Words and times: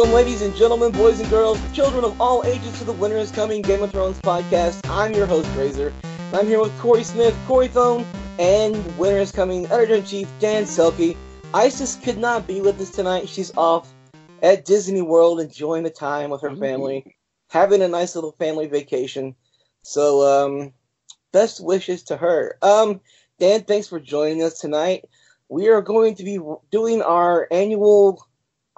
Welcome, 0.00 0.14
ladies 0.14 0.40
and 0.40 0.56
gentlemen, 0.56 0.92
boys 0.92 1.20
and 1.20 1.28
girls, 1.28 1.60
children 1.74 2.04
of 2.04 2.18
all 2.18 2.42
ages, 2.46 2.78
to 2.78 2.84
the 2.84 2.92
Winter 2.94 3.18
is 3.18 3.30
Coming 3.30 3.60
Game 3.60 3.82
of 3.82 3.90
Thrones 3.90 4.18
podcast. 4.22 4.80
I'm 4.88 5.12
your 5.12 5.26
host, 5.26 5.46
Razor. 5.54 5.92
I'm 6.32 6.46
here 6.46 6.58
with 6.58 6.76
Corey 6.78 7.04
Smith, 7.04 7.36
Corey 7.46 7.68
Thone, 7.68 8.06
and 8.38 8.74
Winter 8.96 9.18
is 9.18 9.30
Coming 9.30 9.66
editor 9.66 9.96
in 9.96 10.04
chief, 10.06 10.26
Dan 10.38 10.62
Selcke. 10.62 11.18
Isis 11.52 11.96
could 11.96 12.16
not 12.16 12.46
be 12.46 12.62
with 12.62 12.80
us 12.80 12.88
tonight. 12.88 13.28
She's 13.28 13.54
off 13.58 13.92
at 14.42 14.64
Disney 14.64 15.02
World 15.02 15.38
enjoying 15.38 15.82
the 15.82 15.90
time 15.90 16.30
with 16.30 16.40
her 16.40 16.56
family, 16.56 17.14
having 17.50 17.82
a 17.82 17.88
nice 17.88 18.14
little 18.14 18.32
family 18.32 18.68
vacation. 18.68 19.34
So, 19.82 20.22
um, 20.22 20.72
best 21.30 21.62
wishes 21.62 22.04
to 22.04 22.16
her. 22.16 22.56
Um, 22.62 23.02
Dan, 23.38 23.64
thanks 23.64 23.88
for 23.88 24.00
joining 24.00 24.42
us 24.42 24.60
tonight. 24.60 25.04
We 25.50 25.68
are 25.68 25.82
going 25.82 26.14
to 26.14 26.24
be 26.24 26.40
doing 26.70 27.02
our 27.02 27.46
annual, 27.50 28.26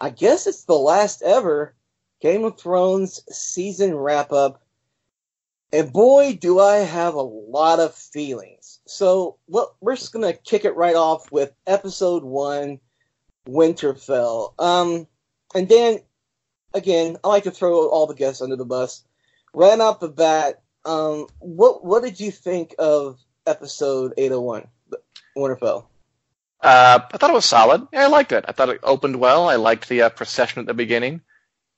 I 0.02 0.10
guess 0.10 0.48
it's 0.48 0.64
the 0.64 0.74
last 0.74 1.22
ever 1.22 1.76
Game 2.20 2.44
of 2.44 2.58
Thrones 2.58 3.22
season 3.30 3.94
wrap 3.94 4.32
up. 4.32 4.60
And 5.72 5.92
boy, 5.92 6.36
do 6.40 6.58
I 6.58 6.78
have 6.78 7.14
a 7.14 7.22
lot 7.22 7.78
of 7.78 7.94
feelings. 7.94 8.80
So, 8.84 9.36
well, 9.46 9.76
we're 9.80 9.94
just 9.94 10.12
going 10.12 10.24
to 10.24 10.36
kick 10.42 10.64
it 10.64 10.74
right 10.74 10.96
off 10.96 11.30
with 11.30 11.54
episode 11.68 12.24
one, 12.24 12.80
Winterfell. 13.48 14.54
Um, 14.58 15.06
and 15.54 15.68
Dan, 15.68 16.00
again, 16.74 17.16
I 17.22 17.28
like 17.28 17.44
to 17.44 17.52
throw 17.52 17.88
all 17.88 18.08
the 18.08 18.14
guests 18.14 18.42
under 18.42 18.56
the 18.56 18.64
bus. 18.64 19.04
Right 19.54 19.78
off 19.78 20.00
the 20.00 20.08
bat, 20.08 20.62
um, 20.84 21.28
what 21.38 21.84
what 21.84 22.02
did 22.02 22.18
you 22.18 22.32
think 22.32 22.74
of 22.76 23.20
episode 23.46 24.14
801, 24.16 24.66
Winterfell? 25.36 25.84
Uh, 26.62 27.00
I 27.12 27.16
thought 27.16 27.30
it 27.30 27.34
was 27.34 27.44
solid. 27.44 27.86
Yeah, 27.92 28.04
I 28.04 28.06
liked 28.06 28.30
it. 28.30 28.44
I 28.46 28.52
thought 28.52 28.68
it 28.68 28.80
opened 28.84 29.16
well. 29.16 29.48
I 29.48 29.56
liked 29.56 29.88
the 29.88 30.02
uh, 30.02 30.08
procession 30.10 30.60
at 30.60 30.66
the 30.66 30.74
beginning. 30.74 31.22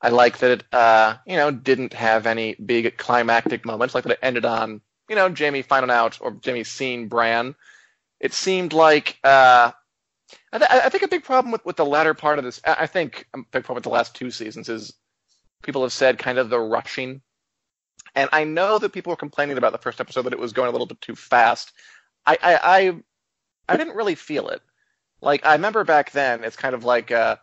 I 0.03 0.11
liked 0.11 0.41
that 0.41 0.51
it, 0.51 0.65
uh, 0.75 1.17
you 1.27 1.37
know, 1.37 1.51
didn't 1.51 1.95
have 1.95 2.27
any 2.27 2.55
big 2.55 2.99
climactic 2.99 3.65
moments. 3.65 3.95
Like 3.95 4.05
that 4.05 4.13
it 4.13 4.19
ended 4.21 4.45
on, 4.45 4.83
you 5.09 5.17
know, 5.17 5.33
Jaime 5.35 5.63
finding 5.63 5.91
out 5.91 6.19
or 6.21 6.39
Jaime 6.45 6.65
seeing 6.65 7.09
Bran. 7.09 7.55
It 8.21 8.35
seemed 8.35 8.75
like, 8.75 9.19
uh, 9.25 9.73
I, 10.53 10.59
th- 10.59 10.71
I, 10.71 10.89
think 10.91 11.05
a 11.05 11.09
big 11.09 11.25
problem 11.25 11.53
with, 11.53 11.65
with 11.65 11.77
the 11.77 11.87
latter 11.87 12.13
part 12.13 12.39
of 12.39 12.45
this, 12.45 12.61
I 12.65 12.87
think 12.87 13.27
a 13.33 13.39
big 13.39 13.65
problem 13.65 13.77
with 13.77 13.85
the 13.85 13.91
last 13.91 14.15
two 14.15 14.31
seasons 14.31 14.69
is 14.69 14.93
people 15.63 15.83
have 15.83 15.93
said 15.93 16.19
kind 16.19 16.37
of 16.37 16.51
the 16.51 16.61
rushing. 16.61 17.23
And 18.15 18.29
I 18.33 18.45
know 18.45 18.79
that 18.79 18.93
people 18.93 19.11
were 19.11 19.17
complaining 19.17 19.57
about 19.57 19.73
the 19.73 19.79
first 19.79 20.01
episode 20.01 20.23
that 20.23 20.35
it 20.35 20.39
was 20.39 20.53
going 20.53 20.69
a 20.69 20.73
little 20.73 20.87
bit 20.87 21.01
too 21.01 21.17
fast. 21.17 21.73
I, 22.27 22.37
I, 22.43 22.59
I, 22.63 22.95
I 23.71 23.77
didn't 23.79 23.97
really 23.97 24.15
feel 24.15 24.49
it. 24.49 24.61
Like 25.25 25.45
I 25.47 25.53
remember 25.53 25.85
back 25.85 26.11
then, 26.13 26.45
it's 26.45 26.57
kind 26.57 26.75
of 26.75 26.85
like, 26.85 27.11
uh, 27.11 27.37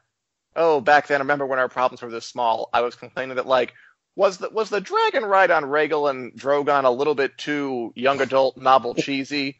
oh, 0.55 0.81
back 0.81 1.07
then, 1.07 1.19
I 1.19 1.23
remember 1.23 1.45
when 1.45 1.59
our 1.59 1.69
problems 1.69 2.01
were 2.01 2.11
this 2.11 2.25
small. 2.25 2.69
I 2.73 2.81
was 2.81 2.95
complaining 2.95 3.35
that 3.35 3.47
like, 3.47 3.73
was 4.15 4.37
the 4.37 4.49
was 4.49 4.69
the 4.69 4.81
dragon 4.81 5.25
ride 5.25 5.51
on 5.51 5.63
Rhaegal 5.63 6.09
and 6.09 6.33
Drogon 6.33 6.83
a 6.83 6.89
little 6.91 7.15
bit 7.15 7.37
too 7.37 7.91
young 7.95 8.21
adult, 8.21 8.57
novel, 8.57 8.93
cheesy? 8.93 9.57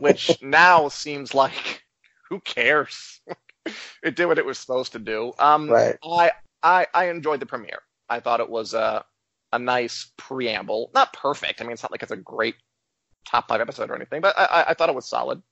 Which 0.00 0.42
now 0.42 0.88
seems 0.88 1.34
like, 1.34 1.84
who 2.28 2.40
cares? 2.40 3.20
it 4.02 4.16
did 4.16 4.26
what 4.26 4.38
it 4.38 4.46
was 4.46 4.58
supposed 4.58 4.92
to 4.92 4.98
do. 4.98 5.32
Um, 5.38 5.70
Right. 5.70 5.96
I 6.02 6.32
I 6.62 6.86
I 6.94 7.08
enjoyed 7.10 7.40
the 7.40 7.46
premiere. 7.46 7.82
I 8.08 8.20
thought 8.20 8.40
it 8.40 8.48
was 8.48 8.74
a 8.74 9.04
a 9.52 9.58
nice 9.58 10.10
preamble. 10.16 10.90
Not 10.94 11.12
perfect. 11.12 11.60
I 11.60 11.64
mean, 11.64 11.72
it's 11.72 11.82
not 11.82 11.92
like 11.92 12.02
it's 12.02 12.12
a 12.12 12.16
great 12.16 12.54
top 13.26 13.48
five 13.48 13.60
episode 13.60 13.90
or 13.90 13.96
anything, 13.96 14.20
but 14.20 14.38
I 14.38 14.44
I, 14.44 14.70
I 14.70 14.74
thought 14.74 14.88
it 14.88 14.94
was 14.94 15.08
solid. 15.08 15.42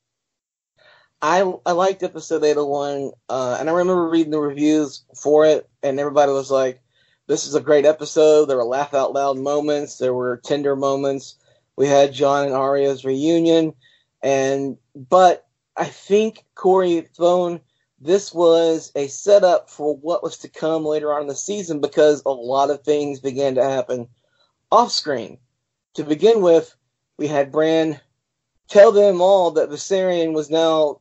I 1.22 1.50
I 1.64 1.72
liked 1.72 2.02
episode 2.02 2.44
801, 2.44 3.12
uh, 3.28 3.56
and 3.58 3.70
I 3.70 3.72
remember 3.72 4.08
reading 4.08 4.32
the 4.32 4.38
reviews 4.38 5.02
for 5.14 5.46
it, 5.46 5.68
and 5.82 5.98
everybody 5.98 6.30
was 6.30 6.50
like, 6.50 6.82
"This 7.26 7.46
is 7.46 7.54
a 7.54 7.60
great 7.60 7.86
episode." 7.86 8.46
There 8.46 8.58
were 8.58 8.64
laugh 8.64 8.92
out 8.92 9.14
loud 9.14 9.38
moments. 9.38 9.96
There 9.96 10.12
were 10.12 10.36
tender 10.44 10.76
moments. 10.76 11.36
We 11.76 11.86
had 11.86 12.12
Jon 12.12 12.44
and 12.44 12.54
Arya's 12.54 13.04
reunion, 13.04 13.74
and 14.22 14.76
but 14.94 15.46
I 15.76 15.86
think 15.86 16.44
Corey 16.54 17.00
Thone, 17.16 17.60
this 17.98 18.34
was 18.34 18.92
a 18.94 19.08
setup 19.08 19.70
for 19.70 19.96
what 19.96 20.22
was 20.22 20.36
to 20.38 20.48
come 20.48 20.84
later 20.84 21.14
on 21.14 21.22
in 21.22 21.28
the 21.28 21.34
season 21.34 21.80
because 21.80 22.22
a 22.26 22.30
lot 22.30 22.70
of 22.70 22.82
things 22.82 23.20
began 23.20 23.54
to 23.54 23.64
happen 23.64 24.08
off 24.70 24.92
screen. 24.92 25.38
To 25.94 26.04
begin 26.04 26.42
with, 26.42 26.76
we 27.18 27.26
had 27.26 27.52
Bran 27.52 28.00
tell 28.68 28.92
them 28.92 29.20
all 29.20 29.52
that 29.52 29.70
Viserion 29.70 30.34
was 30.34 30.50
now 30.50 31.00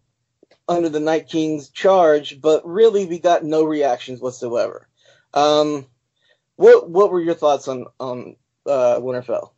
under 0.67 0.89
the 0.89 0.99
Night 0.99 1.29
King's 1.29 1.69
charge, 1.69 2.41
but 2.41 2.65
really 2.67 3.05
we 3.05 3.19
got 3.19 3.43
no 3.43 3.63
reactions 3.63 4.21
whatsoever. 4.21 4.87
Um, 5.33 5.85
what 6.55 6.89
what 6.89 7.11
were 7.11 7.21
your 7.21 7.35
thoughts 7.35 7.67
on 7.67 7.85
on 7.99 8.35
uh, 8.65 8.99
Winterfell? 8.99 9.51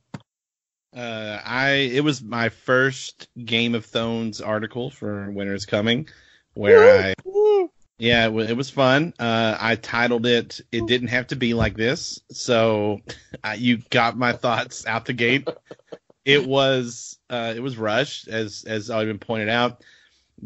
Uh, 0.96 1.40
I 1.46 1.70
it 1.94 2.04
was 2.04 2.22
my 2.22 2.50
first 2.50 3.28
Game 3.44 3.76
of 3.76 3.86
Thrones 3.86 4.42
article 4.42 4.90
for 4.90 5.30
Winter's 5.32 5.66
Coming, 5.66 6.10
where 6.54 7.14
I 7.16 7.68
yeah 8.00 8.26
it, 8.26 8.34
wa- 8.34 8.42
it 8.42 8.58
was 8.58 8.70
fun. 8.70 9.14
Uh, 9.20 9.56
I 9.60 9.76
titled 9.76 10.26
it 10.26 10.60
"It 10.72 10.88
Didn't 10.88 11.10
Have 11.10 11.28
to 11.28 11.36
Be 11.36 11.54
Like 11.54 11.78
This," 11.78 12.20
so 12.32 13.00
uh, 13.44 13.56
you 13.58 13.78
got 13.90 14.18
my 14.18 14.34
thoughts 14.34 14.86
out 14.86 15.06
the 15.06 15.14
gate. 15.14 15.48
It 16.26 16.46
was 16.46 17.18
uh, 17.30 17.54
it 17.56 17.62
was 17.62 17.78
rushed 17.78 18.28
as 18.28 18.66
as 18.68 18.92
already 18.92 19.12
been 19.12 19.20
pointed 19.20 19.48
out. 19.48 19.82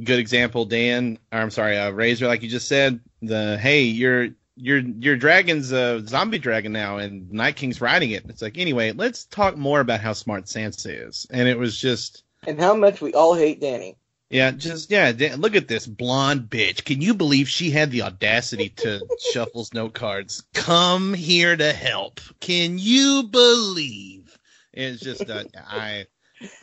Good 0.02 0.20
example, 0.20 0.66
Dan. 0.66 1.18
Or 1.32 1.40
I'm 1.40 1.52
sorry, 1.52 1.78
uh, 1.78 1.92
Razor, 1.92 2.28
like 2.28 2.42
you 2.44 2.50
just 2.50 2.68
said. 2.68 3.00
The 3.22 3.58
hey, 3.58 3.84
your 3.84 4.30
your 4.56 4.80
your 4.80 5.16
dragon's 5.18 5.72
a 5.72 6.06
zombie 6.08 6.40
dragon 6.40 6.72
now, 6.72 6.98
and 6.98 7.32
Night 7.32 7.56
King's 7.56 7.82
riding 7.82 8.12
it. 8.12 8.26
It's 8.30 8.42
like 8.42 8.58
anyway, 8.58 8.92
let's 8.94 9.26
talk 9.26 9.58
more 9.58 9.80
about 9.80 10.00
how 10.02 10.14
smart 10.14 10.46
Sansa 10.46 11.08
is. 11.10 11.28
And 11.30 11.48
it 11.48 11.58
was 11.58 11.78
just 11.78 12.24
And 12.48 12.60
how 12.60 12.74
much 12.76 13.02
we 13.02 13.14
all 13.14 13.36
hate 13.36 13.62
Dany. 13.62 13.96
yeah, 14.30 14.52
just 14.52 14.90
yeah. 14.92 15.12
Dan, 15.12 15.42
look 15.42 15.56
at 15.56 15.68
this 15.68 15.86
blonde 15.88 16.50
bitch. 16.50 16.86
Can 16.86 17.02
you 17.02 17.14
believe 17.14 17.50
she 17.50 17.70
had 17.70 17.92
the 17.92 18.04
audacity 18.04 18.70
to 18.70 19.02
shuffle's 19.34 19.74
note 19.74 19.94
cards? 19.94 20.44
Come 20.54 21.14
here 21.14 21.56
to 21.56 21.74
help. 21.74 22.22
Can 22.40 22.78
you 22.80 23.24
believe? 23.30 24.38
It's 24.74 25.02
just 25.02 25.30
uh, 25.30 25.44
I, 25.58 26.06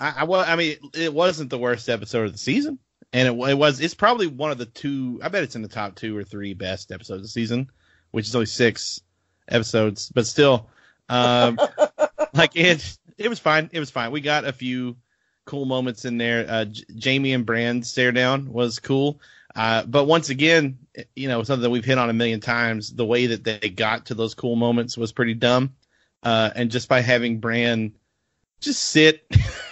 I, 0.01 0.15
I, 0.19 0.25
well, 0.25 0.45
I 0.47 0.57
mean, 0.57 0.77
it 0.95 1.13
wasn't 1.13 1.51
the 1.51 1.59
worst 1.59 1.89
episode 1.91 2.25
of 2.27 2.33
the 2.33 2.39
season, 2.39 2.79
and 3.13 3.29
it, 3.29 3.49
it 3.49 3.59
was. 3.59 3.81
It's 3.81 3.95
probably 3.95 4.27
one 4.27 4.51
of 4.51 4.59
the 4.59 4.67
two. 4.67 5.21
I 5.23 5.29
bet 5.29 5.43
it's 5.43 5.57
in 5.57 5.63
the 5.63 5.69
top 5.69 5.95
two 5.95 6.17
or 6.17 6.25
three 6.25 6.55
best 6.55 6.93
episodes 6.93 7.19
of 7.19 7.23
the 7.23 7.29
season, 7.29 7.71
which 8.11 8.27
is 8.27 8.35
only 8.35 8.47
six 8.47 9.01
episodes, 9.49 10.11
but 10.15 10.27
still, 10.27 10.69
um, 11.09 11.59
like 12.35 12.57
it. 12.57 12.99
It 13.17 13.29
was 13.29 13.39
fine. 13.39 13.69
It 13.73 13.81
was 13.81 13.91
fine. 13.91 14.13
We 14.13 14.21
got 14.21 14.45
a 14.45 14.53
few 14.53 14.97
cool 15.45 15.65
moments 15.65 16.05
in 16.05 16.19
there. 16.19 16.47
Uh, 16.49 16.65
J- 16.67 16.85
Jaime 17.03 17.33
and 17.33 17.47
Bran 17.47 17.83
stare 17.83 18.13
down 18.13 18.53
was 18.53 18.79
cool. 18.79 19.21
Uh, 19.57 19.83
but 19.85 20.05
once 20.05 20.29
again, 20.29 20.79
you 21.17 21.27
know, 21.27 21.43
something 21.43 21.63
that 21.63 21.71
we've 21.71 21.85
hit 21.85 21.99
on 21.99 22.11
a 22.11 22.13
million 22.13 22.39
times, 22.39 22.95
the 22.95 23.05
way 23.05 23.27
that 23.27 23.43
they 23.43 23.71
got 23.71 24.07
to 24.07 24.15
those 24.15 24.35
cool 24.35 24.55
moments 24.55 24.97
was 24.97 25.11
pretty 25.11 25.35
dumb. 25.35 25.75
Uh, 26.23 26.51
and 26.55 26.71
just 26.71 26.89
by 26.89 27.01
having 27.01 27.41
Bran 27.41 27.93
just 28.61 28.83
sit 28.83 29.25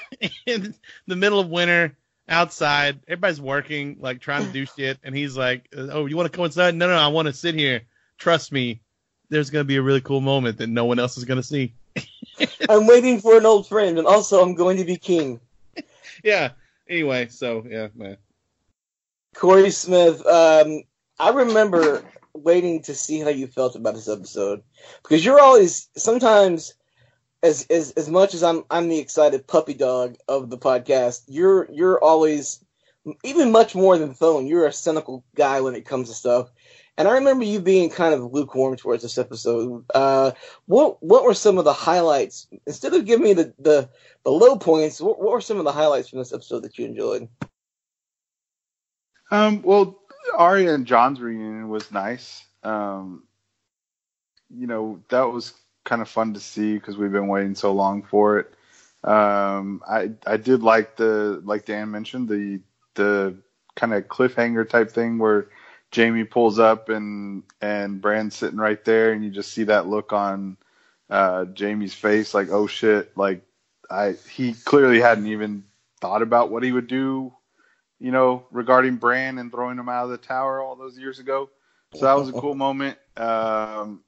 in 0.47 0.74
the 1.06 1.16
middle 1.16 1.38
of 1.38 1.50
winter 1.50 1.97
outside, 2.28 3.00
everybody's 3.09 3.41
working, 3.41 3.97
like 4.00 4.20
trying 4.20 4.47
to 4.47 4.53
do 4.53 4.66
shit. 4.66 4.98
And 5.03 5.14
he's 5.14 5.37
like, 5.37 5.69
Oh, 5.76 6.06
you 6.06 6.16
want 6.16 6.31
to 6.31 6.37
come 6.37 6.44
inside? 6.44 6.75
No, 6.75 6.88
no, 6.88 6.97
I 6.97 7.09
want 7.09 7.26
to 7.26 7.32
sit 7.32 7.54
here. 7.54 7.82
Trust 8.19 8.53
me. 8.53 8.81
There's 9.28 9.50
going 9.50 9.64
to 9.64 9.66
be 9.66 9.76
a 9.76 9.82
really 9.82 10.00
cool 10.00 10.21
moment 10.21 10.59
that 10.59 10.68
no 10.68 10.84
one 10.84 11.01
else 11.01 11.16
is 11.16 11.24
going 11.24 11.41
to 11.41 11.42
see. 11.42 11.74
I'm 12.68 12.86
waiting 12.86 13.21
for 13.21 13.36
an 13.36 13.45
old 13.45 13.66
friend, 13.66 13.98
and 13.98 14.06
also 14.06 14.41
I'm 14.41 14.54
going 14.54 14.77
to 14.77 14.84
be 14.84 14.97
king. 14.97 15.41
Yeah. 16.24 16.53
Anyway, 16.89 17.28
so 17.28 17.65
yeah, 17.68 17.89
man. 17.95 18.16
Corey 19.34 19.71
Smith, 19.71 20.24
um, 20.27 20.83
I 21.18 21.30
remember 21.30 22.03
waiting 22.33 22.83
to 22.83 22.95
see 22.95 23.21
how 23.21 23.28
you 23.28 23.47
felt 23.47 23.77
about 23.77 23.95
this 23.95 24.09
episode 24.09 24.62
because 25.03 25.24
you're 25.24 25.41
always 25.41 25.89
sometimes 25.97 26.74
as 27.42 27.66
as 27.71 27.92
as 27.92 28.09
much 28.09 28.34
as 28.34 28.42
I'm 28.42 28.65
I'm 28.71 28.88
the 28.88 28.98
excited 28.98 29.47
puppy 29.47 29.74
dog 29.74 30.16
of 30.28 30.50
the 30.50 30.59
podcast. 30.59 31.22
You're 31.28 31.68
you're 31.72 32.03
always 32.03 32.65
even 33.24 33.53
much 33.53 33.74
more 33.74 33.97
than 33.98 34.15
Thone. 34.15 34.47
You're 34.47 34.66
a 34.66 34.72
cynical 34.72 35.24
guy 35.34 35.60
when 35.60 35.74
it 35.74 35.86
comes 35.86 36.09
to 36.09 36.15
stuff. 36.15 36.50
And 36.98 37.06
I 37.06 37.12
remember 37.12 37.44
you 37.44 37.60
being 37.60 37.91
kind 37.91 38.15
of 38.15 38.33
lukewarm 38.33 38.77
towards 38.77 39.03
this 39.03 39.18
episode. 39.18 39.84
Uh, 39.94 40.33
what 40.65 41.03
what 41.03 41.24
were 41.24 41.34
some 41.34 41.59
of 41.59 41.65
the 41.65 41.72
highlights? 41.72 42.48
Instead 42.66 42.94
of 42.94 43.04
giving 43.04 43.24
me 43.24 43.33
the, 43.34 43.53
the, 43.59 43.91
the 44.24 44.30
low 44.30 44.56
points, 44.56 45.00
what, 45.00 45.21
what 45.21 45.32
were 45.32 45.41
some 45.42 45.59
of 45.59 45.65
the 45.65 45.72
highlights 45.72 46.09
from 46.09 46.21
this 46.21 46.32
episode 46.32 46.62
that 46.62 46.78
you 46.78 46.86
enjoyed? 46.86 47.28
Um, 49.30 49.60
well, 49.62 49.98
Arya 50.34 50.72
and 50.72 50.86
Jon's 50.86 51.21
reunion 51.21 51.68
was 51.68 51.92
nice. 51.92 52.44
Um, 52.62 53.24
you 54.48 54.66
know, 54.66 55.03
that 55.10 55.24
was 55.24 55.53
kind 55.86 56.03
of 56.03 56.09
fun 56.09 56.34
to 56.34 56.41
see 56.41 56.74
because 56.74 56.98
we've 56.98 57.12
been 57.12 57.28
waiting 57.28 57.54
so 57.54 57.72
long 57.72 58.03
for 58.03 58.38
it. 58.41 58.53
Um, 59.03 59.83
I 59.88 60.10
I 60.27 60.36
did 60.36 60.62
like 60.62 60.97
the 60.97 61.41
like 61.44 61.65
Dan 61.65 61.91
mentioned 61.91 62.28
the 62.28 62.60
the 62.94 63.36
kind 63.77 63.94
of 63.94 64.04
cliffhanger 64.09 64.68
type 64.68 64.91
thing 64.91 65.18
where 65.18 65.48
Jaime 65.94 66.24
pulls 66.24 66.59
up 66.59 66.88
and 66.88 67.44
and 67.60 68.00
Bran's 68.00 68.36
sitting 68.36 68.59
right 68.59 68.84
there, 68.84 69.12
and 69.12 69.24
you 69.24 69.30
just 69.30 69.53
see 69.53 69.65
that 69.65 69.86
look 69.86 70.12
on 70.12 70.56
uh, 71.09 71.47
Jaime's 71.56 71.94
face, 71.94 72.34
like 72.34 72.50
oh 72.50 72.66
shit, 72.66 73.16
like 73.16 73.42
I 73.91 74.16
he 74.28 74.53
clearly 74.53 75.00
hadn't 75.00 75.28
even 75.28 75.65
thought 76.00 76.22
about 76.22 76.50
what 76.50 76.62
he 76.62 76.72
would 76.72 76.89
do, 76.89 77.32
you 78.00 78.10
know, 78.10 78.47
regarding 78.50 78.97
Bran 78.97 79.39
and 79.39 79.50
throwing 79.50 79.78
him 79.78 79.89
out 79.89 80.04
of 80.04 80.10
the 80.10 80.18
tower 80.18 80.60
all 80.60 80.77
those 80.77 80.98
years 80.98 81.21
ago. 81.21 81.48
So 81.94 82.06
that 82.06 82.15
was 82.15 82.28
a 82.28 82.32
cool 82.32 82.54
moment. 82.66 82.98
Um, 83.16 84.00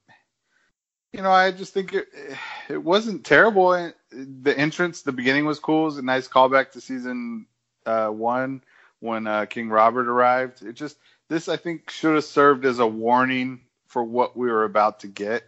you 1.13 1.21
know, 1.21 1.31
I 1.31 1.51
just 1.51 1.73
think 1.73 1.93
it 1.93 2.07
it 2.69 2.83
wasn't 2.83 3.25
terrible. 3.25 3.91
The 4.11 4.57
entrance, 4.57 5.01
the 5.01 5.11
beginning 5.11 5.45
was 5.45 5.59
cool. 5.59 5.83
It 5.83 5.85
was 5.85 5.97
a 5.97 6.03
nice 6.03 6.27
callback 6.27 6.71
to 6.71 6.81
season 6.81 7.47
uh, 7.85 8.09
one 8.09 8.63
when 8.99 9.27
uh, 9.27 9.45
King 9.45 9.69
Robert 9.69 10.07
arrived. 10.07 10.61
It 10.61 10.73
just 10.73 10.97
this 11.27 11.47
I 11.47 11.57
think 11.57 11.89
should 11.89 12.15
have 12.15 12.25
served 12.25 12.65
as 12.65 12.79
a 12.79 12.87
warning 12.87 13.61
for 13.87 14.03
what 14.03 14.37
we 14.37 14.51
were 14.51 14.65
about 14.65 14.99
to 15.01 15.07
get. 15.07 15.43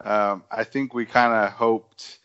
Um, 0.00 0.42
I 0.50 0.64
think 0.64 0.92
we 0.92 1.06
kind 1.06 1.32
of 1.32 1.52
hoped 1.52 2.18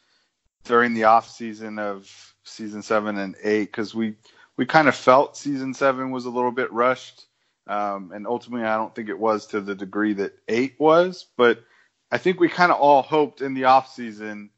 during 0.63 0.93
the 0.93 1.05
off 1.05 1.29
season 1.29 1.79
of 1.79 2.09
season 2.43 2.81
seven 2.81 3.17
and 3.17 3.35
eight 3.43 3.65
because 3.65 3.93
we 3.93 4.15
we 4.57 4.65
kind 4.65 4.87
of 4.87 4.95
felt 4.95 5.37
season 5.37 5.73
seven 5.73 6.11
was 6.11 6.25
a 6.25 6.29
little 6.29 6.51
bit 6.51 6.71
rushed, 6.73 7.25
um, 7.67 8.11
and 8.13 8.25
ultimately 8.25 8.65
I 8.65 8.75
don't 8.75 8.93
think 8.93 9.09
it 9.09 9.19
was 9.19 9.47
to 9.47 9.61
the 9.61 9.75
degree 9.75 10.13
that 10.13 10.33
eight 10.47 10.75
was, 10.79 11.27
but 11.37 11.63
I 12.11 12.17
think 12.17 12.39
we 12.39 12.49
kind 12.49 12.71
of 12.71 12.79
all 12.79 13.01
hoped 13.01 13.41
in 13.41 13.53
the 13.53 13.65
off 13.65 13.93
season 13.93 14.49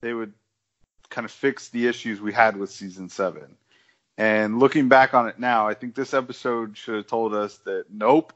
they 0.00 0.14
would 0.14 0.32
kind 1.10 1.24
of 1.24 1.30
fix 1.30 1.68
the 1.68 1.86
issues 1.86 2.20
we 2.20 2.32
had 2.32 2.56
with 2.56 2.70
season 2.70 3.08
seven. 3.08 3.56
And 4.18 4.58
looking 4.58 4.88
back 4.88 5.14
on 5.14 5.28
it 5.28 5.38
now, 5.38 5.68
I 5.68 5.74
think 5.74 5.94
this 5.94 6.14
episode 6.14 6.76
should 6.76 6.96
have 6.96 7.06
told 7.06 7.34
us 7.34 7.58
that 7.58 7.84
nope, 7.90 8.32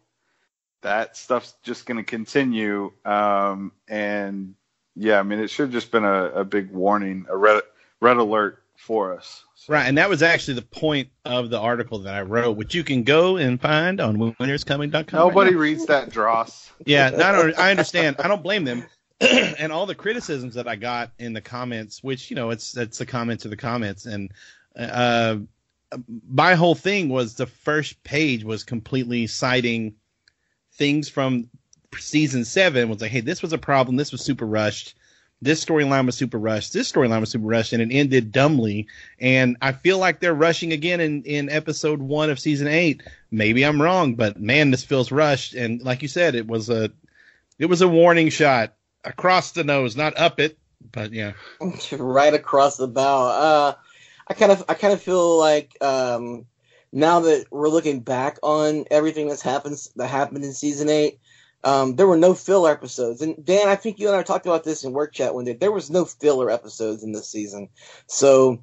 that 0.82 1.16
stuff's 1.16 1.54
just 1.62 1.86
going 1.86 1.98
to 1.98 2.04
continue. 2.04 2.92
Um, 3.04 3.72
and 3.88 4.54
yeah, 4.94 5.18
I 5.18 5.22
mean, 5.22 5.40
it 5.40 5.50
should 5.50 5.64
have 5.64 5.72
just 5.72 5.90
been 5.90 6.04
a, 6.04 6.24
a 6.26 6.44
big 6.44 6.70
warning, 6.70 7.26
a 7.28 7.36
red, 7.36 7.62
red 8.00 8.16
alert 8.16 8.62
for 8.78 9.14
us. 9.14 9.44
So. 9.54 9.72
Right, 9.72 9.86
and 9.86 9.98
that 9.98 10.08
was 10.08 10.22
actually 10.22 10.54
the 10.54 10.62
point 10.62 11.08
of 11.24 11.50
the 11.50 11.58
article 11.58 11.98
that 12.00 12.14
I 12.14 12.22
wrote, 12.22 12.56
which 12.56 12.74
you 12.74 12.84
can 12.84 13.02
go 13.02 13.36
and 13.36 13.60
find 13.60 14.00
on 14.00 14.16
winnerscoming.com. 14.16 15.18
Nobody 15.18 15.54
right 15.54 15.60
reads 15.60 15.86
that 15.86 16.10
dross. 16.10 16.70
Yeah, 16.84 17.10
no, 17.10 17.52
I 17.58 17.70
understand. 17.70 18.16
I 18.18 18.28
don't 18.28 18.42
blame 18.42 18.64
them. 18.64 18.86
and 19.20 19.72
all 19.72 19.86
the 19.86 19.94
criticisms 19.94 20.54
that 20.54 20.68
I 20.68 20.76
got 20.76 21.10
in 21.18 21.32
the 21.32 21.40
comments, 21.40 22.02
which 22.02 22.30
you 22.30 22.36
know, 22.36 22.50
it's 22.50 22.76
it's 22.76 22.98
the 22.98 23.06
comments 23.06 23.44
of 23.44 23.50
the 23.50 23.56
comments, 23.56 24.04
and 24.04 24.30
uh, 24.78 25.38
my 26.28 26.54
whole 26.54 26.74
thing 26.74 27.08
was 27.08 27.34
the 27.34 27.46
first 27.46 28.02
page 28.04 28.44
was 28.44 28.62
completely 28.62 29.26
citing 29.26 29.94
things 30.74 31.08
from 31.08 31.48
season 31.96 32.44
seven. 32.44 32.88
Was 32.90 33.00
like, 33.00 33.10
hey, 33.10 33.20
this 33.20 33.40
was 33.40 33.52
a 33.52 33.58
problem. 33.58 33.96
This 33.96 34.12
was 34.12 34.20
super 34.20 34.46
rushed 34.46 34.94
this 35.42 35.62
storyline 35.64 36.06
was 36.06 36.16
super 36.16 36.38
rushed. 36.38 36.72
This 36.72 36.90
storyline 36.90 37.20
was 37.20 37.30
super 37.30 37.46
rushed, 37.46 37.72
and 37.72 37.82
it 37.82 37.94
ended 37.94 38.32
dumbly. 38.32 38.86
And 39.20 39.56
I 39.60 39.72
feel 39.72 39.98
like 39.98 40.20
they're 40.20 40.34
rushing 40.34 40.72
again 40.72 41.00
in 41.00 41.22
in 41.24 41.50
episode 41.50 42.00
one 42.00 42.30
of 42.30 42.38
season 42.38 42.68
eight. 42.68 43.02
Maybe 43.30 43.64
I'm 43.64 43.80
wrong, 43.80 44.14
but 44.14 44.40
man, 44.40 44.70
this 44.70 44.84
feels 44.84 45.12
rushed. 45.12 45.54
And 45.54 45.82
like 45.82 46.02
you 46.02 46.08
said, 46.08 46.34
it 46.34 46.46
was 46.46 46.70
a 46.70 46.90
it 47.58 47.66
was 47.66 47.82
a 47.82 47.88
warning 47.88 48.30
shot 48.30 48.74
across 49.04 49.52
the 49.52 49.64
nose, 49.64 49.96
not 49.96 50.18
up 50.18 50.40
it, 50.40 50.58
but 50.92 51.12
yeah, 51.12 51.32
right 51.92 52.34
across 52.34 52.76
the 52.76 52.88
bow. 52.88 53.28
Uh, 53.28 53.74
I 54.28 54.34
kind 54.34 54.52
of 54.52 54.64
I 54.68 54.74
kind 54.74 54.94
of 54.94 55.02
feel 55.02 55.38
like 55.38 55.76
um, 55.82 56.46
now 56.92 57.20
that 57.20 57.46
we're 57.50 57.68
looking 57.68 58.00
back 58.00 58.38
on 58.42 58.86
everything 58.90 59.28
that's 59.28 59.42
happened 59.42 59.76
that 59.96 60.08
happened 60.08 60.44
in 60.44 60.52
season 60.54 60.88
eight 60.88 61.20
um, 61.66 61.96
there 61.96 62.06
were 62.06 62.16
no 62.16 62.32
filler 62.32 62.70
episodes, 62.70 63.20
and 63.20 63.44
Dan, 63.44 63.66
I 63.66 63.74
think 63.74 63.98
you 63.98 64.06
and 64.06 64.16
I 64.16 64.22
talked 64.22 64.46
about 64.46 64.62
this 64.62 64.84
in 64.84 64.92
work 64.92 65.12
chat 65.12 65.34
one 65.34 65.44
day. 65.44 65.52
There 65.52 65.72
was 65.72 65.90
no 65.90 66.04
filler 66.04 66.48
episodes 66.48 67.02
in 67.02 67.10
this 67.10 67.28
season, 67.28 67.68
so 68.06 68.62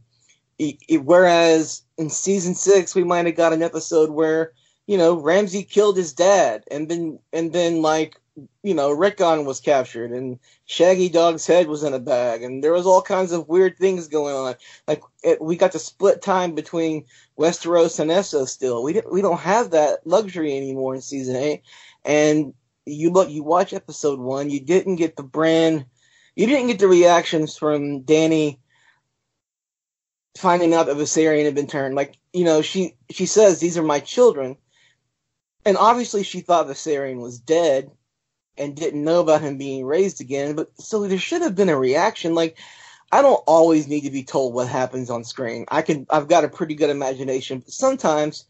it, 0.57 0.77
it, 0.88 1.03
whereas 1.03 1.83
in 1.97 2.09
season 2.09 2.55
six 2.55 2.95
we 2.95 3.03
might 3.03 3.25
have 3.25 3.35
got 3.35 3.51
an 3.51 3.61
episode 3.61 4.09
where 4.11 4.53
you 4.88 4.97
know 4.97 5.15
Ramsay 5.19 5.63
killed 5.63 5.97
his 5.97 6.13
dad, 6.13 6.63
and 6.71 6.88
then 6.88 7.19
and 7.33 7.51
then 7.51 7.81
like 7.81 8.15
you 8.63 8.73
know 8.73 8.89
Rickon 8.89 9.44
was 9.44 9.59
captured, 9.59 10.11
and 10.11 10.39
Shaggy 10.65 11.09
Dog's 11.09 11.45
head 11.45 11.67
was 11.67 11.83
in 11.83 11.94
a 11.94 11.99
bag, 11.99 12.41
and 12.41 12.63
there 12.63 12.71
was 12.71 12.88
all 12.88 13.01
kinds 13.01 13.33
of 13.33 13.49
weird 13.49 13.77
things 13.77 14.07
going 14.07 14.33
on. 14.33 14.56
Like 14.88 15.03
it, 15.25 15.41
we 15.41 15.57
got 15.57 15.73
to 15.73 15.79
split 15.79 16.21
time 16.21 16.56
between 16.56 17.03
Westeros 17.38 17.99
and 17.99 18.09
Essos. 18.09 18.47
Still, 18.47 18.81
we 18.81 19.01
we 19.11 19.21
don't 19.21 19.41
have 19.41 19.71
that 19.71 20.07
luxury 20.07 20.56
anymore 20.56 20.95
in 20.95 21.01
season 21.01 21.35
eight, 21.35 21.63
and 22.06 22.53
you 22.85 23.12
look, 23.12 23.30
you 23.30 23.44
watch 23.44 23.74
episode 23.74 24.19
one, 24.19 24.50
you 24.50 24.59
didn't 24.59 24.95
get 24.97 25.15
the 25.15 25.24
brand, 25.24 25.85
you 26.35 26.47
didn't 26.47 26.68
get 26.68 26.80
the 26.80 26.88
reactions 26.88 27.57
from 27.57 28.03
Dany 28.03 28.59
finding 30.38 30.74
out 30.74 30.88
that 30.88 30.97
Viserion 30.97 31.45
had 31.45 31.56
been 31.56 31.68
turned. 31.68 31.95
Like, 31.95 32.18
you 32.33 32.44
know, 32.44 32.62
she 32.62 32.95
she 33.09 33.25
says 33.25 33.59
these 33.59 33.77
are 33.77 33.83
my 33.83 34.00
children, 34.00 34.57
and 35.65 35.77
obviously 35.77 36.24
she 36.24 36.41
thought 36.41 36.68
Viserion 36.68 37.21
was 37.21 37.39
dead 37.39 37.91
and 38.57 38.75
didn't 38.75 39.03
know 39.03 39.19
about 39.21 39.41
him 39.41 39.57
being 39.57 39.85
raised 39.85 40.21
again. 40.21 40.56
But 40.56 40.71
so 40.80 41.07
there 41.07 41.18
should 41.18 41.41
have 41.41 41.56
been 41.56 41.69
a 41.69 41.77
reaction. 41.77 42.35
Like, 42.35 42.57
I 43.12 43.21
don't 43.21 43.44
always 43.47 43.88
need 43.88 44.01
to 44.01 44.12
be 44.12 44.24
told 44.24 44.53
what 44.53 44.68
happens 44.68 45.09
on 45.09 45.24
screen. 45.24 45.65
I 45.69 45.81
can, 45.81 46.06
I've 46.09 46.27
got 46.27 46.44
a 46.44 46.50
pretty 46.50 46.75
good 46.75 46.89
imagination, 46.89 47.59
but 47.59 47.71
sometimes 47.71 48.45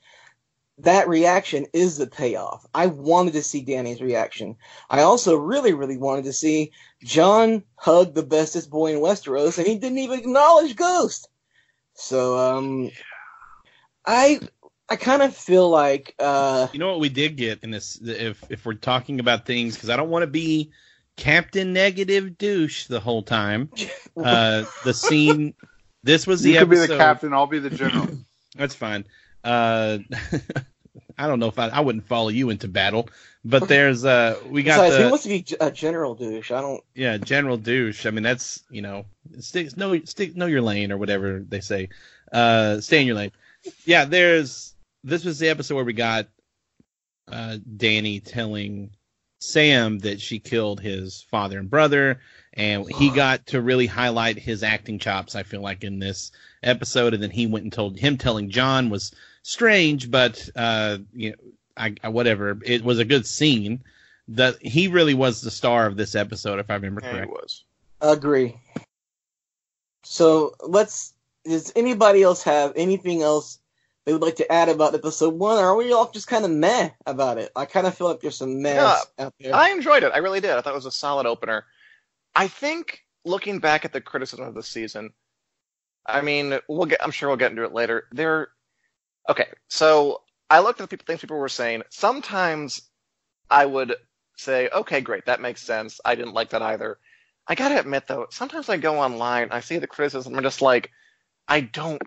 that 0.80 1.08
reaction 1.08 1.68
is 1.74 1.98
the 1.98 2.08
payoff. 2.08 2.66
I 2.74 2.88
wanted 2.88 3.34
to 3.34 3.44
see 3.44 3.62
Dany's 3.62 4.02
reaction. 4.02 4.56
I 4.90 5.02
also 5.02 5.36
really, 5.36 5.74
really 5.74 5.98
wanted 5.98 6.26
to 6.26 6.34
see 6.34 6.72
Jon 7.04 7.64
hug 7.76 8.16
the 8.16 8.24
bestest 8.24 8.70
boy 8.70 8.94
in 8.94 9.00
Westeros, 9.00 9.58
and 9.58 9.68
he 9.68 9.78
didn't 9.78 10.00
even 10.00 10.20
acknowledge 10.20 10.76
Ghost. 10.76 11.30
So, 11.94 12.38
um, 12.38 12.92
I 14.06 14.40
I 14.90 14.96
kind 14.96 15.22
of 15.22 15.36
feel 15.36 15.70
like 15.70 16.16
uh, 16.20 16.68
you 16.74 16.80
know 16.80 16.90
what 16.90 17.00
we 17.00 17.10
did 17.10 17.38
get 17.38 17.60
in 17.64 17.72
this. 17.72 18.00
If 18.04 18.44
if 18.50 18.66
we're 18.66 18.74
talking 18.74 19.20
about 19.20 19.46
things, 19.46 19.76
because 19.76 19.90
I 19.90 19.96
don't 19.96 20.10
want 20.10 20.24
to 20.24 20.28
be 20.28 20.72
Captain 21.16 21.74
Negative 21.74 22.38
douche 22.38 22.88
the 22.88 23.00
whole 23.00 23.24
time. 23.24 23.70
Uh, 24.16 24.64
the 24.84 24.94
scene. 24.94 25.56
This 26.04 26.28
was 26.28 26.44
the. 26.44 26.52
You 26.52 26.60
could 26.60 26.68
episode, 26.68 26.82
be 26.82 26.94
the 26.94 26.98
captain. 27.00 27.34
I'll 27.34 27.48
be 27.48 27.58
the 27.58 27.72
general. 27.72 28.10
That's 28.56 28.76
fine. 28.76 29.06
Uh, 29.44 30.00
I 31.18 31.28
don't 31.28 31.40
know 31.40 31.48
if 31.48 31.60
I, 31.60 31.70
I 31.70 31.82
wouldn't 31.82 32.08
follow 32.08 32.30
you 32.30 32.50
into 32.50 32.68
battle, 32.68 33.10
but 33.46 33.68
there's 33.68 34.06
uh 34.06 34.38
we 34.50 34.64
got 34.64 34.76
Besides, 34.76 34.96
the, 34.96 35.04
he 35.04 35.10
wants 35.10 35.24
to 35.24 35.30
be 35.30 35.46
a 35.60 35.72
general 35.72 36.16
douche. 36.16 36.52
I 36.52 36.62
don't. 36.62 36.84
Yeah, 36.96 37.18
general 37.18 37.58
douche. 37.58 38.06
I 38.06 38.12
mean 38.12 38.24
that's 38.24 38.64
you 38.70 38.82
know 38.82 39.06
stick 39.40 39.76
know 39.78 40.04
stick 40.06 40.36
know 40.36 40.46
your 40.46 40.62
lane 40.62 40.92
or 40.92 40.98
whatever 40.98 41.40
they 41.40 41.60
say. 41.60 41.90
Uh, 42.32 42.80
stay 42.80 43.02
in 43.02 43.08
your 43.08 43.16
lane. 43.16 43.32
Yeah, 43.86 44.06
there's 44.06 44.74
this 45.04 45.24
was 45.24 45.40
the 45.40 45.50
episode 45.50 45.76
where 45.76 45.86
we 45.86 45.94
got 45.94 46.28
uh 47.32 47.58
Dany 47.78 48.24
telling 48.24 48.92
Sam 49.40 50.00
that 50.00 50.22
she 50.22 50.40
killed 50.40 50.80
his 50.80 51.22
father 51.30 51.60
and 51.60 51.70
brother, 51.70 52.22
and 52.54 52.90
he 52.90 53.10
got 53.10 53.48
to 53.48 53.62
really 53.62 53.88
highlight 53.88 54.40
his 54.40 54.64
acting 54.64 55.00
chops. 55.00 55.36
I 55.36 55.44
feel 55.44 55.62
like 55.62 55.84
in 55.84 56.00
this 56.00 56.32
episode, 56.64 57.14
and 57.14 57.22
then 57.22 57.30
he 57.30 57.46
went 57.46 57.64
and 57.64 57.74
told 57.74 58.00
him 58.00 58.18
telling 58.18 58.50
Jon 58.50 58.90
was 58.90 59.14
strange, 59.44 60.10
but 60.10 60.50
uh, 60.56 60.98
you 61.14 61.32
know, 61.32 61.36
I, 61.78 61.96
I, 62.04 62.10
whatever. 62.10 62.58
It 62.66 62.84
was 62.84 62.98
a 62.98 63.06
good 63.06 63.28
scene. 63.28 63.84
That 64.30 64.62
he 64.62 64.88
really 64.88 65.14
was 65.14 65.42
the 65.42 65.52
star 65.52 65.86
of 65.86 65.98
this 65.98 66.16
episode, 66.16 66.60
if 66.60 66.70
I 66.70 66.76
remember 66.76 67.02
yeah, 67.04 67.12
correct. 67.12 67.28
He 67.28 67.32
was. 67.32 67.64
Agree. 68.02 68.58
So 70.04 70.56
let's. 70.62 71.14
Does 71.44 71.74
anybody 71.76 72.24
else 72.24 72.42
have 72.44 72.72
anything 72.78 73.22
else 73.22 73.60
they 74.06 74.14
would 74.14 74.22
like 74.22 74.38
to 74.38 74.50
add 74.50 74.70
about 74.70 74.96
episode 74.96 75.34
one, 75.34 75.58
or 75.58 75.68
are 75.68 75.76
we 75.76 75.92
all 75.92 76.10
just 76.10 76.28
kind 76.28 76.46
of 76.46 76.52
meh 76.52 76.90
about 77.06 77.38
it? 77.38 77.52
I 77.54 77.66
kind 77.66 77.86
of 77.86 77.96
feel 77.96 78.08
like 78.08 78.22
there's 78.22 78.38
some 78.38 78.62
mess 78.62 78.76
yeah, 79.18 79.26
out 79.26 79.34
there. 79.42 79.54
I 79.54 79.72
enjoyed 79.72 80.04
it. 80.04 80.12
I 80.14 80.20
really 80.20 80.40
did. 80.40 80.52
I 80.52 80.62
thought 80.62 80.72
it 80.72 80.76
was 80.76 80.86
a 80.86 80.92
solid 80.92 81.26
opener. 81.26 81.66
I 82.34 82.48
think 82.48 83.04
looking 83.26 83.60
back 83.60 83.84
at 83.84 83.92
the 83.92 84.00
criticism 84.00 84.46
of 84.46 84.54
the 84.54 84.64
season, 84.64 85.12
I 86.06 86.22
mean, 86.22 86.60
we'll 86.70 86.86
get. 86.86 87.04
I'm 87.04 87.12
sure 87.12 87.28
we'll 87.28 87.38
get 87.38 87.52
into 87.52 87.66
it 87.66 87.74
later. 87.74 88.08
There 88.14 88.50
Okay, 89.30 89.48
so 89.68 90.22
I 90.50 90.60
looked 90.60 90.82
at 90.82 90.90
the 90.90 90.98
people, 90.98 91.06
things 91.06 91.22
people 91.22 91.38
were 91.38 91.50
saying. 91.50 91.84
Sometimes 91.90 92.82
I 93.50 93.66
would 93.66 93.96
say, 94.36 94.70
okay, 94.70 95.02
great, 95.02 95.26
that 95.26 95.42
makes 95.42 95.62
sense. 95.62 96.00
I 96.04 96.16
didn't 96.16 96.34
like 96.34 96.50
that 96.50 96.62
either. 96.62 96.98
I 97.48 97.56
gotta 97.56 97.80
admit 97.80 98.08
though, 98.08 98.28
sometimes 98.30 98.70
I 98.70 98.78
go 98.78 99.00
online, 99.00 99.50
I 99.52 99.60
see 99.60 99.78
the 99.78 99.88
criticism, 99.88 100.36
I'm 100.36 100.44
just 100.44 100.62
like, 100.62 100.92
I 101.48 101.62
don't 101.62 102.02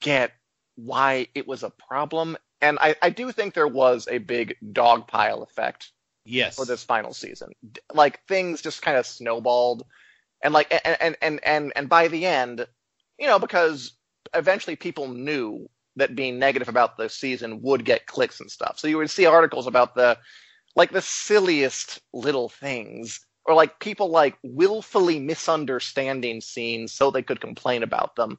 get 0.00 0.32
why 0.76 1.28
it 1.34 1.46
was 1.46 1.62
a 1.62 1.70
problem. 1.70 2.36
And 2.60 2.78
I, 2.80 2.96
I 3.02 3.10
do 3.10 3.32
think 3.32 3.54
there 3.54 3.68
was 3.68 4.08
a 4.10 4.18
big 4.18 4.56
dog 4.72 5.06
pile 5.06 5.42
effect 5.42 5.90
yes. 6.24 6.56
for 6.56 6.64
this 6.64 6.84
final 6.84 7.12
season. 7.12 7.52
Like 7.92 8.24
things 8.26 8.62
just 8.62 8.82
kind 8.82 8.96
of 8.96 9.06
snowballed. 9.06 9.84
And 10.42 10.52
like 10.52 10.72
and, 10.84 10.96
and 11.00 11.16
and 11.22 11.40
and 11.44 11.72
and 11.76 11.88
by 11.88 12.08
the 12.08 12.26
end, 12.26 12.66
you 13.18 13.26
know, 13.26 13.38
because 13.38 13.92
eventually 14.34 14.76
people 14.76 15.08
knew 15.08 15.68
that 15.96 16.16
being 16.16 16.38
negative 16.38 16.68
about 16.68 16.96
the 16.96 17.08
season 17.08 17.62
would 17.62 17.84
get 17.84 18.06
clicks 18.06 18.40
and 18.40 18.50
stuff. 18.50 18.78
So 18.78 18.88
you 18.88 18.98
would 18.98 19.10
see 19.10 19.26
articles 19.26 19.66
about 19.66 19.94
the 19.94 20.18
like 20.76 20.90
the 20.90 21.02
silliest 21.02 22.00
little 22.12 22.48
things 22.48 23.24
or 23.46 23.54
like 23.54 23.78
people 23.78 24.08
like 24.08 24.36
willfully 24.42 25.20
misunderstanding 25.20 26.40
scenes 26.40 26.92
so 26.92 27.10
they 27.10 27.22
could 27.22 27.40
complain 27.40 27.82
about 27.82 28.16
them. 28.16 28.38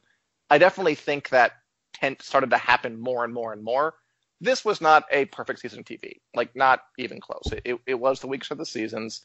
I 0.50 0.58
definitely 0.58 0.96
think 0.96 1.30
that 1.30 1.54
tent 1.94 2.22
started 2.22 2.50
to 2.50 2.58
happen 2.58 3.00
more 3.00 3.24
and 3.24 3.34
more 3.34 3.54
and 3.54 3.64
more. 3.64 3.96
This 4.42 4.66
was 4.66 4.82
not 4.82 5.06
a 5.12 5.26
perfect 5.26 5.60
season 5.60 5.80
of 5.80 5.86
TV, 5.86 6.20
like 6.36 6.56
not 6.56 6.82
even 6.98 7.22
close. 7.22 7.44
It, 7.52 7.62
it, 7.66 7.80
it 7.88 8.00
was 8.00 8.20
the 8.20 8.28
weeks 8.28 8.52
of 8.52 8.58
the 8.58 8.66
seasons. 8.66 9.22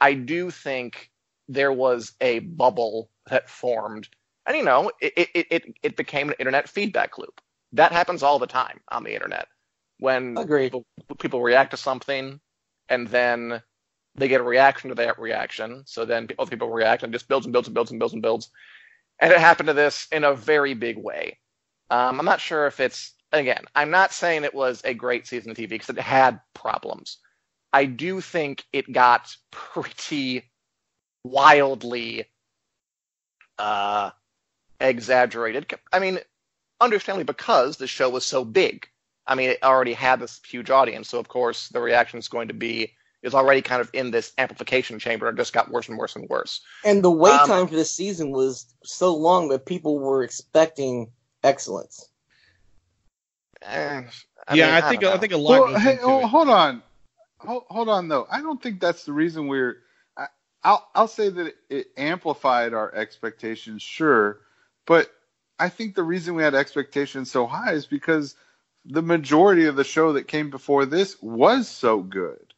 I 0.00 0.14
do 0.14 0.50
think 0.50 1.10
there 1.48 1.72
was 1.72 2.12
a 2.20 2.40
bubble 2.40 3.10
that 3.30 3.48
formed, 3.48 4.08
and 4.46 4.56
you 4.56 4.62
know, 4.62 4.90
it, 5.00 5.30
it, 5.34 5.46
it, 5.50 5.74
it 5.82 5.96
became 5.96 6.28
an 6.28 6.34
internet 6.38 6.68
feedback 6.68 7.16
loop. 7.18 7.40
That 7.72 7.92
happens 7.92 8.22
all 8.22 8.38
the 8.38 8.46
time 8.46 8.80
on 8.90 9.04
the 9.04 9.14
internet 9.14 9.48
when 9.98 10.36
people, 10.68 10.84
people 11.20 11.42
react 11.42 11.70
to 11.70 11.76
something 11.76 12.40
and 12.88 13.06
then 13.08 13.62
they 14.16 14.28
get 14.28 14.40
a 14.40 14.44
reaction 14.44 14.88
to 14.90 14.94
that 14.96 15.18
reaction. 15.18 15.84
So 15.86 16.04
then 16.04 16.28
other 16.38 16.50
people 16.50 16.70
react 16.70 17.02
and 17.02 17.12
just 17.12 17.28
builds 17.28 17.46
and 17.46 17.52
builds 17.52 17.68
and 17.68 17.74
builds 17.74 17.90
and 17.90 17.98
builds 18.00 18.12
and 18.12 18.22
builds. 18.22 18.50
And 19.20 19.32
it 19.32 19.38
happened 19.38 19.68
to 19.68 19.74
this 19.74 20.08
in 20.10 20.24
a 20.24 20.34
very 20.34 20.74
big 20.74 20.98
way. 20.98 21.38
Um, 21.90 22.18
I'm 22.18 22.26
not 22.26 22.40
sure 22.40 22.66
if 22.66 22.80
it's 22.80 23.14
again. 23.30 23.64
I'm 23.74 23.90
not 23.90 24.12
saying 24.12 24.44
it 24.44 24.54
was 24.54 24.82
a 24.84 24.94
great 24.94 25.26
season 25.26 25.50
of 25.50 25.56
TV 25.56 25.68
because 25.68 25.88
it 25.88 25.98
had 25.98 26.40
problems. 26.54 27.18
I 27.72 27.84
do 27.86 28.20
think 28.20 28.64
it 28.72 28.92
got 28.92 29.34
pretty 29.50 30.50
wildly 31.24 32.26
uh, 33.58 34.10
exaggerated. 34.80 35.72
I 35.92 36.00
mean, 36.00 36.18
understandably 36.82 37.24
because 37.24 37.76
the 37.76 37.86
show 37.86 38.10
was 38.10 38.24
so 38.24 38.44
big. 38.44 38.86
I 39.26 39.34
mean, 39.34 39.50
it 39.50 39.62
already 39.62 39.92
had 39.92 40.20
this 40.20 40.40
huge 40.46 40.70
audience, 40.70 41.08
so 41.08 41.18
of 41.18 41.28
course 41.28 41.68
the 41.68 41.80
reaction 41.80 42.18
is 42.18 42.28
going 42.28 42.48
to 42.48 42.54
be 42.54 42.92
is 43.22 43.34
already 43.34 43.62
kind 43.62 43.80
of 43.80 43.88
in 43.92 44.10
this 44.10 44.32
amplification 44.36 44.98
chamber 44.98 45.28
and 45.28 45.38
just 45.38 45.52
got 45.52 45.70
worse 45.70 45.88
and 45.88 45.96
worse 45.96 46.16
and 46.16 46.28
worse. 46.28 46.60
And 46.84 47.04
the 47.04 47.10
wait 47.10 47.32
Um, 47.32 47.46
time 47.48 47.66
for 47.68 47.76
this 47.76 47.94
season 47.94 48.32
was 48.32 48.66
so 48.82 49.14
long 49.14 49.48
that 49.50 49.64
people 49.64 49.98
were 50.00 50.24
expecting 50.24 51.12
excellence. 51.44 52.08
Eh, 53.62 54.02
yeah, 54.52 54.66
mean, 54.66 54.74
I 54.74 54.88
think 54.88 55.04
I, 55.04 55.18
think 55.18 55.32
a 55.32 55.36
lot. 55.36 55.60
Well, 55.60 55.78
hey, 55.78 55.92
into 55.92 56.04
oh, 56.04 56.26
hold 56.26 56.48
on, 56.48 56.82
hold, 57.38 57.62
hold 57.68 57.88
on 57.88 58.08
though. 58.08 58.26
I 58.28 58.40
don't 58.40 58.60
think 58.60 58.80
that's 58.80 59.04
the 59.04 59.12
reason 59.12 59.46
we're. 59.46 59.76
I, 60.16 60.26
I'll 60.64 60.88
I'll 60.92 61.08
say 61.08 61.28
that 61.28 61.46
it, 61.46 61.56
it 61.70 61.86
amplified 61.96 62.74
our 62.74 62.92
expectations, 62.92 63.82
sure, 63.82 64.40
but 64.84 65.12
I 65.58 65.68
think 65.68 65.94
the 65.94 66.02
reason 66.02 66.34
we 66.34 66.42
had 66.42 66.54
expectations 66.54 67.30
so 67.30 67.46
high 67.46 67.72
is 67.72 67.86
because 67.86 68.34
the 68.84 69.02
majority 69.02 69.66
of 69.66 69.76
the 69.76 69.84
show 69.84 70.14
that 70.14 70.28
came 70.28 70.50
before 70.50 70.86
this 70.86 71.20
was 71.22 71.68
so 71.68 72.00
good. 72.00 72.54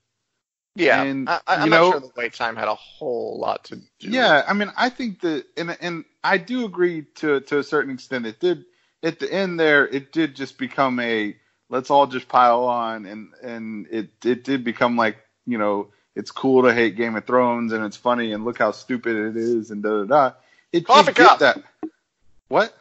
yeah, 0.75 1.03
and, 1.03 1.29
I, 1.29 1.65
you 1.65 1.71
not 1.71 1.91
sure 1.93 2.01
the 2.01 2.11
wait 2.17 2.35
time 2.35 2.57
had 2.57 2.69
a 2.69 2.75
whole 2.75 3.39
lot 3.39 3.65
to 3.65 3.77
do. 3.77 3.83
Yeah, 4.09 4.43
I 4.47 4.53
mean, 4.55 4.73
I 4.77 4.89
think 4.89 5.21
that, 5.21 5.45
and 5.57 5.77
and 5.81 6.05
I 6.23 6.39
do 6.39 6.65
agree 6.65 7.03
to 7.17 7.41
to 7.41 7.59
a 7.59 7.63
certain 7.63 7.93
extent. 7.93 8.27
It 8.27 8.41
did 8.41 8.65
at 9.03 9.19
the 9.19 9.33
end 9.33 9.61
there. 9.61 9.87
It 9.87 10.13
did 10.13 10.35
just 10.35 10.59
become 10.59 10.99
a 11.01 11.37
let's 11.69 11.91
all 11.91 12.07
just 12.07 12.29
pile 12.29 12.65
on, 12.65 13.07
and 13.07 13.33
and 13.43 13.87
it 13.91 14.11
it 14.25 14.45
did 14.45 14.65
become 14.65 14.97
like 14.97 15.19
you 15.47 15.59
know 15.59 15.89
it's 16.15 16.31
cool 16.31 16.63
to 16.63 16.73
hate 16.73 16.97
Game 16.97 17.17
of 17.17 17.27
Thrones, 17.27 17.73
and 17.73 17.85
it's 17.85 17.97
funny, 17.97 18.33
and 18.33 18.45
look 18.45 18.59
how 18.59 18.71
stupid 18.71 19.17
it 19.17 19.37
is, 19.37 19.71
and 19.71 19.83
da 19.83 20.05
da 20.05 20.05
da. 20.05 20.33
It 20.73 20.87
Coffee 20.87 21.13
did 21.13 21.17
cup. 21.17 21.39
that. 21.41 21.63
What? 22.49 22.77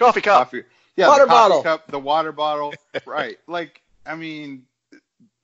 Coffee 0.00 0.20
cup. 0.20 0.38
Coffee. 0.44 0.64
Yeah, 0.96 1.08
Water 1.08 1.24
the 1.24 1.28
coffee 1.30 1.48
bottle. 1.50 1.62
cup, 1.62 1.86
the 1.86 1.98
water 1.98 2.32
bottle. 2.32 2.74
right. 3.06 3.38
Like, 3.46 3.80
I 4.04 4.16
mean, 4.16 4.64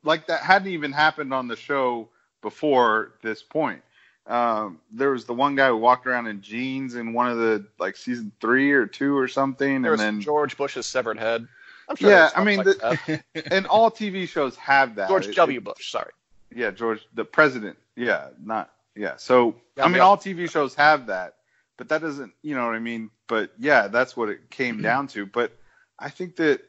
like 0.02 0.26
that 0.26 0.40
hadn't 0.40 0.68
even 0.72 0.92
happened 0.92 1.32
on 1.32 1.46
the 1.48 1.56
show 1.56 2.08
before 2.42 3.12
this 3.22 3.42
point. 3.42 3.82
Um, 4.26 4.80
there 4.90 5.10
was 5.12 5.24
the 5.24 5.34
one 5.34 5.54
guy 5.54 5.68
who 5.68 5.76
walked 5.76 6.06
around 6.06 6.26
in 6.26 6.40
jeans 6.42 6.96
in 6.96 7.12
one 7.12 7.30
of 7.30 7.38
the 7.38 7.64
like 7.78 7.96
season 7.96 8.32
three 8.40 8.72
or 8.72 8.84
two 8.86 9.16
or 9.16 9.28
something, 9.28 9.82
There 9.82 9.92
and 9.92 9.98
was 9.98 10.00
then 10.00 10.20
George 10.20 10.56
Bush's 10.56 10.84
severed 10.86 11.16
head. 11.18 11.46
I'm 11.88 11.94
sure 11.94 12.10
Yeah, 12.10 12.30
I 12.34 12.42
mean, 12.42 12.64
stuff 12.64 13.08
like 13.08 13.24
that. 13.34 13.46
and 13.52 13.66
all 13.68 13.88
TV 13.90 14.28
shows 14.28 14.56
have 14.56 14.96
that. 14.96 15.08
George 15.08 15.28
It- 15.28 15.36
W. 15.36 15.60
Bush. 15.60 15.92
Sorry. 15.92 16.10
yeah, 16.54 16.72
George, 16.72 17.06
the 17.14 17.24
president. 17.24 17.76
Yeah, 17.94 18.28
not 18.44 18.72
yeah. 18.96 19.14
So 19.16 19.54
Yeah, 19.76 19.84
I 19.84 19.86
mean, 19.88 19.96
yeah. 19.98 20.02
all 20.02 20.16
TV 20.16 20.50
shows 20.50 20.74
have 20.74 21.06
that, 21.06 21.34
but 21.76 21.88
that 21.88 22.00
doesn't, 22.02 22.32
you 22.42 22.54
know 22.54 22.66
what 22.66 22.74
I 22.74 22.80
mean. 22.80 23.10
But 23.28 23.52
yeah, 23.58 23.88
that's 23.88 24.16
what 24.16 24.28
it 24.28 24.50
came 24.50 24.80
down 24.80 25.08
to. 25.08 25.26
But 25.26 25.52
I 25.98 26.10
think 26.10 26.36
that 26.36 26.62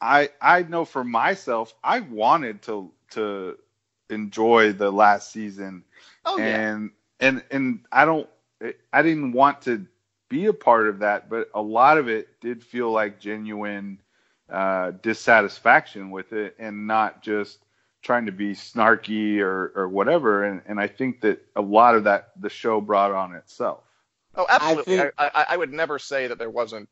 I 0.00 0.30
I 0.40 0.62
know 0.62 0.84
for 0.84 1.04
myself, 1.04 1.74
I 1.82 2.00
wanted 2.00 2.62
to 2.62 2.92
to 3.12 3.58
enjoy 4.10 4.72
the 4.72 4.90
last 4.90 5.32
season, 5.32 5.84
Oh 6.24 6.38
yeah. 6.38 6.64
and 6.74 6.90
and 7.20 7.42
and 7.50 7.80
I 7.92 8.04
don't, 8.04 8.28
I 8.92 9.02
didn't 9.02 9.32
want 9.32 9.62
to 9.62 9.86
be 10.28 10.46
a 10.46 10.52
part 10.52 10.88
of 10.88 11.00
that, 11.00 11.28
but 11.28 11.48
a 11.54 11.62
lot 11.62 11.98
of 11.98 12.08
it 12.08 12.40
did 12.40 12.62
feel 12.62 12.90
like 12.90 13.20
genuine 13.20 14.00
uh, 14.50 14.92
dissatisfaction 15.02 16.10
with 16.10 16.32
it, 16.32 16.56
and 16.58 16.86
not 16.86 17.22
just 17.22 17.60
trying 18.02 18.26
to 18.26 18.32
be 18.32 18.52
snarky 18.52 19.40
or, 19.40 19.72
or 19.74 19.88
whatever. 19.88 20.44
And, 20.44 20.62
and 20.66 20.80
I 20.80 20.86
think 20.86 21.20
that 21.22 21.44
a 21.56 21.60
lot 21.60 21.94
of 21.94 22.04
that 22.04 22.30
the 22.40 22.48
show 22.48 22.80
brought 22.80 23.12
on 23.12 23.34
itself. 23.34 23.84
Oh, 24.34 24.46
absolutely. 24.48 24.98
I, 24.98 25.02
think- 25.02 25.14
I, 25.18 25.46
I 25.50 25.56
would 25.56 25.72
never 25.72 25.98
say 25.98 26.26
that 26.26 26.38
there 26.38 26.50
wasn't 26.50 26.88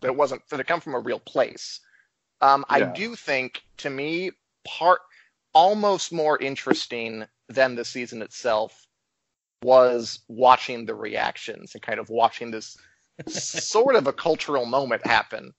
that 0.00 0.08
it 0.08 0.16
wasn't 0.16 0.42
that 0.50 0.60
it 0.60 0.66
come 0.66 0.80
from 0.80 0.94
a 0.94 1.00
real 1.00 1.20
place. 1.20 1.80
Um, 2.40 2.64
I 2.70 2.80
do 2.94 3.14
think, 3.16 3.62
to 3.78 3.90
me, 3.90 4.30
part 4.66 5.00
almost 5.52 6.10
more 6.12 6.38
interesting 6.38 7.24
than 7.48 7.74
the 7.74 7.84
season 7.84 8.22
itself 8.22 8.86
was 9.62 10.20
watching 10.28 10.86
the 10.86 10.94
reactions 10.94 11.74
and 11.74 11.82
kind 11.82 12.00
of 12.00 12.08
watching 12.08 12.50
this 12.50 12.78
sort 13.28 13.94
of 13.94 14.06
a 14.06 14.12
cultural 14.12 14.64
moment 14.64 15.06
happen 15.06 15.52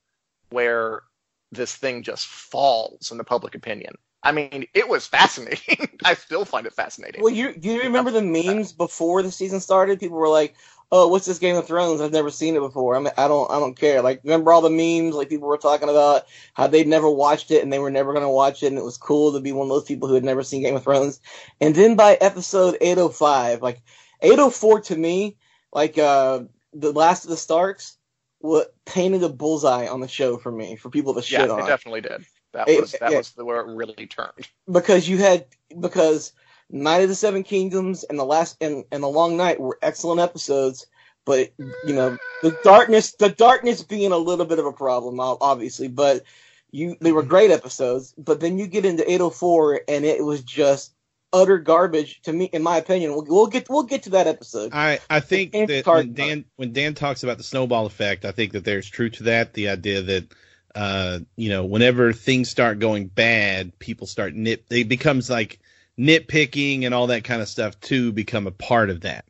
where 0.50 1.04
this 1.52 1.76
thing 1.76 2.02
just 2.02 2.26
falls 2.26 3.12
in 3.12 3.18
the 3.18 3.24
public 3.24 3.54
opinion. 3.54 3.94
I 4.24 4.32
mean, 4.32 4.66
it 4.74 4.88
was 4.88 5.06
fascinating. 5.06 5.88
I 6.04 6.14
still 6.16 6.46
find 6.46 6.66
it 6.66 6.74
fascinating. 6.74 7.22
Well, 7.22 7.34
you 7.34 7.54
do 7.54 7.70
you 7.70 7.82
remember 7.84 8.12
the 8.12 8.22
memes 8.22 8.72
before 8.72 9.22
the 9.24 9.32
season 9.32 9.60
started? 9.60 10.00
People 10.00 10.18
were 10.18 10.30
like, 10.30 10.56
"Oh, 10.92 11.08
what's 11.08 11.26
this 11.26 11.40
Game 11.40 11.56
of 11.56 11.66
Thrones? 11.68 12.02
I've 12.02 12.12
never 12.12 12.30
seen 12.30 12.56
it 12.56 12.60
before. 12.60 12.96
I 12.96 13.00
mean, 13.00 13.14
I 13.18 13.28
don't, 13.28 13.50
I 13.50 13.60
don't 13.60 13.76
care." 13.78 14.02
Like, 14.02 14.22
remember 14.24 14.52
all 14.52 14.62
the 14.62 14.70
memes? 14.70 15.16
Like 15.16 15.30
people 15.30 15.48
were 15.48 15.58
talking 15.58 15.90
about 15.90 16.26
how 16.54 16.68
they'd 16.68 16.88
never 16.88 17.10
watched 17.10 17.52
it 17.52 17.64
and 17.64 17.72
they 17.72 17.80
were 17.80 17.92
never 17.92 18.12
going 18.14 18.26
to 18.26 18.30
watch 18.30 18.64
it, 18.64 18.68
and 18.68 18.78
it 18.78 18.84
was 18.84 18.98
cool 18.98 19.34
to 19.34 19.40
be 19.40 19.52
one 19.52 19.66
of 19.66 19.70
those 19.70 19.86
people 19.86 20.08
who 20.08 20.16
had 20.16 20.24
never 20.24 20.44
seen 20.44 20.62
Game 20.62 20.76
of 20.76 20.84
Thrones. 20.84 21.20
And 21.60 21.74
then 21.76 21.96
by 21.96 22.18
episode 22.20 22.78
805, 22.82 23.62
like 23.62 23.82
804 24.22 24.82
to 24.82 24.96
me, 24.96 25.38
like 25.74 25.98
uh 25.98 26.42
the 26.74 26.92
last 26.92 27.24
of 27.26 27.30
the 27.30 27.38
Starks, 27.38 27.98
what 28.40 28.74
painted 28.86 29.24
a 29.24 29.30
bullseye 29.30 29.88
on 29.88 30.00
the 30.00 30.08
show 30.08 30.38
for 30.38 30.52
me 30.52 30.76
for 30.76 30.90
people 30.90 31.14
to 31.14 31.22
shit 31.22 31.40
yeah, 31.42 31.48
shit 31.56 31.66
it 31.66 31.68
definitely 31.68 32.02
did. 32.02 32.26
That 32.54 32.68
It- 32.68 32.82
was 32.82 32.92
that 32.94 33.12
yeah. 33.12 33.18
was 33.18 33.32
the 33.32 33.46
where 33.46 33.62
it 33.62 33.74
really 33.76 34.08
turned. 34.08 34.48
because 34.72 35.08
you 35.08 35.18
had 35.18 35.46
because 35.80 36.34
Knight 36.72 37.04
of 37.04 37.10
the 37.10 37.16
Seven 37.16 37.44
Kingdoms 37.44 38.04
and 38.04 38.18
the 38.18 38.26
last 38.26 38.58
and, 38.62 38.86
and 38.92 39.04
the 39.04 39.08
Long 39.08 39.38
Night 39.38 39.60
were 39.60 39.78
excellent 39.82 40.22
episodes, 40.22 40.88
but 41.26 41.52
you 41.58 41.94
know 41.94 42.18
the 42.42 42.58
darkness 42.64 43.14
the 43.14 43.30
darkness 43.30 43.84
being 43.84 44.12
a 44.12 44.18
little 44.18 44.46
bit 44.46 44.60
of 44.60 44.66
a 44.66 44.74
problem 44.74 45.20
obviously, 45.20 45.88
but 45.88 46.24
you 46.72 46.96
they 47.02 47.12
were 47.12 47.24
great 47.24 47.52
episodes. 47.52 48.14
But 48.18 48.40
then 48.40 48.58
you 48.58 48.68
get 48.68 48.86
into 48.86 49.10
804 49.10 49.82
and 49.88 50.06
it 50.06 50.24
was 50.24 50.42
just 50.44 50.94
utter 51.34 51.58
garbage 51.58 52.22
to 52.24 52.34
me 52.34 52.46
in 52.46 52.64
my 52.64 52.78
opinion. 52.78 53.12
We'll, 53.12 53.26
we'll 53.28 53.48
get 53.48 53.70
we'll 53.70 53.84
get 53.84 54.04
to 54.04 54.12
that 54.12 54.28
episode. 54.28 54.72
I, 54.74 55.00
I 55.10 55.20
think 55.20 55.52
that 55.52 55.84
when 55.86 56.14
Dan 56.14 56.46
when 56.56 56.74
Dan 56.74 56.94
talks 56.94 57.24
about 57.24 57.38
the 57.38 57.44
snowball 57.44 57.86
effect, 57.86 58.26
I 58.26 58.32
think 58.32 58.54
that 58.54 58.66
there's 58.66 58.90
truth 58.90 59.14
to 59.14 59.24
that. 59.24 59.54
The 59.54 59.70
idea 59.70 60.02
that 60.02 60.34
uh, 60.74 61.20
you 61.36 61.50
know, 61.50 61.66
whenever 61.66 62.14
things 62.14 62.50
start 62.50 62.80
going 62.80 63.08
bad, 63.08 63.78
people 63.80 64.08
start 64.08 64.34
nip. 64.34 64.66
It 64.70 64.88
becomes 64.88 65.30
like 65.30 65.60
nitpicking 66.00 66.86
and 66.86 66.94
all 66.94 67.08
that 67.08 67.24
kind 67.24 67.42
of 67.42 67.48
stuff 67.48 67.80
too 67.80 68.12
become 68.12 68.48
a 68.48 68.52
part 68.52 68.90
of 68.90 69.02
that. 69.02 69.26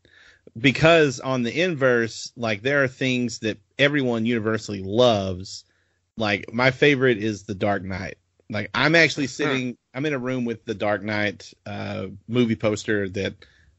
Because 0.57 1.19
on 1.19 1.43
the 1.43 1.61
inverse, 1.61 2.31
like 2.35 2.61
there 2.61 2.83
are 2.83 2.87
things 2.87 3.39
that 3.39 3.57
everyone 3.79 4.25
universally 4.25 4.81
loves. 4.83 5.63
Like 6.17 6.51
my 6.53 6.71
favorite 6.71 7.17
is 7.19 7.43
The 7.43 7.55
Dark 7.55 7.83
Knight. 7.83 8.17
Like 8.49 8.69
I'm 8.75 8.95
actually 8.95 9.27
sitting, 9.27 9.77
I'm 9.93 10.05
in 10.05 10.13
a 10.13 10.19
room 10.19 10.43
with 10.43 10.65
the 10.65 10.73
Dark 10.73 11.03
Knight 11.03 11.53
uh, 11.65 12.07
movie 12.27 12.57
poster 12.57 13.07
that 13.09 13.33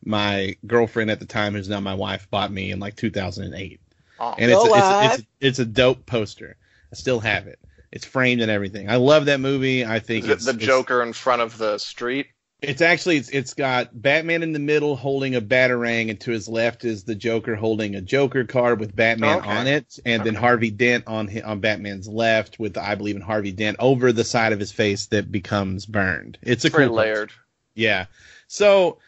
my 0.05 0.57
girlfriend 0.67 1.11
at 1.11 1.21
the 1.21 1.27
time, 1.27 1.53
who's 1.53 1.69
now 1.69 1.81
my 1.81 1.95
wife, 1.95 2.29
bought 2.31 2.51
me 2.51 2.71
in 2.71 2.81
like 2.81 2.97
2008, 2.97 3.81
Oh. 4.19 4.35
and 4.39 4.51
it's 4.51 4.61
a, 4.63 4.67
it's, 4.67 4.77
a, 4.77 5.05
it's, 5.05 5.19
a, 5.19 5.27
it's 5.41 5.59
a 5.59 5.65
dope 5.65 6.07
poster. 6.07 6.57
I 6.91 6.95
still 6.97 7.21
have 7.21 7.47
it. 7.49 7.59
It's 7.93 8.05
framed 8.07 8.41
and 8.41 8.51
everything. 8.51 8.89
I 8.89 8.97
love 8.97 9.27
that 9.27 9.41
movie. 9.41 9.85
I 9.85 9.99
think 9.99 10.25
Is 10.25 10.31
it 10.31 10.33
it's 10.35 10.45
the 10.47 10.51
it's- 10.53 10.67
Joker 10.67 11.03
in 11.03 11.13
front 11.13 11.43
of 11.43 11.59
the 11.59 11.77
street? 11.79 12.29
It's 12.63 12.81
actually 12.81 13.17
it's, 13.17 13.29
it's 13.31 13.55
got 13.55 13.91
Batman 14.01 14.43
in 14.45 14.53
the 14.53 14.59
middle 14.61 14.95
holding 14.95 15.35
a 15.35 15.41
batarang, 15.41 16.11
and 16.11 16.21
to 16.21 16.31
his 16.31 16.49
left 16.49 16.85
is 16.85 17.03
the 17.05 17.15
Joker 17.17 17.57
holding 17.57 17.97
a 17.97 18.01
Joker 18.01 18.45
card 18.45 18.79
with 18.79 18.95
Batman 18.95 19.39
Okay. 19.39 19.51
on 19.51 19.67
it, 19.67 19.99
and 20.07 20.23
then 20.25 20.35
Harvey 20.37 20.71
Dent 20.71 21.05
on 21.09 21.29
on 21.43 21.61
Batman's 21.61 22.09
left 22.09 22.59
with 22.61 22.79
I 22.79 22.95
believe 22.95 23.17
in 23.17 23.23
Harvey 23.23 23.53
Dent 23.53 23.77
over 23.81 24.13
the 24.13 24.25
side 24.25 24.53
of 24.53 24.61
his 24.61 24.71
face 24.73 25.07
that 25.07 25.33
becomes 25.33 25.87
burned. 25.87 26.39
It's 26.43 26.65
a 26.65 26.69
It's 26.69 26.77
very 26.77 26.87
cool 26.87 26.97
layered. 26.97 27.33
Yeah. 27.75 28.07
So 28.47 28.99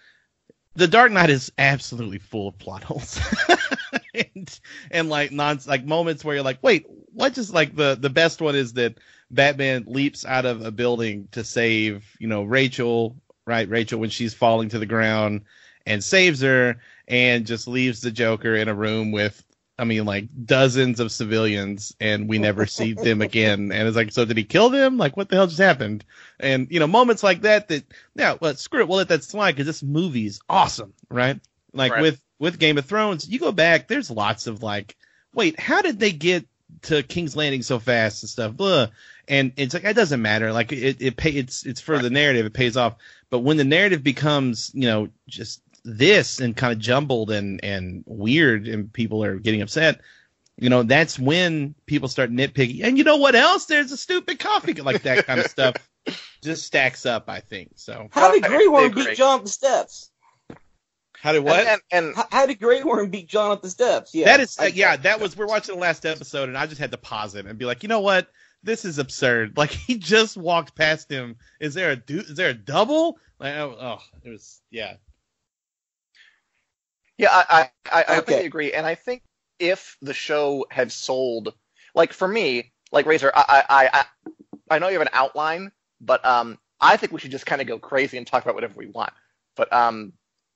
the 0.75 0.89
Dark 0.89 1.13
Knight 1.13 1.31
is 1.31 1.53
absolutely 1.57 2.19
full 2.19 2.49
of 2.49 2.59
plot 2.59 2.83
holes. 2.83 3.21
and 4.15 4.61
and 4.91 5.09
like 5.09 5.31
non 5.33 5.61
like 5.67 5.85
moments 5.85 6.25
where 6.25 6.35
you're 6.35 6.45
like, 6.45 6.59
wait, 6.63 6.87
what 7.13 7.35
just 7.35 7.53
like 7.53 7.77
the 7.77 7.95
the 7.95 8.11
best 8.11 8.41
one 8.41 8.57
is 8.57 8.73
that 8.75 8.99
Batman 9.31 9.85
leaps 9.87 10.25
out 10.25 10.45
of 10.45 10.65
a 10.65 10.71
building 10.73 11.29
to 11.33 11.45
save, 11.45 12.05
you 12.19 12.27
know, 12.29 12.43
Rachel, 12.45 13.17
right? 13.47 13.69
Rachel 13.69 14.01
when 14.01 14.11
she's 14.11 14.35
falling 14.35 14.69
to 14.71 14.79
the 14.79 14.87
ground 14.87 15.43
and 15.87 16.03
saves 16.03 16.41
her 16.41 16.77
and 17.09 17.47
just 17.47 17.69
leaves 17.69 18.01
the 18.01 18.11
Joker 18.11 18.55
in 18.55 18.69
a 18.69 18.75
room 18.75 19.13
with 19.13 19.45
I 19.77 19.85
mean, 19.85 20.05
like 20.05 20.29
dozens 20.45 21.01
of 21.01 21.11
civilians, 21.11 21.97
and 21.99 22.29
we 22.29 22.39
never 22.39 22.65
see 22.65 22.93
them 22.95 23.21
again. 23.21 23.73
And 23.73 23.89
it's 23.89 23.97
like, 23.97 24.13
so 24.13 24.25
did 24.25 24.37
he 24.37 24.45
kill 24.45 24.71
them? 24.71 24.99
Like, 24.99 25.17
what 25.17 25.29
the 25.29 25.37
hell 25.37 25.49
just 25.49 25.59
happened? 25.59 26.05
And 26.39 26.69
you 26.71 26.79
know, 26.79 26.87
moments 26.87 27.23
like 27.23 27.43
that. 27.43 27.69
That 27.69 27.85
yeah, 28.15 28.37
well, 28.41 28.55
screw 28.55 28.81
it, 28.81 28.89
we'll 28.89 28.99
let 28.99 29.09
that 29.09 29.25
slide 29.25 29.53
because 29.53 29.67
this 29.67 29.83
movie's 29.83 30.41
awesome, 30.49 30.95
right? 31.11 31.41
Like 31.73 31.93
Right. 31.93 32.03
with 32.03 32.23
with 32.39 32.59
Game 32.59 32.79
of 32.79 32.85
Thrones, 32.85 33.29
you 33.29 33.39
go 33.39 33.53
back, 33.53 33.89
there's 33.89 34.11
lots 34.11 34.47
of 34.47 34.63
like, 34.63 34.97
wait, 35.35 35.59
how 35.59 35.83
did 35.83 35.99
they 35.99 36.13
get 36.13 36.47
to 36.83 37.03
King's 37.03 37.35
Landing 37.37 37.63
so 37.63 37.79
fast 37.79 38.23
and 38.23 38.31
stuff? 38.31 38.53
Blah. 38.55 38.89
And 39.29 39.53
it's 39.57 39.75
like 39.75 39.85
it 39.85 39.97
doesn't 39.97 40.23
matter. 40.23 40.53
Like 40.53 40.73
it 40.73 41.01
it 41.01 41.17
pay 41.17 41.31
it's 41.31 41.65
it's 41.65 41.81
for 41.81 41.99
the 41.99 42.11
narrative, 42.11 42.47
it 42.47 42.53
pays 42.53 42.77
off. 42.77 42.97
But 43.31 43.41
when 43.41 43.57
the 43.57 43.65
narrative 43.65 44.03
becomes, 44.03 44.71
you 44.75 44.89
know, 44.89 45.09
just 45.29 45.61
this 45.85 46.41
and 46.41 46.57
kind 46.57 46.73
of 46.73 46.79
jumbled 46.79 47.31
and 47.31 47.63
and 47.65 48.05
weird 48.07 48.69
and 48.69 48.93
people 48.93 49.23
are 49.25 49.37
getting 49.39 49.63
upset, 49.63 50.01
you 50.57 50.69
know, 50.69 50.83
that's 50.83 51.19
when 51.19 51.75
people 51.87 52.09
start 52.09 52.31
nitpicking. 52.31 52.85
And 52.85 52.97
you 52.99 53.05
know 53.05 53.17
what 53.17 53.35
else? 53.35 53.67
There's 53.67 53.93
a 53.93 53.97
stupid 53.97 54.39
coffee 54.39 54.75
like 54.75 55.03
that 55.03 55.27
kind 55.27 55.41
of 55.41 55.47
stuff 55.47 55.75
just 56.43 56.65
stacks 56.67 57.07
up, 57.07 57.29
I 57.29 57.41
think. 57.41 57.73
So 57.77 58.09
How 58.13 58.31
did 58.33 58.45
Grey 58.45 58.69
Worm 58.69 58.87
agree. 58.91 59.07
beat 59.07 59.17
Jon 59.17 59.39
up 59.41 59.45
the 59.45 59.51
steps? 59.51 60.11
how 61.15 61.33
did 61.33 61.43
what? 61.43 61.61
And, 61.61 61.69
and, 61.91 62.07
and 62.07 62.17
How, 62.17 62.27
how 62.31 62.47
did 62.47 62.61
Grey 62.61 62.83
Worm 62.83 63.09
beat 63.11 63.27
Jon 63.29 63.51
up 63.51 63.63
the 63.63 63.71
steps? 63.71 64.15
Yeah, 64.15 64.27
that 64.27 64.41
is 64.41 64.59
I- 64.59 64.67
yeah, 64.67 64.97
that 64.97 65.21
was 65.21 65.37
we're 65.37 65.47
watching 65.47 65.75
the 65.75 65.81
last 65.81 66.05
episode 66.07 66.49
and 66.49 66.57
I 66.59 66.67
just 66.67 66.81
had 66.81 66.91
to 66.93 66.99
pause 66.99 67.35
it 67.35 67.47
and 67.47 67.59
be 67.59 67.65
like, 67.65 67.83
you 67.83 67.89
know 67.89 68.01
what? 68.01 68.29
This 68.65 68.85
is 68.85 68.99
absurd. 68.99 69.57
Like 69.59 69.71
he 69.71 69.99
just 69.99 70.37
walked 70.37 70.75
past 70.77 71.11
him. 71.11 71.37
Is 71.61 71.75
there 71.75 71.91
a 71.93 71.97
du- 71.97 72.21
is 72.21 72.37
there 72.37 72.51
a 72.51 72.55
double? 72.55 73.19
Like 73.41 73.55
oh, 73.57 73.77
oh 73.81 74.03
it 74.25 74.31
was 74.31 74.63
yeah. 74.71 74.97
Yeah, 77.19 77.29
I 77.33 77.45
I, 77.51 77.71
I, 77.93 78.05
I 78.09 78.17
Okay. 78.17 78.17
completely 78.17 78.47
agree, 78.47 78.73
and 78.73 78.87
I 78.87 78.95
think 78.95 79.23
if 79.59 79.97
the 80.03 80.15
show 80.15 80.67
had 80.71 80.91
sold, 80.93 81.55
like 81.95 82.13
for 82.13 82.27
me, 82.29 82.73
like 82.93 83.07
Razor, 83.07 83.33
I 83.35 83.65
I 83.69 83.89
I, 83.93 84.05
I 84.77 84.79
know 84.79 84.89
you 84.89 84.99
have 84.99 85.03
an 85.07 85.13
outline, 85.13 85.73
but 86.01 86.25
um, 86.25 86.59
I 86.81 86.97
think 86.97 87.13
we 87.13 87.21
should 87.21 87.31
just 87.31 87.47
kind 87.47 87.61
of 87.61 87.69
go 87.69 87.79
crazy 87.79 88.19
and 88.19 88.27
talk 88.27 88.43
about 88.45 88.55
whatever 88.55 88.75
we 88.77 88.87
want. 88.87 89.13
But 89.57 89.73
um, 89.73 90.13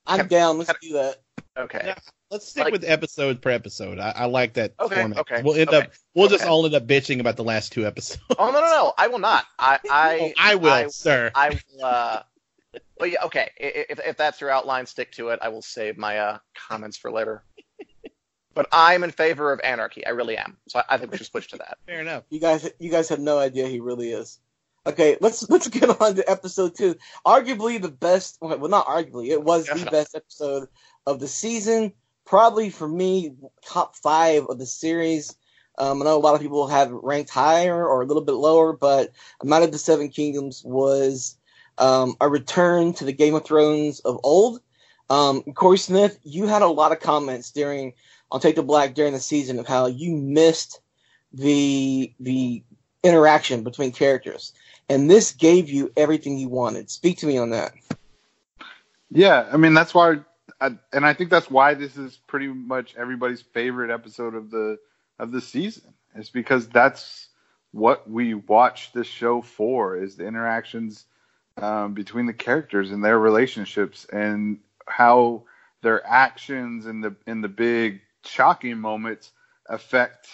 I'm 0.07 0.27
down. 0.29 0.59
Let's 0.59 0.73
do 0.81 0.95
that. 0.95 1.17
okay, 1.57 1.83
Yeah. 1.89 1.95
Let's 2.31 2.49
stick 2.49 2.65
Like- 2.65 2.73
with 2.73 2.85
episodes 2.85 3.41
per 3.41 3.51
episode. 3.51 3.99
I, 3.99 4.11
I 4.15 4.25
like 4.27 4.53
that 4.55 4.75
Okay, 4.79 4.97
format. 5.01 5.19
okay, 5.21 5.43
We'll 5.43 5.55
end 5.57 5.69
okay, 5.71 5.79
up 5.87 5.93
we'll 6.15 6.29
just 6.29 6.45
all 6.45 6.65
end 6.67 6.75
up 6.75 6.87
bitching 6.87 7.21
about 7.21 7.37
the 7.37 7.45
last 7.45 7.73
two 7.73 7.87
episodes. 7.87 8.23
oh 8.39 8.51
no 8.51 8.61
no 8.61 8.67
no, 8.67 8.93
I 8.99 9.09
will 9.09 9.19
not. 9.19 9.47
I 9.59 9.79
I 9.91 10.19
Oh, 10.21 10.33
I 10.39 10.55
will, 10.57 10.71
I, 10.71 10.87
sir. 10.89 11.31
I 11.35 11.51
will. 11.51 11.85
Uh, 11.85 12.23
but 12.99 13.11
yeah, 13.11 13.25
okay. 13.25 13.51
i- 13.61 13.65
i- 13.65 13.87
If 13.91 14.01
if 14.01 14.17
that's 14.19 14.41
your 14.41 14.51
outline, 14.51 14.85
stick 14.87 15.13
to 15.13 15.29
it. 15.31 15.39
I 15.43 15.49
will 15.49 15.63
save 15.63 15.97
my 15.97 16.19
uh 16.19 16.39
comments 16.69 16.97
for 16.99 17.11
later. 17.11 17.43
but 18.55 18.67
I'm 18.73 19.05
in 19.05 19.11
favor 19.11 19.53
of 19.53 19.61
anarchy. 19.65 20.05
I 20.07 20.11
really 20.11 20.37
am. 20.37 20.59
So 20.69 20.81
I, 20.81 20.85
I 20.91 20.99
think 20.99 21.11
we 21.13 21.17
should 21.19 21.27
switch 21.29 21.49
to 21.49 21.57
that. 21.59 21.79
Fair 21.87 22.01
enough. 22.01 22.25
You 22.29 22.41
guys, 22.41 22.69
you 22.79 22.91
guys 22.91 23.09
have 23.09 23.21
no 23.21 23.39
idea 23.39 23.69
he 23.69 23.81
really 23.81 24.11
is. 24.13 24.39
Okay, 24.87 25.17
let's 25.21 25.49
let's 25.49 25.69
get 25.69 25.89
on 26.01 26.15
to 26.15 26.31
episode 26.31 26.75
two. 26.77 26.95
Arguably 27.27 27.81
the 27.81 27.89
best. 27.91 28.39
Well, 28.41 28.69
not 28.69 28.87
arguably. 28.87 29.29
It 29.29 29.43
was 29.43 29.67
the 29.67 29.89
best 29.91 30.15
episode 30.15 30.69
of 31.07 31.21
the 31.21 31.29
season. 31.29 31.93
Probably 32.29 32.69
for 32.69 32.87
me, 32.87 33.33
top 33.65 33.97
five 33.97 34.45
of 34.51 34.59
the 34.59 34.67
series. 34.67 35.35
Um, 35.79 36.03
I 36.03 36.05
know 36.05 36.19
a 36.19 36.21
lot 36.21 36.35
of 36.35 36.43
people 36.43 36.67
have 36.67 36.91
ranked 36.91 37.31
higher 37.31 37.87
or 37.87 38.03
a 38.03 38.05
little 38.05 38.23
bit 38.23 38.33
lower, 38.33 38.75
but 38.75 39.13
A 39.41 39.47
Knight 39.47 39.63
of 39.63 39.73
the 39.73 39.79
Seven 39.79 40.11
Kingdoms 40.11 40.63
was 40.63 41.39
um, 41.79 42.17
a 42.21 42.29
return 42.29 42.93
to 42.95 43.07
the 43.07 43.15
Game 43.15 43.35
of 43.35 43.47
Thrones 43.47 44.01
of 44.01 44.21
old. 44.25 44.61
Um, 45.09 45.43
Corey 45.55 45.79
Smith, 45.79 46.19
you 46.23 46.47
had 46.47 46.61
a 46.61 46.67
lot 46.67 46.93
of 46.93 47.01
comments 47.01 47.51
during 47.51 47.95
on 48.31 48.41
Take 48.41 48.57
the 48.57 48.63
Black 48.63 48.95
during 48.95 49.15
the 49.15 49.21
season 49.21 49.59
of 49.59 49.67
how 49.67 49.87
you 49.87 50.15
missed 50.15 50.81
the 51.33 52.13
the 52.21 52.63
interaction 53.03 53.63
between 53.63 53.93
characters, 53.93 54.53
and 54.91 55.11
this 55.11 55.33
gave 55.33 55.71
you 55.71 55.91
everything 55.97 56.37
you 56.37 56.51
wanted. 56.51 56.91
Speak 56.91 57.17
to 57.19 57.27
me 57.27 57.39
on 57.39 57.51
that. 57.51 57.73
Yeah, 59.11 59.49
I 59.51 59.57
mean 59.57 59.73
that's 59.73 59.95
why, 59.95 60.19
And 60.61 61.07
I 61.07 61.13
think 61.15 61.31
that's 61.31 61.51
why 61.51 61.75
this 61.75 61.97
is 61.97 62.17
pretty 62.27 62.49
much 62.49 62.95
everybody's 62.97 63.43
favorite 63.43 63.91
episode 63.91 64.35
of 64.35 64.51
the 64.51 64.79
of 65.19 65.31
the 65.33 65.41
season. 65.41 65.95
It's 66.15 66.31
because 66.31 66.69
that's 66.69 67.29
what 67.73 68.09
we 68.11 68.35
watch 68.35 68.93
this 68.93 69.07
show 69.07 69.43
for 69.43 69.97
is 69.97 70.17
the 70.17 70.27
interactions 70.27 71.05
um, 71.59 71.95
between 71.95 72.27
the 72.27 72.33
characters 72.33 72.91
and 72.91 73.05
their 73.05 73.19
relationships 73.19 74.07
and 74.13 74.59
how 74.87 75.45
their 75.83 76.05
actions 76.07 76.87
in 76.87 77.01
the 77.01 77.15
in 77.27 77.41
the 77.41 77.49
big 77.49 78.01
shocking 78.25 78.79
moments 78.79 79.33
affect 79.67 80.29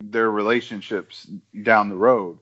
their 0.00 0.30
relationships 0.30 1.28
down 1.62 1.88
the 1.88 1.96
road. 1.96 2.38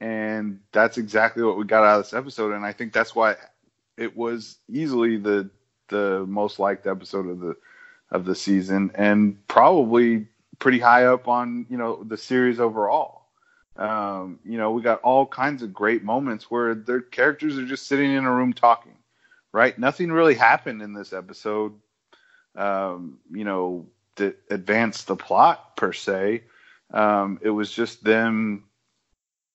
And 0.00 0.60
that's 0.72 0.98
exactly 0.98 1.42
what 1.42 1.56
we 1.56 1.64
got 1.64 1.84
out 1.84 2.00
of 2.00 2.04
this 2.04 2.14
episode. 2.14 2.52
And 2.52 2.64
I 2.66 2.72
think 2.72 2.92
that's 2.92 3.14
why 3.14 3.36
it 3.96 4.16
was 4.16 4.56
easily 4.68 5.16
the 5.18 5.50
the 5.88 6.24
most 6.26 6.58
liked 6.58 6.86
episode 6.86 7.28
of 7.28 7.40
the 7.40 7.56
of 8.10 8.24
the 8.24 8.34
season 8.34 8.90
and 8.94 9.46
probably 9.48 10.26
pretty 10.58 10.78
high 10.78 11.04
up 11.06 11.28
on 11.28 11.66
you 11.68 11.76
know 11.76 12.02
the 12.04 12.16
series 12.16 12.60
overall. 12.60 13.22
Um, 13.76 14.38
you 14.44 14.56
know, 14.56 14.70
we 14.70 14.82
got 14.82 15.00
all 15.00 15.26
kinds 15.26 15.62
of 15.62 15.74
great 15.74 16.04
moments 16.04 16.50
where 16.50 16.74
their 16.74 17.00
characters 17.00 17.58
are 17.58 17.66
just 17.66 17.88
sitting 17.88 18.12
in 18.12 18.24
a 18.24 18.32
room 18.32 18.52
talking, 18.52 18.94
right? 19.52 19.76
Nothing 19.76 20.12
really 20.12 20.34
happened 20.34 20.80
in 20.80 20.92
this 20.92 21.12
episode, 21.12 21.72
um, 22.54 23.18
you 23.32 23.44
know, 23.44 23.86
that 24.14 24.38
advanced 24.48 25.08
the 25.08 25.16
plot 25.16 25.76
per 25.76 25.92
se. 25.92 26.44
Um, 26.92 27.40
it 27.42 27.50
was 27.50 27.72
just 27.72 28.04
them 28.04 28.64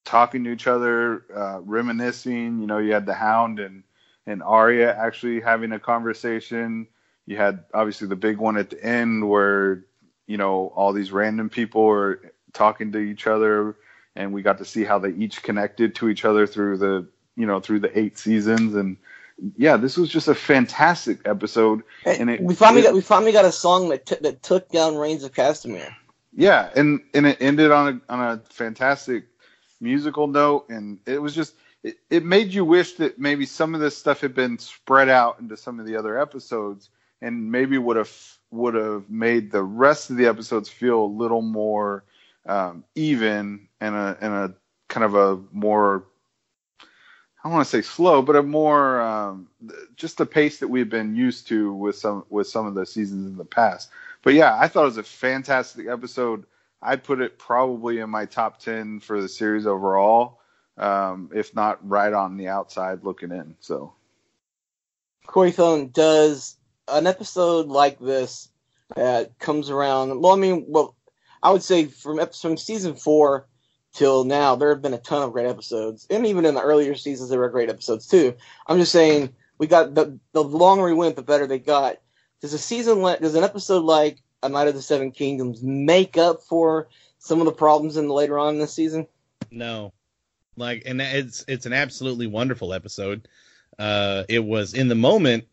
talking 0.04 0.44
to 0.44 0.52
each 0.52 0.68
other, 0.68 1.24
uh, 1.34 1.62
reminiscing. 1.62 2.60
You 2.60 2.68
know, 2.68 2.80
you 2.80 2.94
had 2.94 3.06
the 3.06 3.14
Hound 3.14 3.60
and 3.60 3.84
and 4.30 4.44
Arya 4.44 4.96
actually 4.96 5.42
having 5.42 5.72
a 5.72 5.80
conversation. 5.80 6.88
You 7.26 7.38
had 7.38 7.64
obviously 7.74 8.08
the 8.08 8.16
big 8.16 8.38
one 8.38 8.58
at 8.58 8.70
the 8.70 8.84
end 8.84 9.28
where 9.28 9.86
you 10.28 10.38
know 10.38 10.72
all 10.76 10.94
these 10.94 11.12
random 11.12 11.50
people 11.50 11.84
were 11.84 12.32
talking 12.54 12.92
to 12.92 13.00
each 13.00 13.26
other, 13.28 13.76
and 14.16 14.32
we 14.32 14.42
got 14.44 14.60
to 14.60 14.66
see 14.66 14.84
how 14.84 15.00
they 15.00 15.10
each 15.10 15.42
connected 15.42 15.96
to 15.96 16.10
each 16.10 16.26
other 16.26 16.46
through 16.46 16.78
the 16.78 17.08
you 17.36 17.46
know 17.48 17.60
through 17.60 17.80
the 17.80 17.98
eight 17.98 18.18
seasons. 18.18 18.76
And 18.76 18.98
yeah, 19.58 19.78
this 19.78 19.98
was 19.98 20.10
just 20.10 20.28
a 20.28 20.36
fantastic 20.36 21.20
episode. 21.26 21.82
And 22.06 22.30
it- 22.30 22.42
we 22.42 22.54
finally 22.54 22.82
it- 22.82 22.86
got 22.86 22.94
we 22.94 23.02
finally 23.02 23.32
got 23.32 23.46
a 23.46 23.52
song 23.52 23.90
that 23.90 24.06
t- 24.06 24.18
that 24.22 24.44
took 24.44 24.70
down 24.70 24.96
Rains 24.96 25.24
of 25.24 25.34
Castamere. 25.34 25.94
Yeah, 26.36 26.70
and 26.76 27.02
and 27.16 27.26
it 27.26 27.38
ended 27.42 27.72
on 27.72 28.02
a 28.08 28.14
on 28.14 28.20
a 28.22 28.38
fantastic 28.52 29.26
musical 29.82 30.28
note, 30.28 30.70
and 30.70 31.00
it 31.08 31.20
was 31.20 31.34
just 31.34 31.56
it, 31.84 31.98
it 32.10 32.26
made 32.26 32.54
you 32.54 32.66
wish 32.66 32.94
that 32.94 33.20
maybe 33.20 33.46
some 33.46 33.74
of 33.74 33.82
this 33.82 33.98
stuff 33.98 34.22
had 34.22 34.34
been 34.34 34.58
spread 34.58 35.10
out 35.10 35.40
into 35.40 35.56
some 35.58 35.80
of 35.80 35.86
the 35.86 35.96
other 35.96 36.20
episodes, 36.20 36.90
and 37.22 37.52
maybe 37.52 37.78
would 37.78 37.98
have 37.98 38.12
would 38.52 38.74
have 38.74 39.10
made 39.10 39.52
the 39.52 39.64
rest 39.64 40.10
of 40.10 40.18
the 40.18 40.26
episodes 40.26 40.70
feel 40.70 41.04
a 41.04 41.06
little 41.06 41.42
more 41.42 42.04
um, 42.46 42.84
even 42.96 43.68
and 43.80 43.96
a 43.96 44.18
and 44.22 44.34
a 44.34 44.54
kind 44.88 45.04
of 45.04 45.16
a 45.16 45.40
more 45.52 46.04
I 46.82 47.48
don't 47.48 47.54
want 47.54 47.66
to 47.66 47.72
say 47.72 47.82
slow, 47.82 48.22
but 48.22 48.36
a 48.36 48.44
more 48.44 49.00
um, 49.00 49.48
just 49.96 50.18
the 50.18 50.26
pace 50.26 50.60
that 50.60 50.68
we've 50.68 50.90
been 50.90 51.16
used 51.16 51.48
to 51.48 51.72
with 51.72 51.96
some 51.96 52.26
with 52.30 52.48
some 52.48 52.66
of 52.66 52.76
the 52.76 52.86
seasons 52.86 53.28
in 53.28 53.38
the 53.38 53.46
past. 53.46 53.90
But 54.24 54.34
yeah, 54.34 54.58
I 54.60 54.68
thought 54.68 54.82
it 54.82 54.86
was 54.86 54.98
a 54.98 55.04
fantastic 55.04 55.88
episode. 55.88 56.44
I'd 56.82 57.04
put 57.04 57.22
it 57.22 57.38
probably 57.40 58.00
in 58.00 58.10
my 58.10 58.26
top 58.26 58.60
ten 58.60 59.00
for 59.00 59.22
the 59.22 59.30
series 59.30 59.66
overall, 59.66 60.39
um, 60.80 61.30
if 61.34 61.54
not 61.54 61.88
right 61.88 62.14
on 62.14 62.38
the 62.38 62.48
outside 62.48 63.04
looking 63.04 63.32
in. 63.32 63.56
So 63.60 63.94
Corey 65.28 65.52
Thone 65.52 65.90
does 65.90 66.58
an 66.88 67.06
episode 67.06 67.68
like 67.68 68.00
this 68.00 68.50
that 68.96 69.38
comes 69.38 69.70
around. 69.70 70.22
Well, 70.22 70.34
I 70.34 70.38
mean, 70.38 70.66
well, 70.68 70.96
I 71.44 71.52
would 71.52 71.64
say 71.64 71.86
from 71.86 72.20
ep- 72.20 72.34
from 72.34 72.58
season 72.58 72.96
four 72.96 73.48
till 73.94 74.24
now, 74.24 74.56
there 74.56 74.70
have 74.70 74.82
been 74.82 74.94
a 74.94 75.00
ton 75.00 75.22
of 75.22 75.34
great 75.34 75.48
episodes, 75.48 76.08
and 76.10 76.26
even 76.26 76.46
in 76.46 76.56
the 76.56 76.62
earlier 76.62 76.96
seasons, 76.96 77.30
there 77.30 77.40
were 77.40 77.50
great 77.50 77.70
episodes 77.70 78.08
too. 78.08 78.36
I'm 78.66 78.80
just 78.80 78.92
saying 78.92 79.34
we 79.58 79.68
got 79.68 79.94
the 79.94 80.18
the 80.32 80.44
longer 80.44 80.86
we 80.86 80.94
went, 80.94 81.16
the 81.16 81.22
better 81.22 81.46
they 81.46 81.60
got. 81.60 81.98
Does 82.42 82.54
a 82.54 82.58
season 82.58 83.02
like 83.02 83.20
does 83.20 83.36
an 83.36 83.44
episode 83.44 83.84
like 83.84 84.24
A 84.42 84.50
Knight 84.50 84.68
of 84.68 84.74
the 84.74 84.82
Seven 84.82 85.12
Kingdoms 85.12 85.62
make 85.62 86.18
up 86.18 86.42
for 86.44 86.88
some 87.20 87.40
of 87.40 87.46
the 87.46 87.52
problems 87.52 87.98
in 87.98 88.08
the 88.08 88.14
later 88.14 88.40
on 88.40 88.56
in 88.56 88.60
the 88.60 88.68
season? 88.68 89.08
No, 89.52 89.94
like, 90.60 90.84
and 90.86 91.02
it's 91.02 91.44
it's 91.48 91.66
an 91.66 91.74
absolutely 91.74 92.28
wonderful 92.28 92.74
episode. 92.74 93.28
Uh, 93.78 94.24
it 94.30 94.44
was 94.44 94.74
in 94.74 94.88
the 94.88 94.96
moment. 94.96 95.46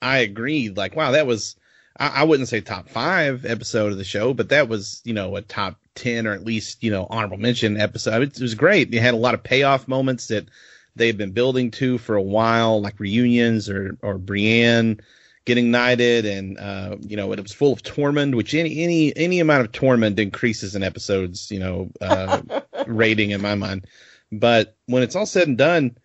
I 0.00 0.18
agreed. 0.18 0.76
Like, 0.76 0.96
wow, 0.96 1.12
that 1.12 1.26
was. 1.26 1.56
I, 1.98 2.08
I 2.08 2.24
wouldn't 2.24 2.48
say 2.48 2.60
top 2.60 2.88
five 2.88 3.44
episode 3.44 3.92
of 3.92 3.98
the 3.98 4.04
show, 4.04 4.32
but 4.32 4.48
that 4.48 4.68
was 4.68 5.02
you 5.04 5.12
know 5.12 5.36
a 5.36 5.42
top 5.42 5.78
ten 5.94 6.26
or 6.26 6.32
at 6.32 6.44
least 6.44 6.82
you 6.82 6.90
know 6.90 7.06
honorable 7.10 7.36
mention 7.36 7.78
episode. 7.78 8.22
It, 8.22 8.36
it 8.36 8.42
was 8.42 8.54
great. 8.54 8.94
It 8.94 9.00
had 9.00 9.14
a 9.14 9.18
lot 9.18 9.34
of 9.34 9.42
payoff 9.42 9.88
moments 9.88 10.28
that 10.28 10.46
they've 10.96 11.16
been 11.16 11.32
building 11.32 11.70
to 11.72 11.98
for 11.98 12.16
a 12.16 12.22
while, 12.22 12.80
like 12.80 13.00
reunions 13.00 13.68
or 13.68 13.96
or 14.02 14.18
Brienne 14.18 15.00
getting 15.44 15.70
knighted, 15.70 16.24
and 16.24 16.58
uh, 16.58 16.96
you 17.00 17.16
know 17.16 17.32
it 17.32 17.42
was 17.42 17.52
full 17.52 17.72
of 17.72 17.82
Tormund, 17.82 18.34
which 18.34 18.54
any 18.54 18.82
any 18.82 19.16
any 19.16 19.40
amount 19.40 19.64
of 19.64 19.72
Tormund 19.72 20.18
increases 20.18 20.74
an 20.74 20.82
episode's 20.82 21.50
you 21.50 21.58
know 21.58 21.90
uh, 22.00 22.40
rating 22.86 23.30
in 23.30 23.42
my 23.42 23.54
mind. 23.54 23.86
But 24.32 24.76
when 24.86 25.02
it's 25.02 25.14
all 25.14 25.26
said 25.26 25.46
and 25.46 25.58
done, 25.58 25.96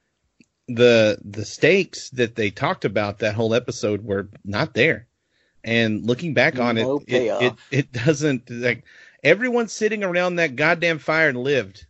the 0.67 1.17
the 1.23 1.45
stakes 1.45 2.09
that 2.11 2.35
they 2.35 2.49
talked 2.51 2.83
about 2.85 3.19
that 3.19 3.35
whole 3.35 3.53
episode 3.53 4.03
were 4.03 4.29
not 4.43 4.73
there. 4.73 5.07
And 5.63 6.05
looking 6.05 6.33
back 6.33 6.59
on 6.59 6.77
it, 6.77 6.87
it, 7.07 7.41
it, 7.41 7.53
it 7.71 7.91
doesn't 7.91 8.49
like 8.49 8.83
everyone 9.23 9.67
sitting 9.69 10.03
around 10.03 10.35
that 10.35 10.55
goddamn 10.55 10.99
fire 10.99 11.29
and 11.29 11.37
lived. 11.39 11.85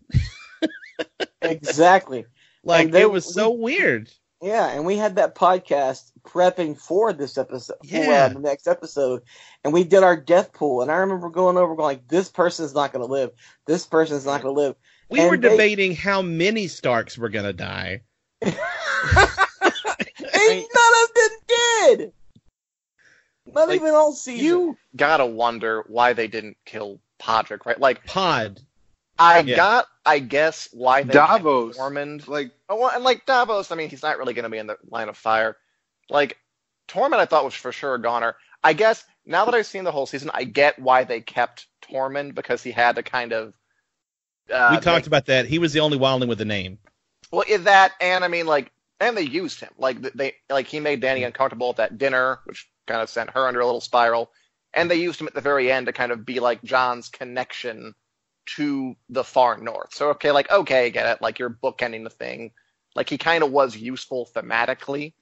exactly. 1.41 2.25
Like 2.63 2.91
they- 2.91 3.03
it 3.03 3.11
was 3.11 3.33
so 3.33 3.51
weird. 3.51 4.09
Yeah, 4.41 4.67
and 4.67 4.85
we 4.85 4.97
had 4.97 5.15
that 5.15 5.35
podcast 5.35 6.11
prepping 6.27 6.77
for 6.77 7.13
this 7.13 7.37
episode, 7.37 7.77
for 7.79 7.95
Yeah. 7.95 8.25
uh, 8.25 8.29
the 8.33 8.39
next 8.39 8.67
episode, 8.67 9.21
and 9.63 9.71
we 9.71 9.85
did 9.85 10.03
our 10.03 10.17
death 10.17 10.51
pool. 10.51 10.81
And 10.81 10.91
I 10.91 10.95
remember 10.97 11.29
going 11.29 11.55
over, 11.55 11.75
going 11.75 11.85
like, 11.87 12.07
"This 12.09 12.27
person's 12.29 12.73
not 12.73 12.91
going 12.91 13.05
to 13.07 13.11
live. 13.11 13.31
This 13.67 13.85
person's 13.85 14.25
not 14.25 14.41
going 14.41 14.53
to 14.53 14.61
live." 14.61 14.75
We 15.09 15.19
And 15.21 15.29
were 15.29 15.37
they- 15.37 15.49
debating 15.49 15.95
how 15.95 16.21
many 16.21 16.67
Starks 16.67 17.17
were 17.17 17.29
gonna 17.29 17.53
die. 17.53 18.01
and 18.41 18.55
none 19.63 20.93
of 21.03 21.13
them 21.15 21.31
did. 21.47 22.13
Not 23.53 23.69
Like, 23.69 23.75
even 23.77 23.93
all 23.93 24.11
season. 24.13 24.45
You 24.45 24.77
gotta 24.95 25.25
wonder 25.25 25.83
why 25.87 26.13
they 26.13 26.27
didn't 26.27 26.57
kill 26.65 26.99
Podrick, 27.19 27.65
right? 27.65 27.79
Like, 27.79 28.05
Pod. 28.05 28.59
I 29.19 29.39
Yeah. 29.39 29.55
got, 29.55 29.87
I 30.05 30.19
guess, 30.19 30.69
why 30.71 31.01
they 31.03 31.13
Davos. 31.13 31.75
kept 31.75 31.79
Tormund. 31.89 32.27
Like 32.27 32.51
Oh, 32.69 32.87
and 32.89 33.03
like 33.03 33.25
Davos, 33.25 33.71
I 33.71 33.75
mean, 33.75 33.89
he's 33.89 34.03
not 34.03 34.17
really 34.19 34.33
going 34.33 34.43
to 34.43 34.49
be 34.49 34.57
in 34.59 34.67
the 34.67 34.77
line 34.89 35.09
of 35.09 35.17
fire. 35.17 35.57
Like 36.09 36.37
Tormund, 36.87 37.15
I 37.15 37.25
thought 37.25 37.45
was 37.45 37.53
for 37.55 37.71
sure 37.71 37.95
a 37.95 38.01
goner. 38.01 38.35
I 38.63 38.73
guess 38.73 39.05
now 39.25 39.45
that 39.45 39.53
I've 39.55 39.65
seen 39.65 39.83
the 39.85 39.91
whole 39.91 40.05
season, 40.05 40.29
I 40.33 40.43
get 40.43 40.77
why 40.77 41.03
they 41.03 41.21
kept 41.21 41.67
Tormund 41.81 42.35
because 42.35 42.61
he 42.61 42.71
had 42.71 42.95
to 42.97 43.03
kind 43.03 43.33
of. 43.33 43.53
Uh, 44.51 44.69
we 44.71 44.77
talked 44.77 44.85
make- 44.85 45.07
about 45.07 45.25
that. 45.27 45.45
He 45.45 45.59
was 45.59 45.73
the 45.73 45.79
only 45.81 45.97
wildling 45.97 46.27
with 46.27 46.41
a 46.41 46.45
name. 46.45 46.79
well, 47.31 47.43
yeah, 47.47 47.57
that, 47.57 47.93
and 47.99 48.23
I 48.23 48.27
mean, 48.27 48.45
like, 48.45 48.71
and 48.99 49.15
they 49.15 49.23
used 49.23 49.59
him. 49.59 49.69
Like 49.77 50.01
they, 50.01 50.33
like 50.49 50.67
he 50.67 50.79
made 50.79 51.01
Dany 51.01 51.25
uncomfortable 51.25 51.69
at 51.69 51.77
that 51.77 51.97
dinner, 51.97 52.39
which 52.45 52.67
kind 52.87 53.01
of 53.01 53.09
sent 53.09 53.29
her 53.31 53.47
under 53.47 53.59
a 53.59 53.65
little 53.65 53.81
spiral. 53.81 54.31
And 54.73 54.89
they 54.89 54.95
used 54.95 55.19
him 55.21 55.27
at 55.27 55.33
the 55.33 55.41
very 55.41 55.71
end 55.71 55.85
to 55.87 55.93
kind 55.93 56.11
of 56.11 56.25
be 56.25 56.39
like 56.39 56.63
Jon's 56.63 57.09
connection 57.09 57.93
to 58.55 58.95
the 59.09 59.23
far 59.23 59.57
north. 59.57 59.93
So 59.93 60.09
okay, 60.11 60.31
like 60.31 60.49
okay, 60.51 60.89
get 60.89 61.05
it. 61.05 61.21
Like 61.21 61.39
you're 61.39 61.49
bookending 61.49 62.03
the 62.03 62.09
thing. 62.09 62.51
Like 62.95 63.09
he 63.09 63.17
kind 63.17 63.43
of 63.43 63.51
was 63.51 63.75
useful 63.77 64.27
thematically. 64.33 65.13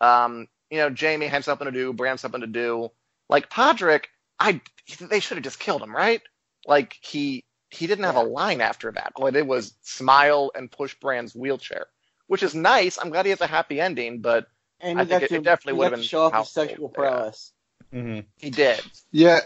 Um, 0.00 0.48
you 0.70 0.78
know, 0.78 0.94
Jaime 0.98 1.26
had 1.26 1.44
something 1.44 1.66
to 1.66 1.72
do, 1.72 1.92
Bran 1.92 2.18
something 2.18 2.40
to 2.40 2.46
do. 2.46 2.90
Like 3.28 3.50
Podrick, 3.50 4.04
I 4.38 4.60
they 5.00 5.20
should 5.20 5.36
have 5.36 5.44
just 5.44 5.60
killed 5.60 5.82
him, 5.82 5.94
right? 5.94 6.22
Like 6.66 6.96
he 7.00 7.44
he 7.72 7.86
didn't 7.86 8.04
have 8.04 8.16
a 8.16 8.22
line 8.22 8.60
after 8.60 8.92
that. 8.92 9.12
All 9.16 9.26
it 9.26 9.32
did 9.32 9.46
was 9.48 9.74
smile 9.82 10.50
and 10.54 10.70
push 10.70 10.94
Bran's 10.94 11.34
wheelchair, 11.34 11.86
which 12.26 12.42
is 12.42 12.54
nice. 12.54 12.98
I'm 12.98 13.10
glad 13.10 13.24
he 13.26 13.30
has 13.30 13.40
a 13.40 13.46
happy 13.46 13.80
ending, 13.80 14.20
but 14.20 14.46
and 14.80 15.00
I 15.00 15.04
think 15.04 15.22
it- 15.22 15.28
to, 15.28 15.34
it 15.36 15.42
definitely 15.44 15.78
would've 15.78 15.92
got 15.92 15.96
to 15.96 16.00
been 16.02 16.06
show 16.06 16.22
off 16.22 16.32
his 16.32 16.34
helpful, 16.54 16.62
sexual 16.68 16.88
yeah. 16.92 16.94
prowess. 16.94 17.52
Mm-hmm. 17.94 18.20
he 18.36 18.50
did. 18.50 18.80
Yeah, 19.10 19.40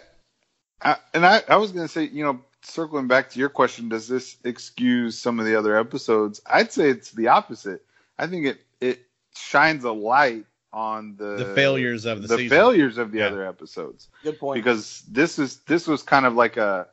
I, 0.80 0.96
and 1.14 1.24
I, 1.26 1.42
I 1.48 1.56
was 1.56 1.72
gonna 1.72 1.88
say, 1.88 2.04
you 2.04 2.22
know, 2.24 2.40
circling 2.62 3.06
back 3.08 3.30
to 3.30 3.38
your 3.38 3.48
question, 3.48 3.88
does 3.88 4.06
this 4.08 4.36
excuse 4.44 5.18
some 5.18 5.40
of 5.40 5.46
the 5.46 5.56
other 5.56 5.76
episodes? 5.76 6.40
I'd 6.46 6.72
say 6.72 6.90
it's 6.90 7.10
the 7.12 7.28
opposite. 7.28 7.84
I 8.18 8.26
think 8.26 8.46
it 8.46 8.58
it 8.80 9.00
shines 9.36 9.84
a 9.84 9.92
light 9.92 10.44
on 10.72 11.16
the 11.16 11.36
The 11.36 11.54
failures 11.54 12.04
of 12.04 12.22
the, 12.22 12.28
the 12.28 12.36
season. 12.36 12.50
failures 12.50 12.98
of 12.98 13.10
the 13.10 13.18
Yeah. 13.18 13.26
other 13.28 13.46
episodes 13.46 14.08
Good 14.22 14.38
point. 14.38 14.62
because 14.62 15.02
this 15.10 15.38
is 15.38 15.58
this 15.60 15.86
was 15.86 16.02
kind 16.02 16.26
of 16.26 16.34
like 16.34 16.56
a 16.56 16.86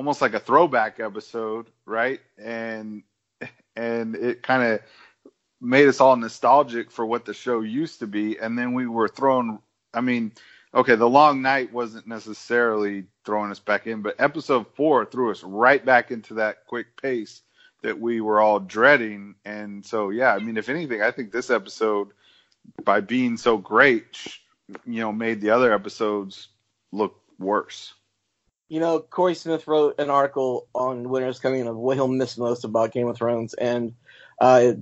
almost 0.00 0.22
like 0.22 0.32
a 0.32 0.40
throwback 0.40 0.98
episode, 0.98 1.66
right? 1.84 2.20
And 2.38 3.02
and 3.76 4.16
it 4.16 4.42
kind 4.42 4.62
of 4.62 4.80
made 5.60 5.88
us 5.88 6.00
all 6.00 6.16
nostalgic 6.16 6.90
for 6.90 7.04
what 7.04 7.26
the 7.26 7.34
show 7.34 7.60
used 7.60 7.98
to 7.98 8.06
be, 8.06 8.38
and 8.38 8.58
then 8.58 8.72
we 8.72 8.86
were 8.86 9.08
thrown. 9.08 9.58
I 9.92 10.00
mean, 10.00 10.32
okay, 10.74 10.94
the 10.94 11.06
long 11.06 11.42
night 11.42 11.70
wasn't 11.70 12.06
necessarily 12.06 13.04
throwing 13.26 13.50
us 13.50 13.58
back 13.58 13.86
in, 13.86 14.00
but 14.00 14.18
episode 14.18 14.68
four 14.74 15.04
threw 15.04 15.30
us 15.32 15.42
right 15.44 15.84
back 15.84 16.10
into 16.10 16.32
that 16.32 16.64
quick 16.66 16.96
pace 17.02 17.42
that 17.82 18.00
we 18.00 18.22
were 18.22 18.40
all 18.40 18.58
dreading. 18.58 19.34
And 19.44 19.84
so, 19.84 20.08
yeah, 20.08 20.32
I 20.34 20.38
mean, 20.38 20.56
if 20.56 20.70
anything, 20.70 21.02
I 21.02 21.10
think 21.10 21.30
this 21.30 21.50
episode, 21.50 22.08
by 22.84 23.00
being 23.00 23.36
so 23.36 23.58
great, 23.58 24.16
you 24.86 25.00
know, 25.02 25.12
made 25.12 25.42
the 25.42 25.50
other 25.50 25.74
episodes 25.74 26.48
look 26.90 27.20
worse. 27.38 27.92
You 28.70 28.78
know, 28.78 29.00
Corey 29.00 29.34
Smith 29.34 29.66
wrote 29.66 29.98
an 29.98 30.10
article 30.10 30.68
on 30.76 31.08
Winter's 31.08 31.40
Coming 31.40 31.66
of 31.66 31.76
what 31.76 31.96
he'll 31.96 32.06
miss 32.06 32.38
most 32.38 32.62
about 32.62 32.92
Game 32.92 33.08
of 33.08 33.16
Thrones, 33.16 33.52
and 33.54 33.94
uh, 34.40 34.74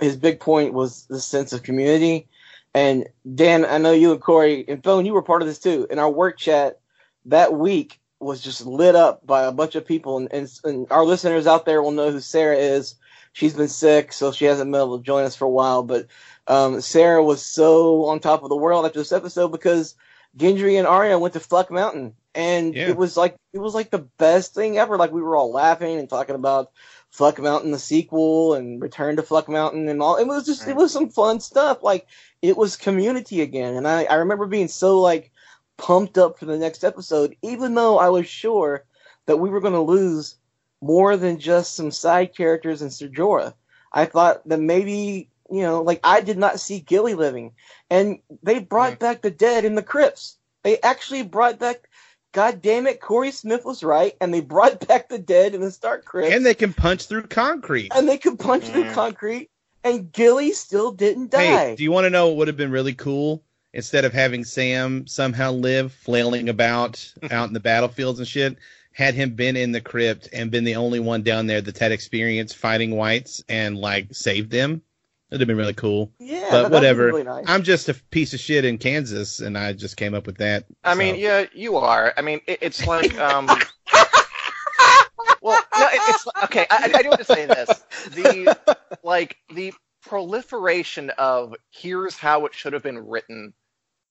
his 0.00 0.16
big 0.16 0.40
point 0.40 0.74
was 0.74 1.06
the 1.06 1.20
sense 1.20 1.52
of 1.52 1.62
community. 1.62 2.26
And 2.74 3.08
Dan, 3.34 3.64
I 3.64 3.78
know 3.78 3.92
you 3.92 4.10
and 4.10 4.20
Corey 4.20 4.64
and 4.66 4.82
Thone, 4.82 5.06
you 5.06 5.12
were 5.12 5.22
part 5.22 5.40
of 5.40 5.46
this 5.46 5.60
too. 5.60 5.86
In 5.88 6.00
our 6.00 6.10
work 6.10 6.36
chat 6.36 6.80
that 7.26 7.54
week 7.54 8.00
was 8.18 8.40
just 8.40 8.66
lit 8.66 8.96
up 8.96 9.24
by 9.24 9.44
a 9.44 9.52
bunch 9.52 9.76
of 9.76 9.86
people, 9.86 10.16
and, 10.16 10.32
and, 10.32 10.60
and 10.64 10.86
our 10.90 11.04
listeners 11.04 11.46
out 11.46 11.64
there 11.64 11.80
will 11.80 11.92
know 11.92 12.10
who 12.10 12.20
Sarah 12.20 12.56
is. 12.56 12.96
She's 13.34 13.54
been 13.54 13.68
sick, 13.68 14.12
so 14.12 14.32
she 14.32 14.46
hasn't 14.46 14.72
been 14.72 14.80
able 14.80 14.98
to 14.98 15.04
join 15.04 15.24
us 15.24 15.36
for 15.36 15.44
a 15.44 15.50
while. 15.50 15.84
But 15.84 16.06
um, 16.48 16.80
Sarah 16.80 17.22
was 17.22 17.44
so 17.44 18.06
on 18.06 18.18
top 18.18 18.42
of 18.42 18.48
the 18.48 18.56
world 18.56 18.84
after 18.84 18.98
this 18.98 19.12
episode 19.12 19.48
because 19.48 19.94
Gendry 20.36 20.76
and 20.76 20.88
Arya 20.88 21.18
went 21.20 21.34
to 21.34 21.40
Fluck 21.40 21.70
Mountain, 21.70 22.14
and 22.38 22.72
Yeah. 22.74 22.90
it 22.90 22.96
was 22.96 23.16
like 23.16 23.34
it 23.52 23.58
was 23.58 23.74
like 23.74 23.90
the 23.90 24.06
best 24.16 24.54
thing 24.54 24.78
ever. 24.78 24.96
Like 24.96 25.10
we 25.10 25.20
were 25.20 25.36
all 25.36 25.50
laughing 25.52 25.98
and 25.98 26.08
talking 26.08 26.36
about 26.36 26.70
Fluck 27.10 27.40
Mountain, 27.40 27.72
the 27.72 27.80
sequel, 27.80 28.54
and 28.54 28.80
Return 28.80 29.16
to 29.16 29.22
Fluck 29.22 29.48
Mountain, 29.48 29.88
and 29.88 30.00
all. 30.00 30.16
It 30.16 30.26
was 30.26 30.46
just 30.46 30.68
it 30.68 30.76
was 30.76 30.92
some 30.92 31.10
fun 31.10 31.40
stuff. 31.40 31.82
Like 31.82 32.06
it 32.40 32.56
was 32.56 32.76
community 32.76 33.40
again, 33.40 33.74
and 33.74 33.88
I 33.88 34.04
I 34.04 34.14
remember 34.14 34.46
being 34.46 34.68
so 34.68 35.00
like 35.00 35.32
pumped 35.76 36.16
up 36.16 36.38
for 36.38 36.44
the 36.44 36.58
next 36.58 36.84
episode, 36.84 37.36
even 37.42 37.74
though 37.74 37.98
I 37.98 38.08
was 38.08 38.28
sure 38.28 38.84
that 39.26 39.38
we 39.38 39.50
were 39.50 39.60
going 39.60 39.74
to 39.74 39.80
lose 39.80 40.36
more 40.80 41.16
than 41.16 41.40
just 41.40 41.74
some 41.74 41.90
side 41.90 42.36
characters 42.36 42.82
and 42.82 42.92
Ser 42.92 43.08
Jorah. 43.08 43.54
I 43.92 44.04
thought 44.04 44.46
that 44.48 44.60
maybe 44.60 45.28
you 45.50 45.62
know, 45.62 45.82
like 45.82 46.00
I 46.04 46.20
did 46.20 46.38
not 46.38 46.60
see 46.60 46.78
Gilly 46.78 47.14
living, 47.14 47.52
and 47.90 48.20
they 48.44 48.60
brought 48.60 48.94
mm. 48.94 48.98
back 49.00 49.22
the 49.22 49.30
dead 49.32 49.64
in 49.64 49.74
the 49.74 49.82
crypts. 49.82 50.36
They 50.62 50.80
actually 50.80 51.22
brought 51.22 51.58
back. 51.58 51.88
God 52.32 52.60
damn 52.62 52.86
it, 52.86 53.00
Corey 53.00 53.30
Smith 53.30 53.64
was 53.64 53.82
right, 53.82 54.14
and 54.20 54.32
they 54.32 54.40
brought 54.40 54.86
back 54.88 55.08
the 55.08 55.18
dead 55.18 55.54
in 55.54 55.60
the 55.60 55.70
Stark 55.70 56.04
crypts, 56.04 56.34
and 56.34 56.44
they 56.44 56.54
can 56.54 56.72
punch 56.72 57.06
through 57.06 57.26
concrete. 57.28 57.92
and 57.94 58.08
they 58.08 58.18
could 58.18 58.38
punch 58.38 58.64
through 58.64 58.84
Mm. 58.84 58.94
concrete, 58.94 59.50
and 59.84 60.12
Gilly 60.12 60.52
still 60.52 60.92
didn't 60.92 61.30
die. 61.30 61.42
Hey, 61.44 61.76
do 61.76 61.82
you 61.82 61.90
want 61.92 62.04
to 62.04 62.10
know 62.10 62.28
what 62.28 62.36
would 62.36 62.48
have 62.48 62.56
been 62.56 62.70
really 62.70 62.94
cool? 62.94 63.42
Instead 63.74 64.04
of 64.04 64.12
having 64.14 64.44
Sam 64.44 65.06
somehow 65.06 65.52
live 65.52 65.92
flailing 65.92 66.48
about 66.48 67.12
out 67.30 67.48
in 67.48 67.54
the 67.54 67.60
battlefields 67.60 68.18
and 68.18 68.26
shit, 68.28 68.56
had 68.92 69.14
him 69.14 69.34
been 69.34 69.56
in 69.56 69.72
the 69.72 69.80
crypt 69.80 70.28
and 70.32 70.50
been 70.50 70.64
the 70.64 70.74
only 70.76 70.98
one 71.00 71.22
down 71.22 71.46
there 71.46 71.60
that's 71.60 71.78
had 71.78 71.92
experience 71.92 72.52
fighting 72.52 72.96
whites 72.96 73.42
and 73.48 73.76
like 73.78 74.08
saved 74.12 74.50
them. 74.50 74.82
It'd 75.30 75.40
have 75.40 75.46
been 75.48 75.56
really 75.58 75.74
cool. 75.74 76.12
yeah, 76.18 76.40
but 76.40 76.50
that- 76.50 76.50
that 76.50 76.62
was 76.62 76.70
whatever. 76.70 77.06
Really 77.06 77.22
nice. 77.24 77.44
I'm 77.48 77.62
just 77.62 77.88
a 77.88 77.94
piece 78.10 78.32
of 78.34 78.40
shit 78.40 78.64
in 78.64 78.78
Kansas, 78.78 79.40
and 79.40 79.58
I 79.58 79.72
just 79.74 79.96
came 79.96 80.14
up 80.14 80.26
with 80.26 80.38
that. 80.38 80.64
I 80.84 80.92
so. 80.94 80.98
mean, 80.98 81.16
yeah, 81.16 81.44
you 81.52 81.76
are. 81.76 82.14
I 82.16 82.22
mean, 82.22 82.40
it, 82.46 82.58
it's 82.62 82.86
like, 82.86 83.16
um, 83.18 83.46
well, 85.42 85.62
no, 85.76 85.86
it, 85.88 86.00
it's 86.08 86.26
okay. 86.44 86.66
I, 86.70 86.90
I 86.94 87.02
do 87.02 87.08
want 87.08 87.20
to 87.20 87.24
say 87.26 87.46
this: 87.46 87.68
the 88.14 88.56
like 89.02 89.36
the 89.54 89.72
proliferation 90.02 91.10
of 91.18 91.54
here's 91.70 92.16
how 92.16 92.46
it 92.46 92.54
should 92.54 92.72
have 92.72 92.82
been 92.82 92.98
written 93.06 93.52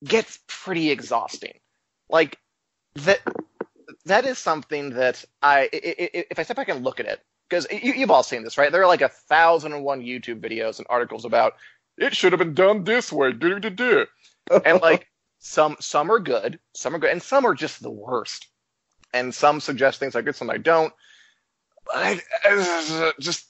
gets 0.03 0.39
pretty 0.47 0.91
exhausting. 0.91 1.53
Like 2.09 2.37
that. 2.95 3.19
That 4.05 4.25
is 4.25 4.37
something 4.37 4.91
that 4.91 5.25
I, 5.41 5.61
i- 5.63 5.69
i- 5.73 6.09
i- 6.13 6.25
if 6.31 6.39
I 6.39 6.43
step 6.43 6.55
back 6.55 6.69
and 6.69 6.81
look 6.83 7.01
at 7.01 7.05
it, 7.07 7.19
because 7.49 7.67
you, 7.71 7.93
you've 7.93 8.11
all 8.11 8.23
seen 8.23 8.43
this, 8.43 8.57
right? 8.57 8.71
There 8.71 8.81
are 8.81 8.87
like 8.87 9.01
a 9.01 9.09
thousand 9.09 9.73
and 9.73 9.83
one 9.83 10.01
YouTube 10.01 10.41
videos 10.41 10.79
and 10.79 10.87
articles 10.89 11.25
about 11.25 11.53
it 11.97 12.15
should 12.15 12.31
have 12.31 12.39
been 12.39 12.53
done 12.53 12.83
this 12.83 13.11
way. 13.11 13.31
Do 13.31 13.59
do 13.59 13.69
do. 13.69 14.05
And 14.65 14.81
like 14.81 15.07
some 15.39 15.77
some 15.79 16.11
are 16.11 16.19
good, 16.19 16.59
some 16.73 16.95
are 16.95 16.99
good, 16.99 17.11
and 17.11 17.21
some 17.21 17.45
are 17.45 17.53
just 17.53 17.81
the 17.81 17.91
worst. 17.91 18.47
And 19.13 19.33
some 19.33 19.61
suggest 19.61 19.99
things 19.99 20.13
like 20.15 20.25
this, 20.25 20.37
some 20.37 20.49
I 20.49 20.57
don't. 20.57 20.93
I, 21.93 22.21
I 22.43 23.11
just 23.19 23.47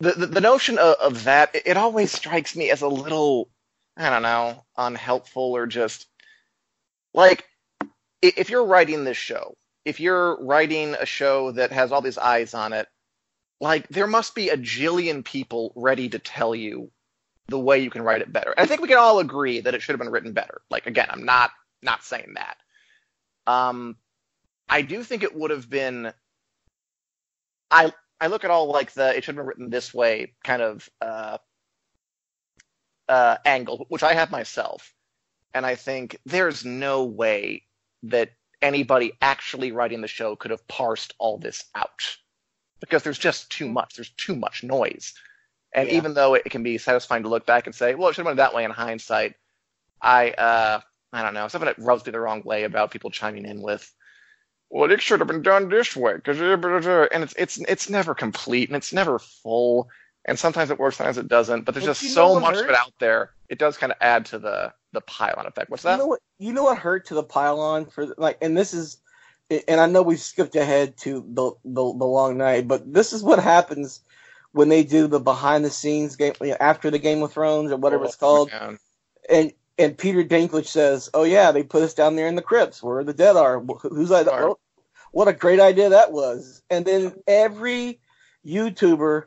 the, 0.00 0.12
the, 0.12 0.26
the 0.26 0.40
notion 0.40 0.78
of, 0.78 0.94
of 1.00 1.24
that 1.24 1.54
it 1.54 1.76
always 1.76 2.10
strikes 2.10 2.56
me 2.56 2.70
as 2.70 2.82
a 2.82 2.88
little 2.88 3.50
I 3.96 4.10
don't 4.10 4.22
know 4.22 4.64
unhelpful 4.76 5.56
or 5.56 5.66
just 5.66 6.06
like 7.14 7.44
if 8.22 8.50
you're 8.50 8.64
writing 8.64 9.04
this 9.04 9.16
show, 9.16 9.56
if 9.84 10.00
you're 10.00 10.42
writing 10.42 10.94
a 10.94 11.06
show 11.06 11.52
that 11.52 11.72
has 11.72 11.92
all 11.92 12.00
these 12.00 12.18
eyes 12.18 12.54
on 12.54 12.72
it, 12.72 12.88
like 13.60 13.88
there 13.88 14.06
must 14.06 14.34
be 14.34 14.50
a 14.50 14.56
jillion 14.56 15.24
people 15.24 15.72
ready 15.74 16.08
to 16.08 16.18
tell 16.18 16.54
you 16.54 16.90
the 17.48 17.58
way 17.58 17.78
you 17.80 17.90
can 17.90 18.02
write 18.02 18.20
it 18.20 18.32
better. 18.32 18.54
I 18.56 18.66
think 18.66 18.80
we 18.80 18.88
can 18.88 18.98
all 18.98 19.18
agree 19.18 19.60
that 19.60 19.74
it 19.74 19.82
should 19.82 19.92
have 19.92 20.00
been 20.00 20.10
written 20.12 20.32
better. 20.32 20.60
Like 20.70 20.86
again, 20.86 21.08
I'm 21.10 21.24
not 21.24 21.50
not 21.82 22.04
saying 22.04 22.34
that. 22.34 22.56
Um, 23.46 23.96
I 24.68 24.82
do 24.82 25.02
think 25.02 25.22
it 25.22 25.34
would 25.34 25.50
have 25.50 25.68
been. 25.68 26.12
I 27.70 27.92
I 28.20 28.28
look 28.28 28.44
at 28.44 28.50
all 28.50 28.68
like 28.70 28.92
the 28.92 29.16
it 29.16 29.24
should 29.24 29.34
have 29.34 29.36
been 29.36 29.46
written 29.46 29.70
this 29.70 29.92
way 29.92 30.34
kind 30.44 30.62
of 30.62 30.88
uh, 31.00 31.38
uh, 33.08 33.36
angle, 33.44 33.86
which 33.88 34.02
I 34.02 34.14
have 34.14 34.30
myself, 34.30 34.92
and 35.54 35.64
I 35.66 35.74
think 35.74 36.18
there's 36.26 36.64
no 36.64 37.04
way 37.04 37.64
that 38.04 38.30
anybody 38.60 39.12
actually 39.20 39.72
writing 39.72 40.00
the 40.00 40.08
show 40.08 40.36
could 40.36 40.50
have 40.50 40.66
parsed 40.68 41.14
all 41.18 41.38
this 41.38 41.64
out 41.74 42.18
because 42.80 43.02
there's 43.02 43.18
just 43.18 43.50
too 43.50 43.68
much. 43.68 43.94
There's 43.94 44.10
too 44.10 44.36
much 44.36 44.62
noise. 44.62 45.14
And 45.74 45.88
Yeah. 45.88 45.96
even 45.96 46.14
though 46.14 46.34
it 46.34 46.44
can 46.44 46.62
be 46.62 46.78
satisfying 46.78 47.22
to 47.24 47.28
look 47.28 47.46
back 47.46 47.66
and 47.66 47.74
say, 47.74 47.94
well, 47.94 48.08
it 48.08 48.14
should 48.14 48.24
have 48.24 48.30
been 48.30 48.38
that 48.38 48.54
way 48.54 48.64
in 48.64 48.70
hindsight, 48.70 49.34
I 50.00 50.30
uh, 50.30 50.80
I 51.12 51.22
don't 51.22 51.34
know, 51.34 51.48
something 51.48 51.66
that 51.66 51.78
rubs 51.78 52.04
me 52.06 52.12
the 52.12 52.20
wrong 52.20 52.42
way 52.44 52.64
about 52.64 52.90
people 52.90 53.10
chiming 53.10 53.44
in 53.46 53.62
with, 53.62 53.92
well, 54.70 54.90
it 54.90 55.00
should 55.00 55.20
have 55.20 55.26
been 55.28 55.42
done 55.42 55.68
this 55.68 55.96
way 55.96 56.14
because 56.14 56.40
and 56.40 57.22
it's 57.22 57.34
it's 57.36 57.58
it's 57.58 57.90
never 57.90 58.14
complete 58.14 58.68
and 58.68 58.76
it's 58.76 58.92
never 58.92 59.18
full. 59.18 59.88
And 60.24 60.38
sometimes 60.38 60.70
it 60.70 60.78
works, 60.78 60.96
sometimes 60.96 61.16
it 61.16 61.28
doesn't. 61.28 61.64
But 61.64 61.74
there's 61.74 61.86
But 61.86 61.92
just 61.92 62.02
you 62.02 62.08
so 62.10 62.38
much 62.38 62.56
of 62.56 62.68
it 62.68 62.74
out 62.74 62.92
there. 62.98 63.30
It 63.48 63.58
does 63.58 63.78
kind 63.78 63.92
of 63.92 63.98
add 64.00 64.26
to 64.26 64.38
the 64.38 64.72
the 64.92 65.00
pile-on 65.02 65.46
effect. 65.46 65.70
What's 65.70 65.84
You 65.84 65.90
that? 65.90 65.98
know 65.98 66.06
what? 66.06 66.20
You 66.38 66.52
know 66.52 66.64
what 66.64 66.78
hurt 66.78 67.06
to 67.06 67.14
the 67.14 67.22
pylon 67.22 67.86
for 67.86 68.06
like, 68.18 68.38
and 68.42 68.56
this 68.56 68.74
is, 68.74 68.98
and 69.50 69.80
I 69.80 69.86
know 69.86 70.02
we 70.02 70.16
skipped 70.16 70.56
ahead 70.56 70.96
to 70.98 71.24
the, 71.28 71.52
the 71.64 71.82
the 71.98 72.04
long 72.06 72.36
night, 72.38 72.68
but 72.68 72.92
this 72.92 73.12
is 73.12 73.22
what 73.22 73.38
happens 73.38 74.00
when 74.52 74.68
they 74.68 74.82
do 74.82 75.06
the 75.06 75.20
behind 75.20 75.64
the 75.64 75.70
scenes 75.70 76.16
game 76.16 76.32
you 76.40 76.48
know, 76.48 76.56
after 76.60 76.90
the 76.90 76.98
Game 76.98 77.22
of 77.22 77.32
Thrones 77.32 77.70
or 77.70 77.76
whatever 77.76 78.04
it's 78.04 78.16
called, 78.16 78.50
Oh, 78.52 78.58
man. 78.66 78.78
and 79.28 79.52
and 79.78 79.96
Peter 79.98 80.24
Dinklage 80.24 80.66
says, 80.66 81.08
"Oh 81.14 81.24
yeah, 81.24 81.52
they 81.52 81.62
put 81.62 81.82
us 81.82 81.94
down 81.94 82.16
there 82.16 82.26
in 82.28 82.34
the 82.34 82.42
crypts 82.42 82.82
where 82.82 83.04
the 83.04 83.14
dead 83.14 83.36
are. 83.36 83.60
Who's? 83.60 84.10
Right. 84.10 84.26
What, 84.26 84.34
oh, 84.34 84.58
what 85.12 85.28
a 85.28 85.32
great 85.32 85.60
idea 85.60 85.90
that 85.90 86.12
was!" 86.12 86.62
And 86.70 86.84
then 86.84 87.14
every 87.26 88.00
YouTuber 88.44 89.24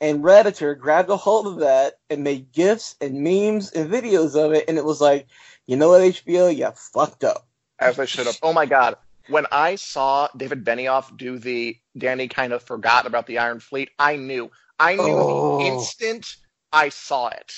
and 0.00 0.22
Redditor 0.22 0.78
grabbed 0.78 1.08
a 1.10 1.16
hold 1.16 1.46
of 1.46 1.60
that 1.60 1.94
and 2.10 2.22
made 2.24 2.52
gifs 2.52 2.96
and 3.00 3.22
memes 3.22 3.70
and 3.72 3.90
videos 3.90 4.34
of 4.36 4.52
it, 4.52 4.64
and 4.68 4.76
it 4.76 4.84
was 4.84 5.00
like, 5.00 5.28
you 5.66 5.76
know 5.76 5.88
what, 5.90 6.02
HBO, 6.02 6.54
you 6.54 6.70
fucked 6.74 7.24
up. 7.24 7.46
as 7.78 7.98
I 7.98 8.04
should 8.04 8.26
have. 8.26 8.38
Oh 8.42 8.52
my 8.52 8.66
god. 8.66 8.96
When 9.28 9.46
I 9.50 9.76
saw 9.76 10.28
David 10.36 10.64
Benioff 10.64 11.16
do 11.16 11.38
the 11.38 11.76
Dany 11.98 12.28
kind 12.30 12.52
of 12.52 12.62
forgot 12.62 13.06
about 13.06 13.26
the 13.26 13.38
Iron 13.38 13.60
Fleet, 13.60 13.90
I 13.98 14.16
knew. 14.16 14.50
I 14.78 14.96
knew 14.96 15.02
Oh. 15.16 15.58
the 15.58 15.64
instant 15.66 16.36
I 16.72 16.88
saw 16.90 17.28
it. 17.28 17.52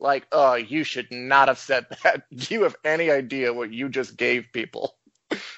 Like, 0.00 0.26
oh, 0.30 0.54
you 0.54 0.84
should 0.84 1.10
not 1.10 1.48
have 1.48 1.58
said 1.58 1.86
that. 2.04 2.22
Do 2.34 2.54
you 2.54 2.62
have 2.62 2.76
any 2.84 3.10
idea 3.10 3.52
what 3.52 3.72
you 3.72 3.88
just 3.88 4.16
gave 4.16 4.46
people? 4.52 4.94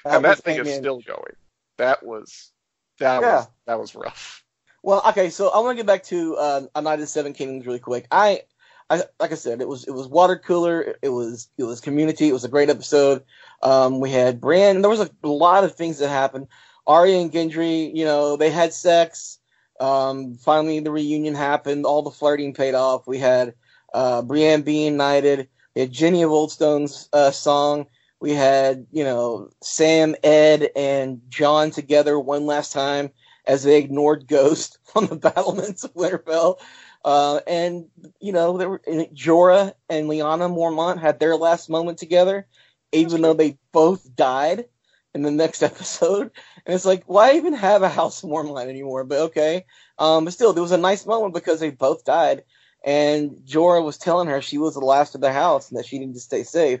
and 0.05 0.25
that 0.25 0.39
thing 0.39 0.59
is 0.59 0.73
still 0.75 0.99
going. 1.01 1.33
That 1.77 2.03
was 2.05 2.51
that 2.99 3.21
Yeah. 3.21 3.35
was 3.35 3.47
that 3.65 3.79
was 3.79 3.95
rough. 3.95 4.43
Well, 4.83 5.03
okay, 5.09 5.29
so 5.29 5.49
I 5.49 5.59
want 5.59 5.77
to 5.77 5.83
get 5.83 5.85
back 5.87 6.03
to 6.05 6.35
uh, 6.37 6.61
A 6.73 6.81
Knight 6.81 6.95
of 6.95 6.99
the 7.01 7.07
Seven 7.07 7.33
Kingdoms 7.33 7.67
really 7.67 7.77
quick. 7.79 8.07
I, 8.11 8.41
I, 8.89 9.03
like 9.19 9.31
I 9.31 9.35
said, 9.35 9.61
it 9.61 9.67
was 9.67 9.83
it 9.87 9.91
was 9.91 10.07
water 10.07 10.37
cooler. 10.37 10.95
It 11.03 11.09
was 11.09 11.49
it 11.57 11.63
was 11.63 11.79
Community. 11.81 12.27
It 12.27 12.33
was 12.33 12.43
a 12.45 12.49
great 12.49 12.69
episode. 12.69 13.23
Um, 13.63 13.99
we 13.99 14.11
had 14.11 14.41
Bran. 14.41 14.81
There 14.81 14.89
was 14.89 15.01
a 15.01 15.27
lot 15.27 15.63
of 15.63 15.75
things 15.75 15.99
that 15.99 16.09
happened. 16.09 16.47
Arya 16.87 17.19
and 17.19 17.31
Gendry, 17.31 17.95
you 17.95 18.05
know, 18.05 18.35
they 18.35 18.49
had 18.49 18.73
sex. 18.73 19.39
Um, 19.79 20.35
finally, 20.35 20.79
the 20.79 20.91
reunion 20.91 21.35
happened. 21.35 21.85
All 21.85 22.01
the 22.01 22.11
flirting 22.11 22.53
paid 22.53 22.73
off. 22.73 23.07
We 23.07 23.19
had 23.19 23.53
uh, 23.93 24.21
Brienne 24.21 24.61
being 24.61 24.97
knighted. 24.97 25.47
We 25.75 25.81
had 25.81 25.91
Jenny 25.91 26.23
of 26.23 26.31
Oldstone's 26.31 27.07
uh, 27.13 27.31
song. 27.31 27.87
We 28.19 28.33
had, 28.33 28.85
you 28.91 29.03
know, 29.03 29.49
Sam, 29.61 30.15
Edd, 30.23 30.69
and 30.75 31.21
Jon 31.29 31.71
together 31.71 32.19
one 32.19 32.45
last 32.45 32.71
time 32.71 33.09
as 33.45 33.63
they 33.63 33.77
ignored 33.77 34.27
Ghost 34.27 34.77
on 34.95 35.07
the 35.07 35.15
battlements 35.15 35.83
of 35.83 35.93
Winterfell. 35.93 36.57
Uh, 37.03 37.39
and 37.47 37.85
you 38.19 38.31
know, 38.31 38.57
there 38.57 38.69
were 38.69 38.81
and 38.85 39.07
Jorah 39.07 39.73
and 39.89 40.07
Lyanna 40.07 40.53
Mormont 40.53 40.99
had 40.99 41.19
their 41.19 41.35
last 41.35 41.69
moment 41.69 41.97
together, 41.97 42.45
even 42.91 43.21
though 43.21 43.33
they 43.33 43.57
both 43.71 44.15
died 44.15 44.65
in 45.13 45.21
the 45.21 45.31
next 45.31 45.63
episode. 45.63 46.31
And 46.65 46.75
it's 46.75 46.85
like, 46.85 47.03
why 47.05 47.33
even 47.33 47.53
have 47.53 47.83
a 47.83 47.89
House 47.89 48.23
of 48.23 48.29
Mormont 48.29 48.67
anymore? 48.67 49.03
But 49.03 49.19
okay, 49.19 49.65
um, 49.97 50.25
but 50.25 50.33
still, 50.33 50.53
there 50.53 50.63
was 50.63 50.71
a 50.71 50.77
nice 50.77 51.05
moment 51.05 51.33
because 51.33 51.59
they 51.59 51.71
both 51.71 52.05
died, 52.05 52.43
and 52.83 53.31
Jorah 53.45 53.83
was 53.83 53.97
telling 53.97 54.27
her 54.27 54.41
she 54.41 54.57
was 54.57 54.73
the 54.73 54.79
last 54.79 55.15
of 55.15 55.21
the 55.21 55.33
house 55.33 55.69
and 55.69 55.77
that 55.77 55.85
she 55.85 55.99
needed 55.99 56.15
to 56.15 56.21
stay 56.21 56.43
safe, 56.43 56.79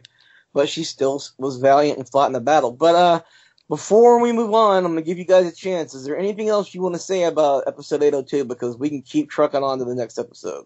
but 0.53 0.69
she 0.69 0.83
still 0.83 1.21
was 1.37 1.57
valiant 1.57 1.97
and 1.97 2.09
fought 2.09 2.27
in 2.27 2.33
the 2.33 2.41
battle. 2.41 2.71
But 2.71 2.95
uh, 2.95 3.21
before 3.69 4.19
we 4.19 4.31
move 4.31 4.53
on, 4.53 4.85
I'm 4.85 4.91
gonna 4.91 5.01
give 5.01 5.17
you 5.17 5.25
guys 5.25 5.47
a 5.47 5.55
chance. 5.55 5.93
Is 5.93 6.03
there 6.03 6.17
anything 6.17 6.49
else 6.49 6.73
you 6.73 6.81
want 6.81 6.95
to 6.95 6.99
say 6.99 7.23
about 7.23 7.63
episode 7.67 8.03
802? 8.03 8.45
Because 8.45 8.77
we 8.77 8.89
can 8.89 9.01
keep 9.01 9.29
trucking 9.29 9.63
on 9.63 9.79
to 9.79 9.85
the 9.85 9.95
next 9.95 10.17
episode. 10.17 10.65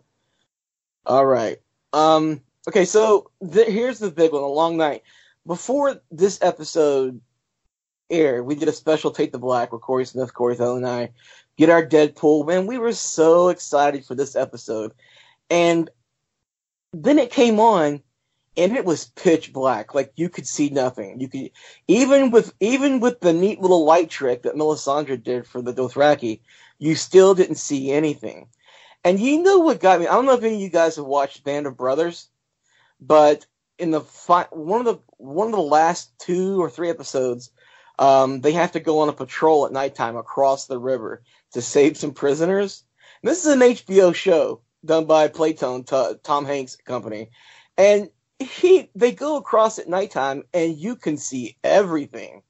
All 1.06 1.26
right. 1.26 1.60
Um. 1.94 2.42
Okay. 2.68 2.86
So 2.86 3.30
th- 3.52 3.68
here's 3.68 4.00
the 4.00 4.12
big 4.12 4.32
one: 4.32 4.44
a 4.44 4.48
long 4.48 4.78
night. 4.78 5.04
Before 5.46 6.02
this 6.12 6.40
episode 6.42 7.22
aired, 8.10 8.46
we 8.46 8.56
did 8.56 8.68
a 8.68 8.74
special 8.74 9.12
Take 9.12 9.32
the 9.32 9.40
Black 9.40 9.72
where 9.72 9.80
Corey 9.80 10.06
Smith, 10.06 10.34
Corey 10.34 10.56
Thone, 10.56 10.78
and 10.78 10.88
I 10.88 11.12
get 11.58 11.70
our 11.70 11.86
death 11.86 12.16
pool. 12.16 12.44
Man, 12.44 12.66
we 12.66 12.78
were 12.78 12.94
so 12.94 13.50
excited 13.50 14.06
for 14.06 14.16
this 14.16 14.36
episode, 14.36 14.94
and 15.50 15.90
then 16.94 17.20
it 17.20 17.32
came 17.32 17.60
on 17.60 18.02
and 18.58 18.76
it 18.76 18.86
was 18.86 19.06
pitch 19.16 19.52
black. 19.52 19.94
Like 19.94 20.14
you 20.16 20.30
could 20.30 20.48
see 20.48 20.70
nothing. 20.70 21.20
You 21.20 21.28
could 21.28 21.52
even 21.88 22.32
with 22.32 22.54
even 22.60 23.00
with 23.00 23.20
the 23.20 23.34
neat 23.34 23.60
little 23.60 23.86
light 23.86 24.10
trick 24.10 24.44
that 24.44 24.56
Melisandre 24.56 25.22
did 25.22 25.46
for 25.46 25.62
the 25.62 25.74
Dothraki, 25.74 26.42
you 26.80 26.96
still 26.96 27.36
didn't 27.36 27.56
see 27.56 27.92
anything. 27.92 28.48
And 29.04 29.20
you 29.20 29.44
know 29.44 29.60
what 29.60 29.80
got 29.80 30.00
me? 30.00 30.08
I 30.08 30.14
don't 30.14 30.26
know 30.26 30.34
if 30.34 30.44
any 30.44 30.56
of 30.56 30.62
you 30.62 30.70
guys 30.70 30.96
have 30.96 31.06
watched 31.06 31.44
Band 31.44 31.68
of 31.68 31.78
Brothers, 31.78 32.30
but 33.00 33.46
in 33.78 33.92
the 33.92 34.02
fi- 34.02 34.48
one 34.52 34.80
of 34.80 34.86
the 34.86 35.00
one 35.18 35.48
of 35.48 35.54
the 35.54 35.62
last 35.62 36.18
two 36.20 36.62
or 36.62 36.70
three 36.70 36.90
episodes, 36.90 37.52
um, 38.00 38.42
they 38.42 38.52
have 38.54 38.74
to 38.74 38.80
go 38.80 39.00
on 39.00 39.10
a 39.10 39.14
patrol 39.14 39.66
at 39.66 39.72
nighttime 39.72 40.16
across 40.16 40.68
the 40.68 40.80
river 40.80 41.24
to 41.54 41.62
save 41.62 41.98
some 41.98 42.14
prisoners. 42.14 42.84
And 43.22 43.30
this 43.32 43.46
is 43.46 43.54
an 43.54 43.60
HBO 43.60 44.14
show 44.14 44.62
done 44.84 45.06
by 45.06 45.28
Playtone, 45.28 45.86
T- 45.86 46.20
Tom 46.24 46.46
Hanks 46.46 46.76
company, 46.76 47.30
and 47.78 48.10
he 48.40 48.90
they 48.96 49.12
go 49.12 49.38
across 49.38 49.80
at 49.80 49.88
nighttime 49.88 50.44
and 50.54 50.78
you 50.78 50.96
can 50.96 51.18
see 51.18 51.58
everything. 51.64 52.44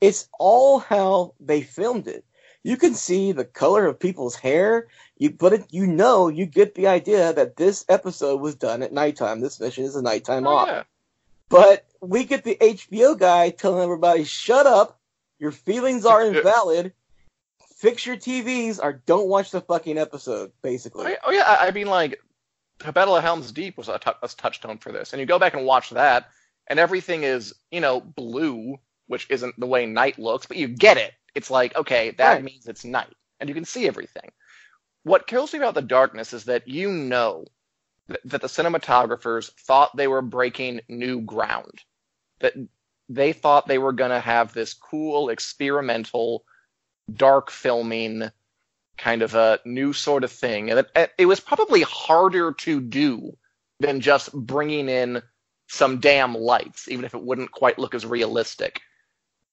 It's 0.00 0.28
all 0.38 0.78
how 0.78 1.34
they 1.40 1.62
filmed 1.62 2.08
it. 2.08 2.24
You 2.62 2.76
can 2.76 2.94
see 2.94 3.32
the 3.32 3.44
color 3.44 3.86
of 3.86 3.98
people's 3.98 4.36
hair. 4.36 4.88
You 5.16 5.30
but 5.30 5.52
it, 5.54 5.64
you 5.70 5.86
know 5.86 6.28
you 6.28 6.46
get 6.46 6.74
the 6.74 6.88
idea 6.88 7.32
that 7.32 7.56
this 7.56 7.84
episode 7.88 8.40
was 8.40 8.54
done 8.54 8.82
at 8.82 8.92
nighttime. 8.92 9.40
This 9.40 9.58
mission 9.60 9.84
is 9.84 9.96
a 9.96 10.02
nighttime 10.02 10.46
Oh, 10.46 10.50
off. 10.50 10.68
yeah. 10.68 10.82
But 11.48 11.86
we 12.00 12.24
get 12.24 12.44
the 12.44 12.56
HBO 12.60 13.18
guy 13.18 13.50
telling 13.50 13.82
everybody, 13.82 14.24
"Shut 14.24 14.66
up! 14.66 14.98
Your 15.38 15.52
feelings 15.52 16.04
are 16.04 16.22
invalid. 16.24 16.92
Fix 17.76 18.04
your 18.04 18.16
TVs 18.16 18.78
or 18.82 18.92
don't 19.06 19.26
watch 19.28 19.50
the 19.50 19.60
fucking 19.62 19.96
episode." 19.98 20.50
Oh, 20.50 20.58
Basically, 20.62 21.14
oh, 21.24 21.30
yeah, 21.30 21.44
I 21.46 21.68
I 21.68 21.70
mean, 21.70 21.86
like, 21.88 22.20
the 22.78 22.92
Battle 22.92 23.16
of 23.16 23.22
Helm's 23.22 23.52
Deep 23.52 23.76
was 23.78 23.88
a, 23.88 23.98
tou- 23.98 24.12
a 24.22 24.28
touchstone 24.28 24.78
for 24.78 24.92
this. 24.92 25.12
And 25.12 25.20
you 25.20 25.26
go 25.26 25.38
back 25.38 25.54
and 25.54 25.64
watch 25.66 25.90
that, 25.90 26.28
and 26.66 26.78
everything 26.78 27.24
is, 27.24 27.54
you 27.70 27.80
know, 27.80 28.00
blue, 28.00 28.78
which 29.06 29.26
isn't 29.30 29.58
the 29.58 29.66
way 29.66 29.86
night 29.86 30.18
looks, 30.18 30.46
but 30.46 30.56
you 30.58 30.68
get 30.68 30.98
it. 30.98 31.12
It's 31.34 31.50
like, 31.50 31.76
okay, 31.76 32.10
that 32.12 32.34
Right. 32.34 32.44
means 32.44 32.66
it's 32.66 32.84
night, 32.84 33.14
and 33.38 33.48
you 33.48 33.54
can 33.54 33.64
see 33.64 33.86
everything. 33.86 34.30
What 35.02 35.26
kills 35.26 35.52
me 35.52 35.58
about 35.58 35.74
the 35.74 35.82
darkness 35.82 36.32
is 36.32 36.44
that 36.44 36.68
you 36.68 36.90
know 36.92 37.46
that, 38.08 38.20
that 38.24 38.40
the 38.42 38.48
cinematographers 38.48 39.50
thought 39.52 39.96
they 39.96 40.08
were 40.08 40.22
breaking 40.22 40.80
new 40.88 41.20
ground. 41.20 41.80
That 42.40 42.54
they 43.08 43.32
thought 43.32 43.66
they 43.66 43.78
were 43.78 43.92
going 43.92 44.10
to 44.10 44.20
have 44.20 44.52
this 44.52 44.74
cool, 44.74 45.30
experimental, 45.30 46.44
dark 47.12 47.50
filming 47.50 48.30
kind 48.98 49.22
of 49.22 49.34
a 49.34 49.58
new 49.64 49.92
sort 49.92 50.24
of 50.24 50.30
thing. 50.30 50.70
And 50.70 50.80
it, 50.80 50.90
eh, 50.94 51.06
it 51.18 51.26
was 51.26 51.40
probably 51.40 51.82
harder 51.82 52.52
to 52.52 52.80
do 52.80 53.36
than 53.80 54.00
just 54.00 54.32
bringing 54.32 54.88
in 54.88 55.22
some 55.68 56.00
damn 56.00 56.34
lights, 56.34 56.88
even 56.88 57.04
if 57.04 57.14
it 57.14 57.22
wouldn't 57.22 57.52
quite 57.52 57.78
look 57.78 57.94
as 57.94 58.04
realistic. 58.04 58.80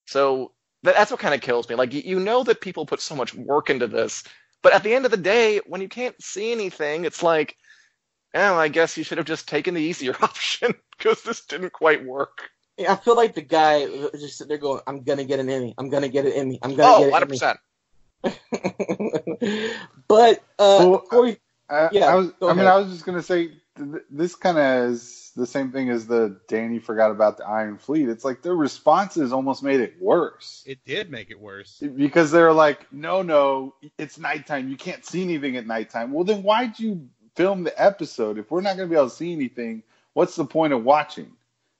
So 0.06 0.52
that's 0.84 1.12
what 1.12 1.20
kind 1.20 1.34
of 1.36 1.42
kills 1.42 1.68
me. 1.70 1.76
Like 1.76 1.94
you, 1.94 2.02
you 2.06 2.20
know 2.20 2.44
that 2.44 2.62
people 2.62 2.86
put 2.86 3.02
so 3.02 3.16
much 3.16 3.34
work 3.34 3.70
into 3.70 3.88
this, 3.88 4.24
but 4.62 4.74
at 4.74 4.84
the 4.84 4.94
end 4.94 5.06
of 5.06 5.12
the 5.12 5.18
day, 5.18 5.60
when 5.66 5.82
you 5.82 5.90
can't 5.90 6.16
see 6.22 6.52
anything, 6.52 7.06
it's 7.06 7.24
like, 7.24 7.56
oh, 8.34 8.56
I 8.56 8.68
guess 8.68 8.98
you 8.98 9.04
should 9.04 9.18
have 9.18 9.28
just 9.28 9.48
taken 9.48 9.74
the 9.74 9.82
easier 9.82 10.16
option 10.22 10.74
because 10.98 11.22
this 11.24 11.46
didn't 11.46 11.74
quite 11.74 12.06
work. 12.06 12.50
Yeah, 12.78 12.94
I 12.94 12.96
feel 12.96 13.16
like 13.16 13.34
the 13.34 13.42
guy 13.42 13.86
was 13.88 14.22
just 14.22 14.38
sitting 14.38 14.50
there 14.50 14.60
going, 14.60 14.82
"I'm 14.86 15.04
gonna 15.04 15.24
get 15.26 15.40
an 15.40 15.50
Emmy. 15.50 15.74
I'm 15.78 15.90
gonna 15.90 16.10
get 16.10 16.26
an 16.28 16.34
Emmy. 16.34 16.60
I'm 16.62 16.76
gonna 16.76 16.90
Oh, 16.92 17.00
get 17.00 17.12
100 17.12 17.24
an 17.24 17.30
percent. 17.30 17.60
Emmy." 18.24 18.36
but 20.08 20.44
uh, 20.60 20.86
Well, 20.90 21.00
Corey, 21.00 21.40
I, 21.70 21.90
Yeah, 21.92 22.06
I 22.06 22.16
was. 22.16 22.32
I 22.42 22.54
mean, 22.54 22.60
ahead. 22.60 22.68
I 22.68 22.78
was 22.78 22.92
just 22.92 23.06
gonna 23.06 23.24
say 23.24 23.52
th- 23.78 24.04
this 24.10 24.36
kind 24.36 24.58
of 24.58 24.92
is 24.92 25.32
the 25.36 25.46
same 25.48 25.72
thing 25.72 25.90
as 25.90 26.08
the 26.08 26.40
Dany 26.48 26.82
forgot 26.82 27.12
about 27.12 27.38
the 27.38 27.46
Iron 27.46 27.78
Fleet. 27.78 28.10
It's 28.10 28.26
like 28.26 28.42
their 28.42 28.56
responses 28.56 29.32
almost 29.32 29.64
made 29.64 29.80
it 29.80 30.02
worse 30.02 30.64
It 30.66 30.80
did 30.86 31.12
make 31.12 31.30
it 31.32 31.40
worse. 31.40 31.80
because 31.96 32.32
they're 32.32 32.54
like, 32.54 32.92
"No, 32.92 33.22
no, 33.22 33.76
it's 33.98 34.18
nighttime. 34.18 34.70
You 34.70 34.78
can't 34.78 35.06
see 35.06 35.24
anything 35.24 35.58
at 35.58 35.68
nighttime." 35.68 36.12
Well, 36.12 36.24
then 36.24 36.44
why'd 36.44 36.80
you 36.80 37.08
film 37.36 37.64
the 37.64 37.82
episode 37.82 38.38
if 38.38 38.50
we're 38.52 38.62
not 38.62 38.78
gonna 38.78 38.90
be 38.90 38.96
able 38.96 39.10
to 39.10 39.16
see 39.16 39.32
anything? 39.34 39.84
What's 40.14 40.36
the 40.36 40.46
point 40.46 40.74
of 40.74 40.84
watching? 40.84 41.32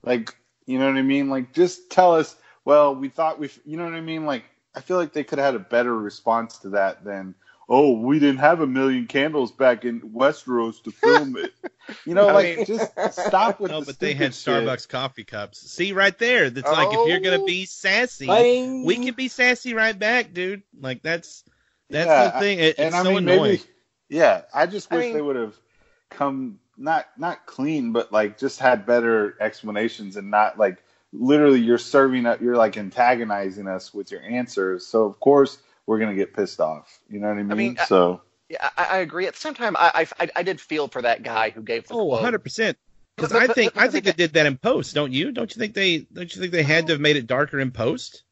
Like, 0.04 0.34
you 0.66 0.78
know 0.78 0.86
what 0.86 0.96
I 0.96 1.02
mean? 1.02 1.28
Like, 1.28 1.52
just 1.52 1.90
tell 1.90 2.14
us. 2.14 2.36
Well, 2.64 2.94
we 2.94 3.08
thought 3.08 3.38
we, 3.40 3.50
you 3.64 3.76
know 3.76 3.84
what 3.84 3.94
I 3.94 4.00
mean? 4.02 4.26
Like, 4.26 4.44
I 4.78 4.80
feel 4.80 4.96
like 4.96 5.12
they 5.12 5.24
could 5.24 5.38
have 5.38 5.54
had 5.54 5.54
a 5.56 5.64
better 5.64 5.96
response 5.96 6.58
to 6.58 6.70
that 6.70 7.04
than 7.04 7.34
oh, 7.70 7.92
we 8.00 8.18
didn't 8.18 8.38
have 8.38 8.62
a 8.62 8.66
million 8.66 9.06
candles 9.06 9.52
back 9.52 9.84
in 9.84 10.00
Westeros 10.00 10.82
to 10.84 10.90
film 10.90 11.36
it. 11.36 11.52
You 12.04 12.12
know, 12.14 12.28
I 12.28 12.32
like 12.32 12.56
mean- 12.58 12.66
just 12.66 12.92
stop 13.12 13.60
with 13.60 13.70
No, 13.72 13.80
the 13.80 13.86
but 13.86 13.98
they 13.98 14.12
had 14.12 14.34
stupid 14.34 14.60
shit. 14.60 14.68
Starbucks 14.68 14.88
coffee 14.90 15.24
cups. 15.24 15.58
See 15.70 15.92
right 15.92 16.16
there. 16.18 16.50
That's 16.50 16.70
like 16.70 16.88
if 16.92 17.08
you're 17.08 17.20
gonna 17.20 17.42
Oh. 17.42 17.46
be 17.46 17.64
sassy, 17.64 18.26
Bang. 18.26 18.84
we 18.84 18.96
can 18.96 19.14
be 19.14 19.28
sassy 19.28 19.72
right 19.72 19.98
back, 19.98 20.34
dude. 20.34 20.62
Like 20.78 21.02
that's 21.02 21.44
that's 21.88 22.06
Yeah, 22.06 22.24
the 22.30 22.38
thing. 22.40 22.58
It, 22.58 22.78
And 22.78 22.88
it's 22.88 22.96
I 22.96 23.02
so 23.04 23.08
mean, 23.08 23.18
annoying. 23.28 23.42
maybe, 23.52 23.62
yeah, 24.10 24.42
I 24.52 24.66
just 24.66 24.92
I 24.92 24.96
wish 24.96 25.04
mean- 25.06 25.14
they 25.14 25.22
would 25.22 25.36
have 25.36 25.54
come 26.10 26.58
not 26.76 27.06
not 27.16 27.46
clean, 27.46 27.92
but 27.92 28.12
like 28.12 28.36
just 28.38 28.60
had 28.60 28.84
better 28.84 29.34
explanations 29.40 30.16
and 30.18 30.30
not 30.30 30.58
like 30.58 30.82
literally 31.12 31.60
you're 31.60 31.78
serving 31.78 32.26
up, 32.26 32.40
you're 32.40 32.56
like 32.56 32.76
antagonizing 32.76 33.66
us 33.68 33.92
with 33.94 34.10
your 34.10 34.22
answers. 34.22 34.86
So 34.86 35.04
of 35.04 35.18
course 35.20 35.58
we're 35.86 35.98
gonna 35.98 36.14
get 36.14 36.34
pissed 36.34 36.60
off. 36.60 36.98
You 37.08 37.20
know 37.20 37.28
what 37.28 37.38
I 37.38 37.42
mean? 37.42 37.56
mean, 37.56 37.76
I- 37.80 37.84
so 37.86 38.20
Yeah, 38.48 38.68
I, 38.76 38.84
I 38.84 38.96
agree. 38.98 39.26
At 39.26 39.34
the 39.34 39.40
same 39.40 39.54
time, 39.54 39.76
I, 39.78 40.06
I 40.18 40.30
I 40.36 40.42
did 40.42 40.60
feel 40.60 40.88
for 40.88 41.02
that 41.02 41.22
guy 41.22 41.50
who 41.50 41.62
gave 41.62 41.86
the 41.88 41.94
Oh, 41.94 41.98
quote. 41.98 42.10
100 42.22 42.38
percent. 42.40 42.78
Because 43.16 43.32
I 43.32 43.46
think 43.48 43.74
but- 43.74 43.82
I 43.82 43.88
think 43.88 44.04
they 44.04 44.12
did 44.12 44.32
that 44.34 44.46
in 44.46 44.56
post, 44.58 44.94
don't 44.94 45.12
you? 45.12 45.32
Don't 45.32 45.54
you 45.54 45.58
think 45.58 45.74
they 45.74 45.98
don't 46.12 46.32
you 46.34 46.40
think 46.40 46.52
they 46.52 46.62
had 46.62 46.86
to 46.86 46.92
have 46.94 47.00
made 47.00 47.16
it 47.16 47.26
darker 47.26 47.58
in 47.58 47.70
post? 47.72 48.22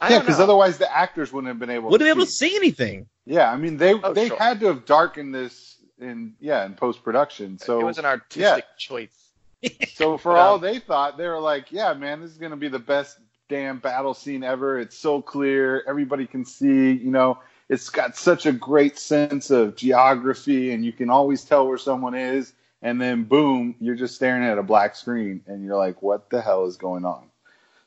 Yeah, 0.00 0.20
because 0.20 0.40
otherwise 0.40 0.78
the 0.78 0.90
actors 0.94 1.30
wouldn't 1.32 1.48
have 1.48 1.58
been 1.58 1.68
able. 1.70 1.90
Wouldn't 1.90 2.06
to 2.08 2.14
be 2.14 2.18
able 2.18 2.24
to 2.26 2.30
see. 2.30 2.50
see 2.50 2.56
anything. 2.56 3.06
Yeah, 3.26 3.50
I 3.50 3.56
mean 3.56 3.76
they 3.76 3.94
Oh, 3.94 4.12
they 4.14 4.28
sure. 4.28 4.38
had 4.38 4.60
to 4.60 4.66
have 4.66 4.84
darkened 4.86 5.34
this 5.34 5.76
in 5.98 6.34
yeah 6.40 6.64
in 6.64 6.74
post 6.74 7.02
production. 7.02 7.58
So 7.58 7.80
it 7.80 7.84
was 7.84 7.98
an 7.98 8.04
artistic 8.04 8.40
yeah. 8.42 8.60
choice. 8.78 9.23
So 9.94 10.18
for 10.18 10.32
But, 10.32 10.40
all 10.40 10.58
they 10.58 10.78
thought, 10.80 11.16
they 11.16 11.28
were 11.28 11.38
like, 11.38 11.70
"Yeah, 11.70 11.94
man, 11.94 12.20
this 12.20 12.30
is 12.32 12.38
gonna 12.38 12.56
be 12.56 12.68
the 12.68 12.78
best 12.78 13.18
damn 13.48 13.78
battle 13.78 14.12
scene 14.14 14.42
ever. 14.42 14.78
It's 14.78 14.96
so 14.98 15.22
clear, 15.22 15.84
everybody 15.86 16.26
can 16.26 16.44
see. 16.44 16.92
You 16.92 17.10
know, 17.10 17.38
it's 17.68 17.88
got 17.90 18.16
such 18.16 18.46
a 18.46 18.52
great 18.52 18.98
sense 18.98 19.50
of 19.50 19.76
geography, 19.76 20.72
and 20.72 20.84
you 20.84 20.92
can 20.92 21.10
always 21.10 21.44
tell 21.44 21.66
where 21.68 21.78
someone 21.78 22.14
is. 22.14 22.52
And 22.82 23.00
then 23.00 23.24
boom, 23.24 23.76
you're 23.80 23.94
just 23.94 24.14
staring 24.16 24.44
at 24.44 24.58
a 24.58 24.62
black 24.62 24.96
screen, 24.96 25.42
and 25.46 25.64
you're 25.64 25.76
like, 25.76 26.02
"What 26.02 26.28
the 26.28 26.42
hell 26.42 26.66
is 26.66 26.76
going 26.76 27.04
on?" 27.04 27.30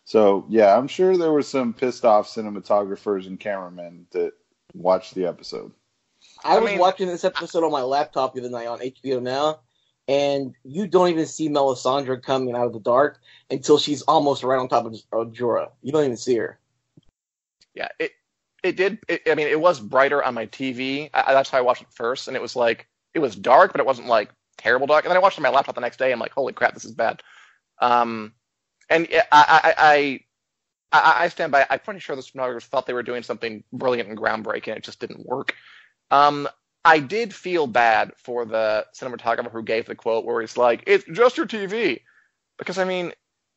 So 0.05 0.45
yeah, 0.47 0.77
I'm 0.77 0.87
sure 0.87 1.17
there 1.17 1.33
were 1.33 1.43
some 1.43 1.73
pissed 1.73 2.05
off 2.05 2.27
cinematographers 2.29 3.27
and 3.27 3.37
cameramen 3.39 4.07
that 4.11 4.31
watched 4.73 5.13
the 5.13 5.25
episode. 5.25 5.71
I 6.43 6.55
I 6.55 6.59
was 6.59 6.71
mean- 6.71 6.79
watching 6.79 7.07
this 7.07 7.25
episode 7.25 7.63
on 7.65 7.71
my 7.71 7.81
laptop 7.81 8.33
the 8.33 8.39
other 8.39 8.49
night 8.49 8.67
on 8.67 8.79
HBO 8.79 9.21
Now, 9.21 9.59
and 10.07 10.53
you 10.63 10.87
don't 10.87 11.09
even 11.09 11.25
see 11.25 11.49
Melisandre 11.49 12.21
coming 12.21 12.55
out 12.55 12.67
of 12.67 12.73
the 12.73 12.79
dark 12.79 13.19
until 13.49 13.77
she's 13.77 14.01
almost 14.03 14.43
right 14.43 14.59
on 14.59 14.67
top 14.69 14.85
of, 14.85 14.93
Jorah. 15.33 15.71
You 15.81 15.91
don't 15.91 16.05
even 16.05 16.17
see 16.17 16.35
her. 16.37 16.59
Yeah, 17.73 17.89
it 17.99 18.11
it 18.63 18.77
did. 18.77 18.99
It, 19.07 19.23
I 19.27 19.35
mean, 19.35 19.47
it 19.47 19.59
was 19.59 19.79
brighter 19.79 20.23
on 20.23 20.33
my 20.33 20.47
TV. 20.47 21.09
I, 21.13 21.33
that's 21.33 21.49
how 21.49 21.57
I 21.57 21.61
watched 21.61 21.81
it 21.83 21.91
first, 21.91 22.27
and 22.27 22.35
it 22.35 22.41
was 22.41 22.55
like 22.55 22.87
it 23.13 23.19
was 23.19 23.35
dark, 23.35 23.71
but 23.71 23.81
it 23.81 23.85
wasn't 23.85 24.07
like 24.07 24.29
terrible 24.57 24.87
dark. 24.87 25.05
And 25.05 25.11
then 25.11 25.17
I 25.17 25.21
watched 25.21 25.37
it 25.37 25.45
on 25.45 25.51
my 25.51 25.55
laptop 25.55 25.75
the 25.75 25.81
next 25.81 25.97
day. 25.97 26.11
I'm 26.11 26.19
like, 26.19 26.31
holy 26.31 26.53
crap, 26.53 26.73
this 26.73 26.85
is 26.85 26.93
bad. 26.93 27.21
Um, 27.79 28.33
and 28.89 29.07
I 29.11 29.25
I 29.31 29.73
I, 29.77 30.19
I, 30.91 31.23
I 31.25 31.27
stand 31.27 31.51
by. 31.51 31.65
I'm 31.69 31.79
pretty 31.79 31.99
sure 31.99 32.15
the 32.15 32.21
cinematographers 32.21 32.63
thought 32.63 32.87
they 32.87 32.93
were 32.93 33.03
doing 33.03 33.23
something 33.23 33.63
brilliant 33.73 34.09
and 34.09 34.17
groundbreaking. 34.17 34.77
It 34.77 34.83
just 34.83 34.99
didn't 34.99 35.25
work. 35.25 35.53
Um, 36.09 36.47
I 36.87 36.99
did 36.99 37.33
feel 37.35 37.67
bad 37.67 38.13
for 38.17 38.45
the 38.45 38.85
cinematographer 38.95 39.51
who 39.51 39.61
gave 39.63 39.85
the 39.87 39.95
quote 39.95 40.25
where 40.25 40.39
he's 40.41 40.55
like, 40.57 40.83
"It's 40.87 41.03
just 41.11 41.35
your 41.37 41.45
TV," 41.45 42.01
because 42.57 42.77
I 42.77 42.85
mean, 42.85 43.11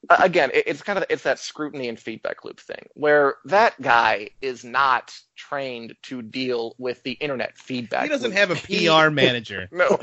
again, 0.09 0.51
it, 0.53 0.64
it's 0.66 0.83
kind 0.83 0.99
of 0.99 1.05
it's 1.09 1.23
that 1.23 1.38
scrutiny 1.38 1.88
and 1.88 1.99
feedback 1.99 2.45
loop 2.45 2.59
thing 2.59 2.87
where 2.95 3.37
that 3.45 3.81
guy 3.81 4.31
is 4.40 4.64
not 4.64 5.14
trained 5.37 5.95
to 6.05 6.23
deal 6.23 6.75
with 6.79 7.03
the 7.05 7.12
internet 7.12 7.57
feedback. 7.57 8.03
He 8.03 8.09
doesn't 8.09 8.31
loop. 8.31 8.38
have 8.38 8.51
a 8.51 8.55
He- 8.57 8.88
PR 8.88 9.11
manager. 9.11 9.69
no, 9.73 9.99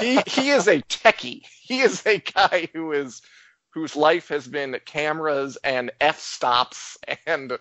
he 0.00 0.20
he 0.26 0.50
is 0.50 0.66
a 0.66 0.80
techie. 0.82 1.42
He 1.62 1.80
is 1.80 2.04
a 2.06 2.18
guy 2.18 2.68
who 2.72 2.92
is 2.92 3.20
whose 3.74 3.94
life 3.94 4.28
has 4.28 4.48
been 4.48 4.80
cameras 4.86 5.58
and 5.62 5.90
f 6.00 6.18
stops 6.18 6.96
and 7.26 7.52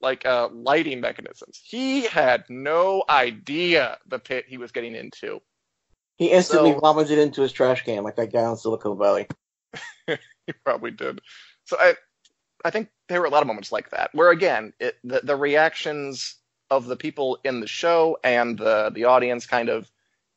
like 0.00 0.26
uh, 0.26 0.48
lighting 0.52 1.00
mechanisms. 1.00 1.60
He 1.62 2.06
had 2.06 2.44
no 2.48 3.04
idea 3.08 3.98
the 4.06 4.18
pit 4.18 4.44
he 4.46 4.58
was 4.58 4.72
getting 4.72 4.94
into. 4.94 5.40
He 6.16 6.30
instantly 6.30 6.72
So- 6.72 6.80
vomited 6.80 7.18
into 7.18 7.42
his 7.42 7.52
trash 7.52 7.84
can 7.84 8.04
like 8.04 8.16
that 8.16 8.32
guy 8.32 8.42
on 8.44 8.56
Silicon 8.56 8.98
Valley. 8.98 9.26
he 10.06 10.52
probably 10.64 10.90
did. 10.90 11.20
So 11.64 11.76
I, 11.78 11.94
I 12.64 12.70
think 12.70 12.88
there 13.08 13.20
were 13.20 13.26
a 13.26 13.30
lot 13.30 13.42
of 13.42 13.46
moments 13.46 13.72
like 13.72 13.90
that 13.90 14.14
where 14.14 14.30
again, 14.30 14.72
it, 14.80 14.96
the 15.04 15.20
the 15.22 15.36
reactions 15.36 16.36
of 16.70 16.86
the 16.86 16.96
people 16.96 17.38
in 17.44 17.60
the 17.60 17.66
show 17.66 18.18
and 18.24 18.58
the 18.58 18.90
the 18.94 19.04
audience 19.04 19.46
kind 19.46 19.68
of, 19.68 19.90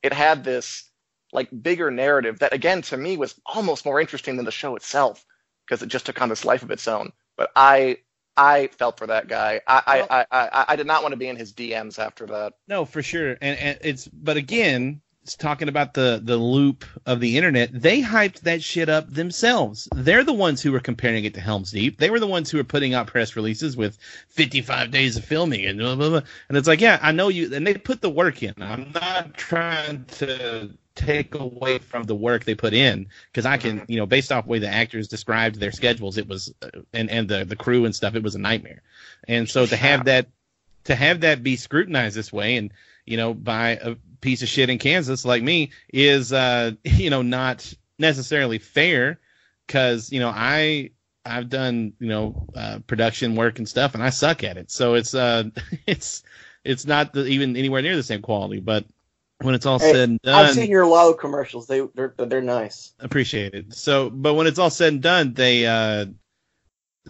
it 0.03 0.13
had 0.13 0.43
this 0.43 0.89
like 1.31 1.49
bigger 1.61 1.91
narrative 1.91 2.39
that 2.39 2.53
again 2.53 2.81
to 2.81 2.97
me 2.97 3.15
was 3.15 3.39
almost 3.45 3.85
more 3.85 4.01
interesting 4.01 4.35
than 4.35 4.45
the 4.45 4.51
show 4.51 4.75
itself 4.75 5.23
because 5.65 5.81
it 5.83 5.87
just 5.87 6.05
took 6.07 6.21
on 6.21 6.29
this 6.29 6.43
life 6.45 6.63
of 6.63 6.71
its 6.71 6.87
own. 6.87 7.11
But 7.37 7.51
I 7.55 7.97
I 8.39 8.67
felt 8.67 8.97
for 8.97 9.07
that 9.07 9.27
guy. 9.27 9.59
I 9.67 9.81
I, 9.85 10.17
I, 10.21 10.25
I, 10.31 10.65
I 10.69 10.75
did 10.77 10.87
not 10.87 11.03
want 11.03 11.11
to 11.11 11.17
be 11.17 11.27
in 11.27 11.35
his 11.35 11.51
DMs 11.51 11.99
after 11.99 12.25
that. 12.27 12.53
No, 12.67 12.85
for 12.85 13.03
sure. 13.03 13.31
And, 13.41 13.59
and 13.59 13.77
it's 13.81 14.07
but 14.07 14.37
again, 14.37 15.01
it's 15.23 15.35
talking 15.35 15.67
about 15.67 15.93
the 15.93 16.21
the 16.23 16.37
loop 16.37 16.85
of 17.05 17.19
the 17.19 17.35
internet. 17.35 17.69
They 17.73 18.01
hyped 18.01 18.41
that 18.41 18.63
shit 18.63 18.87
up 18.87 19.13
themselves. 19.13 19.89
They're 19.93 20.23
the 20.23 20.31
ones 20.33 20.61
who 20.61 20.71
were 20.71 20.79
comparing 20.79 21.25
it 21.25 21.33
to 21.33 21.41
Helm's 21.41 21.71
Deep. 21.71 21.99
They 21.99 22.09
were 22.09 22.19
the 22.19 22.27
ones 22.27 22.49
who 22.49 22.57
were 22.57 22.63
putting 22.63 22.93
out 22.93 23.07
press 23.07 23.35
releases 23.35 23.75
with 23.75 23.97
55 24.29 24.89
days 24.89 25.17
of 25.17 25.25
filming 25.25 25.65
and 25.65 25.77
blah 25.77 25.95
blah 25.95 26.09
blah. 26.09 26.21
And 26.47 26.57
it's 26.57 26.67
like, 26.67 26.79
yeah, 26.79 26.97
I 27.01 27.11
know 27.11 27.27
you. 27.27 27.53
And 27.53 27.67
they 27.67 27.73
put 27.75 28.01
the 28.01 28.09
work 28.09 28.41
in. 28.41 28.53
I'm 28.59 28.91
not 28.93 29.33
trying 29.33 30.05
to 30.05 30.71
take 30.99 31.33
away 31.35 31.77
from 31.77 32.03
the 32.03 32.15
work 32.15 32.43
they 32.43 32.55
put 32.55 32.73
in 32.73 33.07
because 33.31 33.45
I 33.45 33.57
can, 33.57 33.85
you 33.87 33.97
know, 33.97 34.05
based 34.05 34.31
off 34.31 34.43
the 34.43 34.49
way 34.49 34.59
the 34.59 34.67
actors 34.67 35.07
described 35.07 35.59
their 35.59 35.71
schedules, 35.71 36.17
it 36.17 36.27
was 36.27 36.53
and 36.93 37.09
and 37.09 37.29
the 37.29 37.45
the 37.45 37.55
crew 37.55 37.85
and 37.85 37.95
stuff, 37.95 38.15
it 38.15 38.23
was 38.23 38.35
a 38.35 38.39
nightmare. 38.39 38.81
And 39.27 39.49
so 39.49 39.65
to 39.65 39.77
have 39.77 40.05
that 40.05 40.27
to 40.85 40.95
have 40.95 41.21
that 41.21 41.41
be 41.41 41.55
scrutinized 41.55 42.17
this 42.17 42.33
way 42.33 42.57
and 42.57 42.71
you 43.05 43.15
know 43.15 43.33
by 43.33 43.79
a 43.81 43.95
piece 44.21 44.41
of 44.41 44.49
shit 44.49 44.69
in 44.69 44.77
Kansas 44.77 45.23
like 45.23 45.41
me 45.41 45.71
is 45.93 46.33
uh 46.33 46.71
you 46.83 47.09
know 47.09 47.21
not 47.21 47.73
necessarily 47.97 48.57
fair 48.57 49.19
cuz 49.67 50.11
you 50.11 50.19
know 50.19 50.31
I 50.33 50.91
I've 51.25 51.49
done 51.49 51.93
you 51.99 52.07
know 52.07 52.47
uh, 52.55 52.79
production 52.87 53.35
work 53.35 53.59
and 53.59 53.69
stuff 53.69 53.93
and 53.93 54.03
I 54.03 54.09
suck 54.09 54.43
at 54.43 54.57
it 54.57 54.69
so 54.69 54.95
it's 54.95 55.13
uh 55.13 55.43
it's 55.87 56.23
it's 56.65 56.85
not 56.85 57.13
the, 57.13 57.25
even 57.25 57.55
anywhere 57.55 57.81
near 57.81 57.95
the 57.95 58.03
same 58.03 58.21
quality 58.21 58.59
but 58.59 58.85
when 59.41 59.55
it's 59.55 59.65
all 59.65 59.79
Hey, 59.79 59.93
said 59.93 60.09
and 60.09 60.21
done. 60.21 60.35
I've 60.35 60.45
done 60.47 60.55
seen 60.55 60.69
your 60.69 60.85
Lalo 60.85 61.13
commercials. 61.13 61.67
They 61.67 61.81
they're 61.95 62.13
they're 62.17 62.41
nice. 62.41 62.93
appreciate 62.99 63.53
it. 63.53 63.73
So, 63.73 64.09
but 64.09 64.33
when 64.33 64.47
it's 64.47 64.59
all 64.59 64.69
said 64.69 64.93
and 64.93 65.01
done, 65.01 65.33
they 65.33 65.65
uh, 65.65 66.05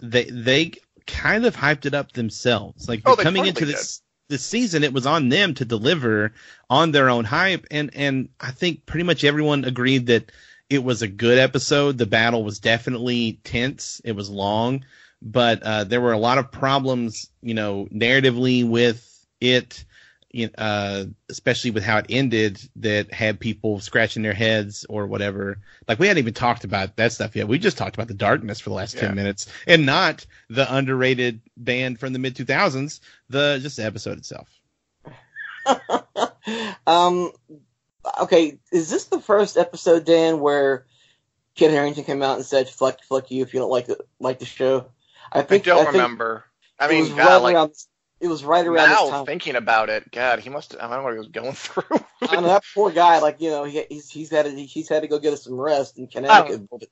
they 0.00 0.24
they 0.24 0.72
kind 1.06 1.44
of 1.46 1.56
hyped 1.56 1.86
it 1.86 1.94
up 1.94 2.12
themselves. 2.12 2.88
Like 2.88 3.02
Oh, 3.04 3.16
coming 3.16 3.46
into 3.46 3.66
this 3.66 4.02
this 4.28 4.44
season, 4.44 4.84
it 4.84 4.92
was 4.92 5.06
on 5.06 5.28
them 5.28 5.54
to 5.54 5.64
deliver 5.64 6.32
on 6.68 6.92
their 6.92 7.10
own 7.10 7.24
hype, 7.24 7.66
and 7.70 7.90
and 7.94 8.28
I 8.40 8.52
think 8.52 8.86
pretty 8.86 9.04
much 9.04 9.24
everyone 9.24 9.64
agreed 9.64 10.06
that 10.06 10.30
it 10.68 10.84
was 10.84 11.02
a 11.02 11.08
good 11.08 11.38
episode. 11.38 11.98
The 11.98 12.06
battle 12.06 12.44
was 12.44 12.60
definitely 12.60 13.40
tense. 13.42 14.00
It 14.04 14.12
was 14.12 14.30
long, 14.30 14.84
but 15.20 15.62
uh, 15.62 15.84
there 15.84 16.00
were 16.00 16.12
a 16.12 16.18
lot 16.18 16.38
of 16.38 16.52
problems, 16.52 17.28
you 17.42 17.54
know, 17.54 17.88
narratively 17.92 18.66
with 18.66 19.26
it. 19.40 19.84
Uh, 20.56 21.06
especially 21.28 21.72
with 21.72 21.82
how 21.82 21.98
it 21.98 22.06
ended, 22.08 22.60
that 22.76 23.12
had 23.12 23.40
people 23.40 23.80
scratching 23.80 24.22
their 24.22 24.32
heads 24.32 24.86
or 24.88 25.06
whatever. 25.06 25.58
Like 25.88 25.98
we 25.98 26.06
hadn't 26.06 26.22
even 26.22 26.34
talked 26.34 26.62
about 26.62 26.96
that 26.96 27.12
stuff 27.12 27.34
yet. 27.34 27.48
We 27.48 27.58
just 27.58 27.76
talked 27.76 27.96
about 27.96 28.06
the 28.06 28.14
darkness 28.14 28.60
for 28.60 28.70
the 28.70 28.76
last 28.76 28.94
Yeah. 28.94 29.00
ten 29.08 29.16
minutes, 29.16 29.46
and 29.66 29.86
not 29.86 30.24
the 30.48 30.72
underrated 30.72 31.40
band 31.56 31.98
from 31.98 32.12
the 32.12 32.20
mid 32.20 32.36
two 32.36 32.44
thousands. 32.44 33.00
The 33.28 33.58
just 33.60 33.76
the 33.76 33.84
episode 33.84 34.18
itself. 34.18 34.48
um, 36.86 37.32
okay, 38.20 38.58
is 38.72 38.88
this 38.90 39.04
the 39.06 39.20
first 39.20 39.56
episode, 39.56 40.04
Dan, 40.04 40.40
where 40.40 40.86
Kit 41.54 41.70
Harington 41.70 42.04
came 42.04 42.22
out 42.22 42.36
and 42.36 42.46
said 42.46 42.68
"fuck, 42.68 43.02
fuck 43.02 43.30
you" 43.30 43.42
if 43.42 43.52
you 43.52 43.60
don't 43.60 43.70
like 43.70 43.86
the 43.86 43.98
like 44.20 44.38
the 44.38 44.46
show? 44.46 44.86
I 45.32 45.42
think 45.42 45.44
I 45.44 45.46
think 45.48 45.64
don't 45.64 45.78
think 45.84 45.92
remember. 45.94 46.44
I 46.78 46.86
it 46.86 46.90
mean, 46.90 47.00
was 47.00 47.10
God, 47.10 47.18
right 47.18 47.36
like 47.42 47.54
around. 47.56 47.72
It 48.20 48.28
was 48.28 48.44
right 48.44 48.66
around 48.66 48.90
now 48.90 49.04
this 49.04 49.10
time. 49.10 49.26
thinking 49.26 49.56
about 49.56 49.88
it, 49.88 50.10
God, 50.12 50.40
he 50.40 50.50
must. 50.50 50.76
I 50.76 50.82
don't 50.82 50.90
know 50.90 51.02
what 51.02 51.12
he 51.14 51.18
was 51.18 51.28
going 51.28 51.52
through. 51.54 52.04
I 52.22 52.36
know 52.36 52.48
that 52.48 52.64
poor 52.74 52.90
guy. 52.90 53.18
Like 53.18 53.40
you 53.40 53.50
know, 53.50 53.64
he, 53.64 53.84
he's 53.88 54.10
he's 54.10 54.30
had 54.30 54.44
to, 54.44 54.50
he's 54.50 54.88
had 54.88 55.02
to 55.02 55.08
go 55.08 55.18
get 55.18 55.32
us 55.32 55.44
some 55.44 55.58
rest 55.58 55.98
in 55.98 56.06
Connecticut. 56.06 56.68
But 56.70 56.84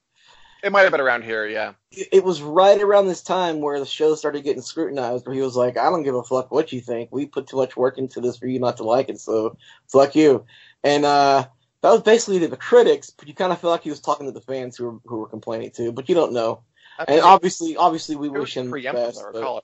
it 0.63 0.73
might 0.73 0.83
have 0.83 0.91
been 0.91 1.01
around 1.01 1.23
here, 1.23 1.47
yeah. 1.47 1.75
it 1.93 2.25
was 2.25 2.43
right 2.43 2.81
around 2.81 3.07
this 3.07 3.23
time 3.23 3.61
where 3.61 3.79
the 3.79 3.87
show 3.87 4.15
started 4.17 4.43
getting 4.43 4.63
scrutinized. 4.63 5.27
Where 5.27 5.35
he 5.35 5.41
was 5.41 5.55
like, 5.55 5.77
"I 5.77 5.91
don't 5.91 6.03
give 6.03 6.15
a 6.15 6.25
fuck 6.25 6.51
what 6.51 6.73
you 6.73 6.81
think. 6.81 7.11
We 7.13 7.27
put 7.27 7.47
too 7.47 7.59
much 7.59 7.77
work 7.77 7.99
into 7.99 8.21
this 8.21 8.39
for 8.39 8.47
you 8.47 8.59
not 8.59 8.79
to 8.79 8.85
like 8.85 9.09
it. 9.09 9.21
So 9.21 9.57
fuck 9.87 10.17
you." 10.17 10.47
And 10.83 11.05
uh, 11.05 11.47
that 11.83 11.91
was 11.91 12.03
basically 12.03 12.41
to 12.41 12.49
the 12.49 12.57
critics, 12.57 13.11
but 13.11 13.29
you 13.29 13.35
kind 13.35 13.53
of 13.53 13.61
feel 13.61 13.71
like 13.71 13.83
he 13.83 13.91
was 13.91 14.01
talking 14.01 14.27
to 14.27 14.33
the 14.33 14.41
fans 14.41 14.77
who 14.77 14.85
were 14.85 14.99
who 15.05 15.19
were 15.19 15.29
complaining 15.29 15.71
too. 15.71 15.93
But 15.93 16.09
you 16.09 16.15
don't 16.15 16.33
know. 16.33 16.63
I 16.99 17.03
And 17.03 17.09
think 17.09 17.25
obviously, 17.25 17.77
obviously, 17.77 18.17
we 18.17 18.29
wish 18.29 18.57
him 18.57 18.71
the 18.71 18.91
best. 18.93 19.23
But-. 19.33 19.63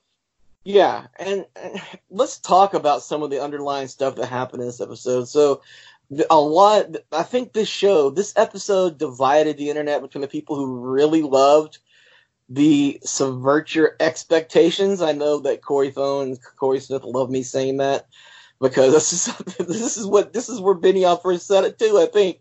Yeah, 0.65 1.07
and, 1.19 1.47
and 1.57 1.81
let's 2.11 2.39
talk 2.39 2.75
about 2.75 3.03
some 3.03 3.23
of 3.23 3.31
the 3.31 3.43
underlying 3.43 3.89
stuff 3.89 4.17
that 4.17 4.27
happened 4.27 4.63
in 4.63 4.69
this 4.69 4.81
episode. 4.81 5.29
So, 5.29 5.63
a 6.31 6.41
lot. 6.41 6.87
I 7.13 7.23
think 7.23 7.53
this 7.53 7.69
show, 7.69 8.11
this 8.11 8.33
episode, 8.37 8.99
divided 8.99 9.57
the 9.57 9.71
internet 9.71 10.03
between 10.03 10.23
the 10.23 10.29
people 10.29 10.57
who 10.57 10.91
really 10.91 11.23
loved 11.23 11.79
the 12.49 13.01
subvert 13.03 13.75
your 13.75 13.97
expectations. 14.01 15.01
I 15.03 15.13
know 15.13 15.39
that 15.41 15.63
Corey 15.63 15.91
Thone 15.91 16.29
and 16.29 16.39
Corey 16.57 16.81
Smith 16.81 17.05
love 17.05 17.31
me 17.31 17.43
saying 17.43 17.79
that 17.79 18.07
because 18.61 18.93
this 18.93 19.13
is 19.13 19.37
this 19.59 19.97
is 19.97 20.07
what 20.07 20.33
this 20.33 20.49
is 20.49 20.61
where 20.61 20.75
Benioff 20.75 21.23
first 21.23 21.47
said 21.47 21.65
it 21.65 21.79
too. 21.79 21.99
I 21.99 22.07
think 22.07 22.41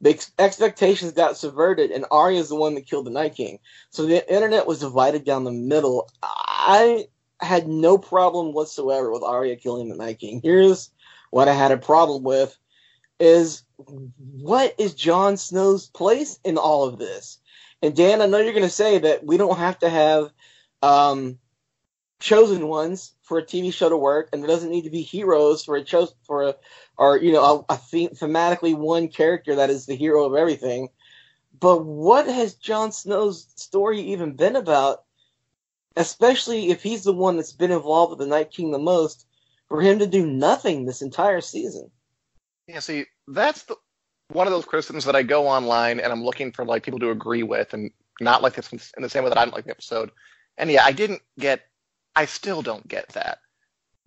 the 0.00 0.10
ex- 0.10 0.32
expectations 0.38 1.12
got 1.12 1.36
subverted, 1.36 1.90
and 1.90 2.06
Arya 2.10 2.40
is 2.40 2.48
the 2.48 2.56
one 2.56 2.74
that 2.74 2.86
killed 2.86 3.06
the 3.06 3.10
Night 3.10 3.34
King. 3.34 3.58
So 3.90 4.04
the 4.04 4.32
internet 4.32 4.66
was 4.66 4.80
divided 4.80 5.24
down 5.24 5.44
the 5.44 5.52
middle. 5.52 6.10
I 6.22 7.06
had 7.40 7.68
no 7.68 7.98
problem 7.98 8.52
whatsoever 8.52 9.10
with 9.10 9.22
Arya 9.22 9.56
killing 9.56 9.88
the 9.88 9.96
Night 9.96 10.18
King. 10.18 10.40
Here's 10.42 10.90
what 11.30 11.48
I 11.48 11.54
had 11.54 11.72
a 11.72 11.76
problem 11.76 12.22
with 12.22 12.56
is 13.18 13.62
what 13.76 14.74
is 14.78 14.94
Jon 14.94 15.36
Snow's 15.36 15.88
place 15.88 16.38
in 16.44 16.58
all 16.58 16.84
of 16.86 16.98
this? 16.98 17.38
And 17.82 17.94
Dan, 17.94 18.22
I 18.22 18.26
know 18.26 18.38
you're 18.38 18.52
going 18.52 18.62
to 18.62 18.70
say 18.70 18.98
that 18.98 19.24
we 19.24 19.36
don't 19.36 19.58
have 19.58 19.78
to 19.80 19.88
have 19.88 20.30
um, 20.82 21.38
chosen 22.20 22.68
ones 22.68 23.12
for 23.22 23.38
a 23.38 23.44
TV 23.44 23.72
show 23.72 23.88
to 23.88 23.96
work, 23.96 24.30
and 24.32 24.42
there 24.42 24.48
doesn't 24.48 24.70
need 24.70 24.84
to 24.84 24.90
be 24.90 25.02
heroes 25.02 25.64
for 25.64 25.76
a 25.76 25.84
cho- 25.84 26.08
for 26.22 26.48
a 26.48 26.54
or 26.96 27.18
you 27.18 27.32
know 27.32 27.64
a, 27.68 27.74
a 27.74 27.76
theme, 27.76 28.10
thematically 28.10 28.74
one 28.76 29.08
character 29.08 29.56
that 29.56 29.70
is 29.70 29.86
the 29.86 29.96
hero 29.96 30.24
of 30.24 30.34
everything. 30.34 30.88
But 31.58 31.84
what 31.84 32.26
has 32.26 32.54
Jon 32.54 32.92
Snow's 32.92 33.46
story 33.56 34.00
even 34.00 34.36
been 34.36 34.56
about? 34.56 35.04
Especially 35.96 36.70
if 36.70 36.82
he's 36.82 37.04
the 37.04 37.12
one 37.12 37.36
that's 37.36 37.52
been 37.52 37.70
involved 37.70 38.10
with 38.10 38.18
the 38.18 38.26
Night 38.26 38.50
King 38.50 38.70
the 38.70 38.78
most, 38.78 39.26
for 39.68 39.80
him 39.80 39.98
to 39.98 40.06
do 40.06 40.26
nothing 40.26 40.84
this 40.84 41.02
entire 41.02 41.40
season. 41.40 41.90
Yeah, 42.68 42.80
see, 42.80 43.06
that's 43.28 43.64
the 43.64 43.76
one 44.28 44.46
of 44.46 44.52
those 44.52 44.64
criticisms 44.64 45.04
that 45.04 45.16
I 45.16 45.22
go 45.22 45.46
online 45.46 46.00
and 46.00 46.12
I'm 46.12 46.24
looking 46.24 46.52
for 46.52 46.64
like 46.64 46.82
people 46.82 46.98
to 47.00 47.10
agree 47.10 47.42
with 47.42 47.72
and 47.74 47.90
not 48.20 48.42
like 48.42 48.54
this 48.54 48.72
in 48.72 49.02
the 49.02 49.08
same 49.08 49.22
way 49.22 49.28
that 49.28 49.38
I 49.38 49.44
didn't 49.44 49.54
like 49.54 49.64
the 49.66 49.70
episode. 49.70 50.10
And 50.58 50.70
yeah, 50.70 50.84
I 50.84 50.92
didn't 50.92 51.22
get, 51.38 51.62
I 52.14 52.24
still 52.24 52.62
don't 52.62 52.86
get 52.88 53.08
that. 53.10 53.38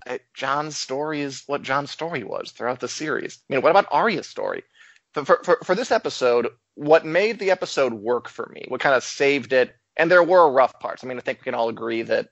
I, 0.05 0.19
Jon's 0.33 0.77
story 0.77 1.21
is 1.21 1.43
what 1.47 1.61
Jon's 1.61 1.91
story 1.91 2.23
was 2.23 2.51
throughout 2.51 2.79
the 2.79 2.87
series. 2.87 3.39
I 3.49 3.53
mean, 3.53 3.61
what 3.61 3.71
about 3.71 3.87
Arya's 3.91 4.27
story? 4.27 4.63
For, 5.13 5.25
for, 5.25 5.41
for, 5.43 5.59
for 5.63 5.75
this 5.75 5.91
episode, 5.91 6.49
what 6.75 7.05
made 7.05 7.39
the 7.39 7.51
episode 7.51 7.93
work 7.93 8.27
for 8.27 8.49
me, 8.53 8.65
what 8.67 8.81
kind 8.81 8.95
of 8.95 9.03
saved 9.03 9.53
it, 9.53 9.75
and 9.99 10.09
there 10.09 10.23
were 10.23 10.49
rough 10.51 10.79
parts. 10.79 11.03
I 11.03 11.07
mean, 11.07 11.17
I 11.17 11.21
think 11.21 11.39
we 11.39 11.43
can 11.43 11.53
all 11.55 11.69
agree 11.69 12.01
that. 12.03 12.29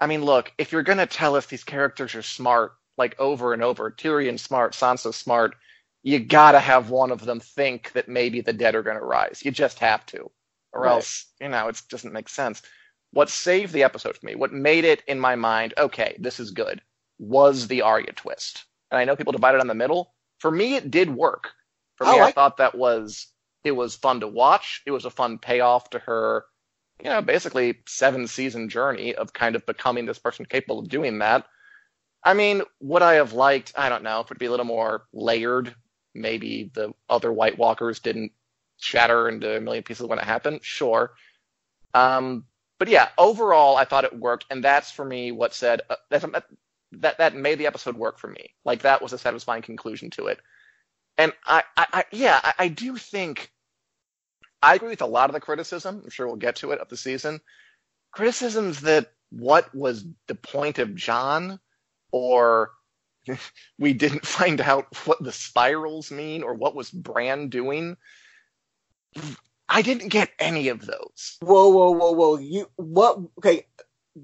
I 0.00 0.06
mean, 0.06 0.24
look, 0.24 0.52
if 0.58 0.72
you're 0.72 0.82
gonna 0.82 1.06
tell 1.06 1.36
us 1.36 1.46
these 1.46 1.64
characters 1.64 2.14
are 2.14 2.22
smart, 2.22 2.72
like 2.96 3.18
over 3.20 3.52
and 3.52 3.62
over, 3.62 3.90
Tyrion 3.90 4.38
smart, 4.38 4.72
Sansa 4.72 5.12
smart, 5.14 5.54
you 6.02 6.18
gotta 6.18 6.60
have 6.60 6.90
one 6.90 7.10
of 7.10 7.24
them 7.24 7.40
think 7.40 7.92
that 7.92 8.08
maybe 8.08 8.40
the 8.40 8.52
dead 8.52 8.74
are 8.74 8.82
gonna 8.82 9.02
rise. 9.04 9.44
You 9.44 9.50
just 9.50 9.78
have 9.80 10.06
to, 10.06 10.30
or 10.72 10.82
Right. 10.82 10.90
else 10.92 11.26
you 11.40 11.48
know 11.48 11.68
it 11.68 11.80
doesn't 11.88 12.12
make 12.12 12.28
sense. 12.28 12.62
What 13.12 13.28
saved 13.28 13.72
the 13.72 13.84
episode 13.84 14.16
for 14.16 14.26
me, 14.26 14.34
what 14.34 14.52
made 14.52 14.84
it 14.84 15.02
in 15.06 15.18
my 15.18 15.34
mind, 15.36 15.74
okay, 15.78 16.16
this 16.18 16.38
is 16.40 16.50
good, 16.50 16.80
was 17.18 17.66
the 17.68 17.82
Arya 17.82 18.12
twist. 18.12 18.64
And 18.90 18.98
I 18.98 19.04
know 19.04 19.16
people 19.16 19.32
divided 19.32 19.60
on 19.60 19.66
the 19.66 19.74
middle. 19.74 20.14
For 20.38 20.50
me, 20.50 20.76
it 20.76 20.90
did 20.90 21.10
work. 21.10 21.50
For 21.96 22.04
me, 22.04 22.12
I 22.12 22.24
like- 22.24 22.34
thought 22.34 22.56
that 22.58 22.74
was 22.74 23.26
it 23.64 23.72
was 23.72 23.96
fun 23.96 24.20
to 24.20 24.28
watch. 24.28 24.82
It 24.86 24.92
was 24.92 25.04
a 25.04 25.10
fun 25.10 25.38
payoff 25.38 25.90
to 25.90 25.98
her, 25.98 26.46
you 27.02 27.10
know, 27.10 27.22
basically 27.22 27.78
seven 27.86 28.26
season 28.26 28.68
journey 28.68 29.14
of 29.14 29.32
kind 29.32 29.56
of 29.56 29.64
becoming 29.66 30.06
this 30.06 30.18
person 30.18 30.44
capable 30.44 30.80
of 30.80 30.88
doing 30.88 31.18
that. 31.18 31.46
I 32.24 32.34
mean, 32.34 32.62
would 32.80 33.02
I 33.02 33.14
have 33.14 33.32
liked, 33.32 33.72
I 33.76 33.88
don't 33.88 34.02
know, 34.02 34.20
if 34.20 34.26
it 34.26 34.30
would 34.30 34.38
be 34.38 34.46
a 34.46 34.50
little 34.50 34.66
more 34.66 35.04
layered, 35.12 35.74
maybe 36.14 36.70
the 36.74 36.92
other 37.08 37.32
White 37.32 37.58
Walkers 37.58 38.00
didn't 38.00 38.32
shatter 38.78 39.28
into 39.28 39.56
a 39.56 39.60
million 39.60 39.84
pieces 39.84 40.06
when 40.06 40.18
it 40.18 40.24
happened? 40.24 40.60
Sure. 40.62 41.12
Um, 41.94 42.44
but 42.78 42.88
yeah, 42.88 43.08
overall, 43.16 43.76
I 43.76 43.84
thought 43.84 44.04
it 44.04 44.18
worked, 44.18 44.46
and 44.50 44.62
that's 44.62 44.90
for 44.90 45.04
me 45.04 45.32
what 45.32 45.54
said 45.54 45.82
uh, 45.90 45.96
that, 46.10 46.44
that 46.92 47.18
that 47.18 47.34
made 47.34 47.58
the 47.58 47.66
episode 47.66 47.96
work 47.96 48.18
for 48.18 48.28
me. 48.28 48.54
Like 48.64 48.82
that 48.82 49.02
was 49.02 49.12
a 49.12 49.18
satisfying 49.18 49.62
conclusion 49.62 50.10
to 50.10 50.26
it. 50.26 50.40
And 51.16 51.32
I, 51.44 51.62
I, 51.76 51.86
I 51.92 52.04
yeah, 52.12 52.40
I, 52.42 52.52
I 52.58 52.68
do 52.68 52.96
think 52.96 53.50
I 54.62 54.74
agree 54.74 54.88
with 54.88 55.02
a 55.02 55.06
lot 55.06 55.30
of 55.30 55.34
the 55.34 55.40
criticism. 55.40 56.02
I'm 56.04 56.10
sure 56.10 56.26
we'll 56.26 56.36
get 56.36 56.56
to 56.56 56.72
it 56.72 56.80
of 56.80 56.88
the 56.88 56.96
season. 56.96 57.40
Criticisms 58.12 58.80
that 58.80 59.12
what 59.30 59.72
was 59.74 60.04
the 60.26 60.34
point 60.34 60.78
of 60.78 60.94
Jon, 60.94 61.60
or 62.10 62.70
we 63.78 63.92
didn't 63.92 64.26
find 64.26 64.60
out 64.60 64.86
what 65.06 65.22
the 65.22 65.32
spirals 65.32 66.10
mean, 66.10 66.42
or 66.42 66.54
what 66.54 66.74
was 66.74 66.90
Bran 66.90 67.48
doing. 67.48 67.96
I 69.68 69.82
didn't 69.82 70.08
get 70.08 70.30
any 70.38 70.68
of 70.68 70.84
those. 70.84 71.36
Whoa, 71.40 71.68
whoa, 71.68 71.90
whoa, 71.90 72.12
whoa! 72.12 72.38
You 72.38 72.70
what? 72.76 73.18
Okay, 73.38 73.66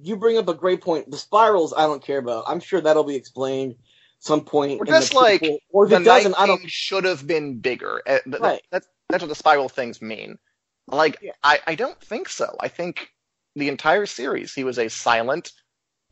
you 0.02 0.16
bring 0.16 0.38
up 0.38 0.48
a 0.48 0.54
great 0.54 0.80
point. 0.80 1.10
The 1.10 1.18
spirals, 1.18 1.74
I 1.76 1.82
don't 1.82 2.02
care 2.02 2.18
about. 2.18 2.44
I'm 2.48 2.60
sure 2.60 2.80
that'll 2.80 3.04
be 3.04 3.16
explained 3.16 3.76
some 4.20 4.44
point. 4.44 4.80
Or 4.80 4.86
in 4.86 4.92
the 4.92 5.00
just 5.00 5.14
like 5.14 5.42
or 5.70 5.84
if 5.84 5.90
the 5.90 5.96
it 5.96 6.04
doesn't, 6.04 6.34
I 6.38 6.46
don't. 6.46 6.68
Should 6.70 7.04
have 7.04 7.26
been 7.26 7.58
bigger. 7.58 8.00
Eh, 8.06 8.20
th- 8.24 8.40
Right. 8.40 8.62
that's 8.70 8.88
that's 9.08 9.22
what 9.22 9.28
the 9.28 9.34
spiral 9.34 9.68
things 9.68 10.02
mean. 10.02 10.38
Like 10.86 11.18
Yeah. 11.22 11.32
I, 11.42 11.60
I 11.66 11.74
don't 11.74 12.00
think 12.00 12.28
so. 12.28 12.56
I 12.60 12.68
think 12.68 13.10
the 13.56 13.68
entire 13.68 14.06
series 14.06 14.54
he 14.54 14.64
was 14.64 14.78
a 14.78 14.88
silent 14.88 15.52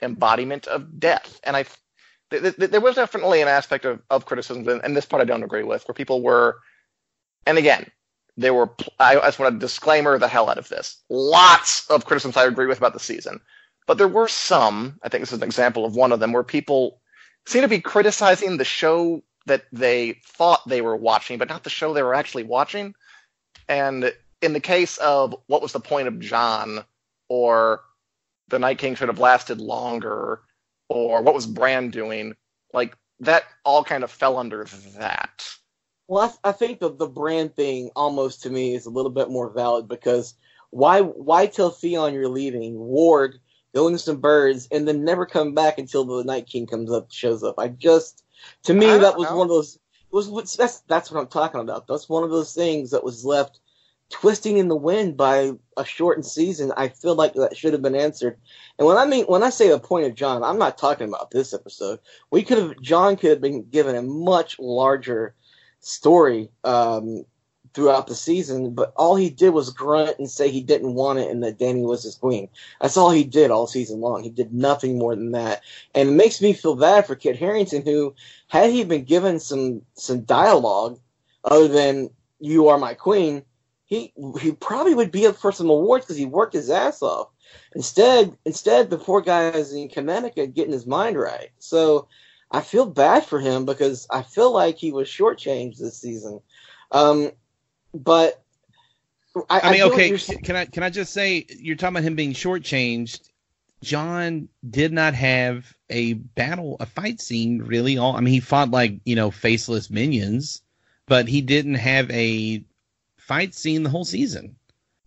embodiment 0.01 0.67
of 0.67 0.99
death, 0.99 1.41
and 1.45 1.57
I 1.57 1.65
th- 2.31 2.57
th- 2.57 2.71
there 2.71 2.81
was 2.81 2.97
definitely 2.97 3.41
an 3.43 3.49
aspect 3.49 3.85
of, 3.85 4.01
of 4.11 4.27
criticism, 4.27 4.67
and, 4.69 4.83
and 4.85 4.97
this 4.97 5.07
part 5.07 5.23
I 5.23 5.25
don't 5.25 5.43
agree 5.43 5.63
with, 5.63 5.87
where 5.87 5.95
people 5.95 6.23
were, 6.23 6.59
and 7.47 7.59
again. 7.59 7.91
There 8.39 8.55
were, 8.55 8.71
I, 8.99 9.19
I 9.19 9.27
just 9.27 9.39
want 9.39 9.53
to 9.53 9.59
disclaimer 9.59 10.19
the 10.19 10.27
hell 10.27 10.49
out 10.49 10.57
of 10.57 10.67
this. 10.71 11.03
Lots 11.11 11.87
of 11.91 12.07
criticisms 12.07 12.39
I 12.39 12.47
agree 12.47 12.65
with 12.65 12.79
about 12.79 12.95
the 12.95 12.99
season, 12.99 13.41
but 13.87 13.99
there 13.99 14.09
were 14.09 14.27
some. 14.27 14.99
I 15.03 15.11
think 15.11 15.21
this 15.21 15.33
is 15.33 15.41
an 15.41 15.45
example 15.45 15.85
of 15.85 15.97
one 15.97 16.13
of 16.13 16.21
them 16.21 16.33
where 16.33 16.43
people 16.43 17.03
seem 17.45 17.61
to 17.61 17.69
be 17.69 17.81
criticizing 17.81 18.57
the 18.57 18.65
show 18.65 19.23
that 19.47 19.65
they 19.73 20.21
thought 20.25 20.69
they 20.69 20.81
were 20.81 20.97
watching, 20.97 21.39
but 21.39 21.49
not 21.49 21.65
the 21.65 21.71
show 21.71 21.93
they 21.93 22.03
were 22.03 22.15
actually 22.15 22.45
watching. 22.45 22.95
And 23.69 24.13
in 24.41 24.53
the 24.53 24.61
case 24.61 24.99
of 24.99 25.35
what 25.47 25.63
was 25.63 25.73
the 25.73 25.81
point 25.81 26.09
of 26.09 26.21
Jon, 26.21 26.85
or 27.29 27.83
the 28.49 28.59
Night 28.59 28.79
King 28.79 28.95
should 28.95 29.09
have 29.09 29.19
lasted 29.19 29.61
longer, 29.61 30.43
or 30.89 31.23
what 31.23 31.35
was 31.35 31.47
Bran 31.47 31.91
doing, 31.91 32.35
like 32.73 32.97
that 33.21 33.45
all 33.65 33.85
kind 33.85 34.05
of 34.05 34.11
fell 34.11 34.37
under 34.37 34.65
that. 34.99 35.49
Well, 36.09 36.37
I, 36.45 36.51
I 36.51 36.53
think 36.53 36.81
the 36.81 36.91
the 36.91 37.07
Bran 37.07 37.49
thing 37.49 37.91
almost 37.97 38.43
to 38.43 38.51
me 38.51 38.75
is 38.75 38.87
a 38.87 38.91
little 38.91 39.11
bit 39.11 39.31
more 39.31 39.51
valid 39.51 39.89
because 39.89 40.35
why 40.71 41.01
why 41.01 41.47
tell 41.47 41.71
Theon 41.71 42.15
you're 42.15 42.29
leaving, 42.29 42.79
Ward 42.79 43.39
going 43.75 43.95
to 43.95 43.99
some 43.99 44.21
birds, 44.21 44.69
and 44.71 44.87
then 44.87 45.05
never 45.05 45.25
come 45.25 45.55
back 45.55 45.79
until 45.79 46.05
the 46.05 46.25
Night 46.25 46.47
King 46.47 46.67
comes 46.67 46.91
up 46.91 47.11
shows 47.11 47.43
up? 47.43 47.55
I 47.59 47.69
just 47.69 48.25
to 48.65 48.75
me 48.75 48.87
that 48.87 49.17
was 49.17 49.29
know. 49.31 49.37
one 49.37 49.47
of 49.47 49.51
those 49.51 49.79
was 50.11 50.57
that's 50.57 50.81
that's 50.81 51.11
what 51.11 51.21
I'm 51.21 51.29
talking 51.29 51.61
about. 51.61 51.87
That's 51.87 52.09
one 52.09 52.25
of 52.25 52.31
those 52.31 52.55
things 52.55 52.91
that 52.91 53.05
was 53.05 53.25
left 53.25 53.61
twisting 54.13 54.59
in 54.59 54.69
the 54.69 54.77
wind 54.77 55.17
by 55.17 55.53
a 55.77 55.85
shortened 55.85 56.27
season, 56.27 56.71
I 56.77 56.89
feel 56.89 57.15
like 57.15 57.33
that 57.35 57.57
should 57.57 57.73
have 57.73 57.83
been 57.83 57.97
answered. 57.97 58.39
And 58.79 58.87
when 58.87 58.99
I 58.99 59.07
mean 59.07 59.25
when 59.25 59.43
I 59.43 59.51
say 59.51 59.69
the 59.69 59.81
point 59.81 60.07
of 60.07 60.15
Jon, 60.15 60.45
I'm 60.45 60.59
not 60.59 60.79
talking 60.79 61.09
about 61.09 61.31
this 61.31 61.53
episode. 61.55 61.99
We 62.31 62.43
could 62.43 62.59
have 62.59 62.81
Jon 62.81 63.17
could 63.17 63.31
have 63.31 63.41
been 63.41 63.69
given 63.71 63.97
a 63.97 64.03
much 64.03 64.59
larger 64.59 65.35
story 65.81 66.51
um, 66.63 67.25
throughout 67.75 68.07
the 68.07 68.15
season, 68.15 68.75
but 68.75 68.93
all 68.97 69.17
he 69.17 69.31
did 69.31 69.51
was 69.51 69.71
grunt 69.71 70.19
and 70.19 70.31
say 70.31 70.51
he 70.51 70.63
didn't 70.63 70.95
want 70.95 71.19
it 71.19 71.31
and 71.31 71.43
that 71.43 71.59
Dany 71.59 71.83
was 71.83 72.03
his 72.03 72.17
queen. 72.17 72.49
That's 72.81 72.97
all 72.97 73.11
he 73.11 73.25
did 73.25 73.51
all 73.51 73.67
season 73.67 74.01
long. 74.01 74.23
He 74.23 74.31
did 74.31 74.53
nothing 74.53 74.99
more 74.99 75.15
than 75.15 75.33
that. 75.33 75.63
And 75.95 76.11
it 76.11 76.13
makes 76.13 76.41
me 76.41 76.53
feel 76.53 76.77
bad 76.77 77.07
for 77.07 77.15
Kit 77.15 77.37
Harington, 77.37 77.83
who 77.83 78.15
had 78.49 78.71
he 78.71 78.85
been 78.85 79.05
given 79.05 79.41
some 79.41 79.83
some 79.95 80.23
dialogue 80.23 80.99
other 81.45 81.69
than 81.69 82.11
you 82.41 82.69
are 82.69 82.79
my 82.79 82.95
queen, 82.95 83.43
he 83.85 84.13
he 84.41 84.53
probably 84.53 84.95
would 84.95 85.13
be 85.13 85.27
up 85.27 85.37
for 85.37 85.53
some 85.53 85.71
awards 85.71 86.05
because 86.05 86.17
he 86.17 86.27
worked 86.27 86.55
his 86.55 86.71
ass 86.71 87.03
off. 87.03 87.29
Instead, 87.75 88.37
instead 88.45 88.91
the 88.91 88.99
poor 88.99 89.21
guy 89.21 89.49
is 89.51 89.73
in 89.73 89.89
Connecticut 89.89 90.55
getting 90.55 90.73
his 90.73 90.87
mind 90.87 91.19
right. 91.19 91.51
So 91.59 92.09
I 92.51 92.61
feel 92.61 92.87
bad 92.87 93.25
for 93.25 93.41
him 93.41 93.65
because 93.65 94.07
I 94.11 94.23
feel 94.23 94.53
like 94.53 94.77
he 94.77 94.93
was 94.93 95.09
shortchanged 95.09 95.79
this 95.79 95.99
season. 95.99 96.41
Um, 96.91 97.33
but 97.95 98.43
I, 99.49 99.61
I 99.61 99.73
mean, 99.73 99.83
I 99.83 99.87
okay, 99.87 100.19
can 100.43 100.57
I 100.57 100.65
can 100.67 100.83
I 100.83 100.91
just 100.91 101.13
say 101.13 101.47
you're 101.49 101.77
talking 101.77 101.97
about 101.97 102.07
him 102.07 102.17
being 102.17 102.33
shortchanged? 102.33 103.21
Jon 103.83 104.49
did 104.69 104.93
not 104.93 105.15
have 105.15 105.75
a 105.91 106.15
battle, 106.15 106.77
a 106.81 106.87
fight 106.87 107.21
scene 107.21 107.59
really. 107.59 107.99
All 107.99 108.17
I 108.17 108.21
mean, 108.21 108.33
he 108.33 108.41
fought 108.41 108.71
like 108.71 109.01
you 109.05 109.17
know 109.17 109.31
faceless 109.31 109.91
minions, 109.91 110.63
but 111.07 111.29
he 111.29 111.41
didn't 111.41 111.75
have 111.75 112.11
a 112.11 112.65
fight 113.17 113.55
scene 113.55 113.83
the 113.83 113.91
whole 113.91 114.05
season. 114.05 114.57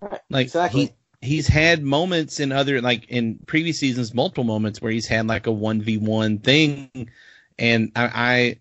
Right, 0.01 0.19
like 0.29 0.47
exactly. 0.47 0.93
he 1.21 1.27
he's 1.27 1.47
had 1.47 1.83
moments 1.83 2.39
in 2.39 2.51
other 2.51 2.81
like 2.81 3.05
in 3.09 3.39
previous 3.45 3.79
seasons, 3.79 4.13
multiple 4.13 4.43
moments 4.43 4.81
where 4.81 4.91
he's 4.91 5.07
had 5.07 5.27
like 5.27 5.47
a 5.47 5.51
one 5.51 5.81
v 5.81 5.97
one 5.97 6.39
thing, 6.39 7.09
and 7.59 7.91
I, 7.95 8.57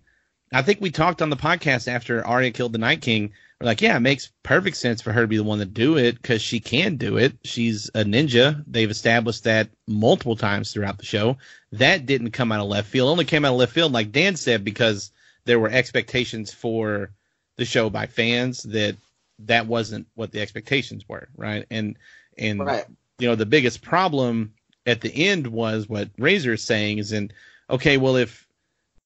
I 0.52 0.58
I 0.58 0.62
think 0.62 0.80
we 0.80 0.90
talked 0.90 1.22
on 1.22 1.30
the 1.30 1.36
podcast 1.36 1.88
after 1.88 2.24
Arya 2.24 2.52
killed 2.52 2.72
the 2.72 2.78
Night 2.78 3.00
King 3.00 3.32
we're 3.60 3.66
like, 3.66 3.80
yeah, 3.80 3.96
it 3.96 4.00
makes 4.00 4.32
perfect 4.42 4.76
sense 4.76 5.00
for 5.00 5.12
her 5.12 5.22
to 5.22 5.28
be 5.28 5.36
the 5.36 5.44
one 5.44 5.60
to 5.60 5.64
do 5.64 5.96
it 5.96 6.20
because 6.20 6.42
she 6.42 6.60
can 6.60 6.96
do 6.96 7.16
it. 7.16 7.34
She's 7.44 7.88
a 7.94 8.04
ninja. 8.04 8.62
They've 8.66 8.90
established 8.90 9.44
that 9.44 9.70
multiple 9.86 10.36
times 10.36 10.72
throughout 10.72 10.98
the 10.98 11.04
show. 11.04 11.38
That 11.72 12.06
didn't 12.06 12.32
come 12.32 12.52
out 12.52 12.60
of 12.60 12.68
left 12.68 12.88
field. 12.88 13.08
It 13.08 13.12
only 13.12 13.24
came 13.24 13.44
out 13.44 13.52
of 13.52 13.58
left 13.58 13.72
field, 13.72 13.92
like 13.92 14.12
Dan 14.12 14.36
said, 14.36 14.64
because 14.64 15.12
there 15.44 15.60
were 15.60 15.70
expectations 15.70 16.52
for 16.52 17.10
the 17.56 17.64
show 17.64 17.90
by 17.90 18.06
fans 18.06 18.62
that 18.64 18.96
that 19.40 19.66
wasn't 19.66 20.06
what 20.14 20.32
the 20.32 20.40
expectations 20.40 21.04
were, 21.08 21.28
right? 21.36 21.66
And 21.70 21.96
and 22.36 22.64
right. 22.64 22.84
you 23.18 23.28
know 23.28 23.34
the 23.34 23.46
biggest 23.46 23.82
problem 23.82 24.54
at 24.86 25.00
the 25.00 25.28
end 25.28 25.46
was 25.46 25.88
what 25.88 26.10
Razor 26.18 26.54
is 26.54 26.62
saying 26.62 26.98
is 26.98 27.12
in 27.12 27.30
okay, 27.70 27.96
well 27.96 28.16
if 28.16 28.46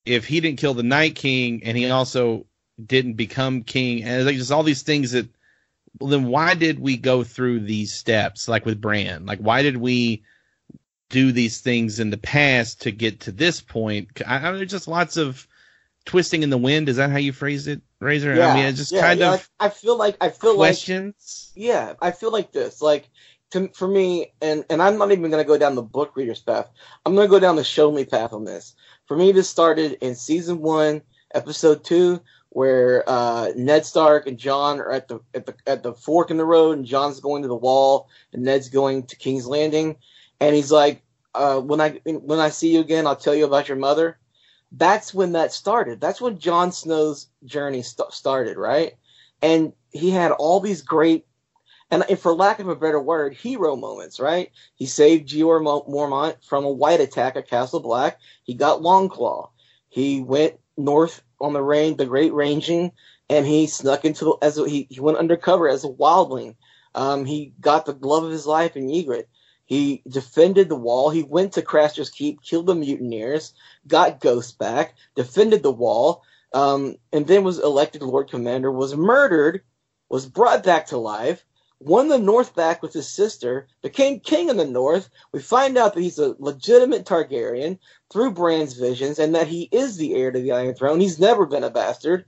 if 0.05 0.27
he 0.27 0.41
didn't 0.41 0.59
kill 0.59 0.75
the 0.75 0.83
Night 0.83 1.15
King 1.15 1.63
and 1.65 1.77
he 1.77 1.91
also 1.91 2.47
didn't 2.85 3.15
become 3.15 3.63
king, 3.63 4.05
and 4.05 4.25
like 4.25 4.37
just 4.37 4.53
all 4.53 4.63
these 4.63 4.83
things 4.83 5.13
that. 5.13 5.29
Well, 5.99 6.11
then 6.11 6.27
why 6.27 6.55
did 6.55 6.79
we 6.79 6.97
go 6.97 7.25
through 7.25 7.61
these 7.61 7.93
steps, 7.93 8.47
like 8.47 8.65
with 8.67 8.81
Bran? 8.81 9.27
Like, 9.27 9.41
why 9.41 9.63
did 9.63 9.79
we 9.79 10.23
do 11.09 11.33
these 11.33 11.61
things 11.61 11.99
in 11.99 12.11
the 12.11 12.19
past 12.19 12.83
to 12.83 12.91
get 12.91 13.21
to 13.21 13.33
this 13.33 13.61
point? 13.61 14.09
I, 14.25 14.37
I 14.37 14.43
mean, 14.51 14.59
there's 14.59 14.71
just 14.71 14.87
lots 14.87 15.17
of 15.17 15.49
twisting 16.05 16.43
in 16.43 16.51
the 16.51 16.59
wind. 16.59 16.89
Is 16.89 16.97
that 16.97 17.11
how 17.11 17.19
you 17.19 17.33
phrased 17.33 17.69
it, 17.69 17.81
Razor? 18.01 18.35
Yeah, 18.35 18.53
I 18.53 18.55
mean, 18.55 18.67
it's 18.67 18.79
just 18.79 18.93
yeah, 18.93 19.01
kind 19.01 19.21
yeah, 19.21 19.35
of. 19.35 19.51
I 19.59 19.69
feel 19.71 19.97
like 19.97 20.17
I 20.21 20.31
feel 20.31 20.53
like 20.53 20.71
questions. 20.71 21.53
like 21.57 21.65
yeah, 21.65 21.95
I 22.01 22.11
feel 22.11 22.33
like 22.33 22.53
this. 22.53 22.83
Like 22.83 23.09
to, 23.51 23.69
for 23.69 23.89
me, 23.89 24.33
and 24.41 24.65
and 24.71 24.83
I'm 24.83 24.99
not 24.99 25.13
even 25.13 25.31
going 25.31 25.43
to 25.43 25.49
go 25.49 25.59
down 25.59 25.75
the 25.75 25.83
book 25.83 26.17
reader's 26.17 26.41
path. 26.41 26.69
I'm 27.05 27.15
going 27.15 27.27
to 27.27 27.31
go 27.31 27.41
down 27.41 27.57
the 27.57 27.65
show 27.65 27.91
me 27.91 28.05
path 28.05 28.33
on 28.33 28.45
this. 28.45 28.75
For 29.07 29.17
me, 29.17 29.33
this 29.33 29.49
started 29.49 29.99
in 30.01 30.15
season 30.15 30.61
one, 30.61 31.03
episode 31.35 31.85
two, 31.85 32.21
where 32.59 33.09
uh, 33.09 33.53
Ned 33.55 33.87
Stark 33.87 34.27
and 34.27 34.37
Jon 34.37 34.81
are 34.81 34.91
at 34.91 35.07
the 35.07 35.21
at 35.33 35.47
the 35.47 35.55
at 35.65 35.85
the 35.85 35.95
fork 35.95 36.33
in 36.33 36.39
the 36.39 36.45
road, 36.45 36.77
and 36.77 36.85
Jon's 36.85 37.21
going 37.21 37.43
to 37.43 37.49
the 37.49 37.55
wall, 37.55 38.09
and 38.33 38.43
Ned's 38.43 38.69
going 38.69 39.05
to 39.05 39.15
King's 39.15 39.47
Landing, 39.47 39.95
and 40.41 40.57
he's 40.57 40.73
like, 40.73 41.01
uh, 41.37 41.61
"When 41.61 41.81
I 41.81 42.01
when 42.05 42.41
I 42.41 42.49
see 42.49 42.75
you 42.75 42.81
again, 42.81 43.07
I'll 43.07 43.15
tell 43.15 43.37
you 43.37 43.45
about 43.45 43.69
your 43.69 43.77
mother." 43.77 44.19
That's 44.73 45.15
when 45.15 45.31
that 45.33 45.53
started. 45.53 46.01
That's 46.01 46.21
when 46.21 46.41
Jon 46.41 46.73
Snow's 46.73 47.29
journey 47.45 47.83
st- 47.83 48.13
started, 48.13 48.57
right? 48.57 48.95
And 49.41 49.73
he 49.93 50.11
had 50.11 50.33
all 50.33 50.59
these 50.59 50.83
great, 50.83 51.27
and 51.93 52.05
for 52.19 52.35
lack 52.35 52.59
of 52.59 52.67
a 52.67 52.75
better 52.75 53.01
word, 53.01 53.35
hero 53.35 53.77
moments, 53.77 54.19
right? 54.19 54.51
He 54.75 54.87
saved 54.87 55.29
Jeor 55.29 55.63
Mormont 55.63 56.45
from 56.45 56.65
a 56.65 56.73
white 56.73 57.01
attack 57.01 57.37
at 57.37 57.49
Castle 57.49 57.79
Black. 57.79 58.19
He 58.43 58.55
got 58.55 58.83
Longclaw. 58.83 59.49
He 59.91 60.21
went 60.23 60.59
north 60.77 61.23
on 61.41 61.53
the 61.53 61.63
range, 61.63 61.97
the 61.97 62.07
Great 62.07 62.33
Ranging, 62.33 62.93
and 63.29 63.47
he 63.47 63.67
snuck 63.67 64.05
into 64.05 64.25
the, 64.25 64.37
as 64.43 64.59
a, 64.59 64.69
he, 64.69 64.87
he 64.91 65.01
went 65.01 65.19
undercover 65.19 65.69
as 65.69 65.85
a 65.85 65.89
wildling. 65.89 66.57
Um, 66.95 67.25
he 67.25 67.53
got 67.61 67.87
the 67.87 67.93
love 68.01 68.25
of 68.25 68.31
his 68.31 68.47
life 68.47 68.77
in 68.77 68.89
Ygritte. 68.89 69.27
He 69.67 70.03
defended 70.09 70.69
the 70.69 70.77
wall. 70.77 71.11
He 71.11 71.23
went 71.23 71.53
to 71.53 71.63
Craster's 71.63 72.09
Keep, 72.09 72.43
killed 72.43 72.67
the 72.67 72.75
mutineers, 72.75 73.53
got 73.87 74.21
Ghost 74.21 74.59
back, 74.59 74.95
defended 75.15 75.63
the 75.63 75.71
wall, 75.71 76.23
um, 76.55 76.97
and 77.13 77.27
then 77.27 77.45
was 77.45 77.59
elected 77.59 78.03
Lord 78.03 78.31
Commander. 78.31 78.73
Was 78.73 78.97
murdered, 78.97 79.63
was 80.09 80.25
brought 80.25 80.65
back 80.65 80.87
to 80.87 80.97
life, 80.97 81.45
won 81.81 82.09
the 82.09 82.19
North 82.19 82.55
back 82.55 82.83
with 82.83 82.93
his 82.93 83.09
sister, 83.09 83.69
became 83.83 84.21
king 84.21 84.49
in 84.49 84.57
the 84.57 84.65
North. 84.65 85.09
We 85.33 85.41
find 85.41 85.79
out 85.79 85.95
that 85.95 86.01
he's 86.01 86.19
a 86.19 86.35
legitimate 86.39 87.05
Targaryen 87.05 87.79
through 88.11 88.33
Bran's 88.33 88.75
visions 88.75 89.19
and 89.19 89.35
that 89.35 89.47
he 89.47 89.69
is 89.71 89.97
the 89.97 90.15
heir 90.15 90.33
to 90.33 90.41
the 90.41 90.53
Iron 90.53 90.75
Throne. 90.75 91.01
He's 91.01 91.21
never 91.21 91.47
been 91.47 91.65
a 91.65 91.71
bastard. 91.71 92.25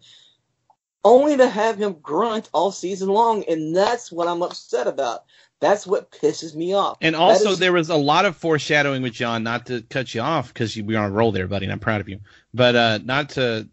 Only 1.03 1.37
to 1.39 1.49
have 1.49 1.79
him 1.79 1.97
grunt 2.03 2.51
all 2.53 2.71
season 2.71 3.09
long, 3.09 3.43
and 3.45 3.75
that's 3.75 4.13
what 4.13 4.29
I'm 4.29 4.43
upset 4.43 4.87
about. 4.87 5.25
That's 5.59 5.87
what 5.87 6.11
pisses 6.11 6.55
me 6.55 6.75
off. 6.75 6.99
And 7.01 7.17
also, 7.17 7.53
is... 7.53 7.59
there 7.59 7.73
was 7.73 7.89
a 7.89 7.97
lot 7.97 8.27
of 8.27 8.37
foreshadowing 8.37 9.03
with 9.03 9.15
Jon. 9.15 9.43
Not 9.43 9.67
to 9.67 9.81
cut 9.83 10.15
you 10.15 10.21
off 10.21 10.53
because 10.53 10.77
we 10.77 10.97
are 10.97 11.05
on 11.05 11.11
a 11.11 11.15
roll 11.15 11.33
there, 11.33 11.47
buddy, 11.47 11.65
and 11.65 11.73
I'm 11.73 11.79
proud 11.79 12.03
of 12.03 12.09
you. 12.09 12.21
But 12.53 12.77
uh, 12.77 12.99
not 13.03 13.31
to 13.31 13.67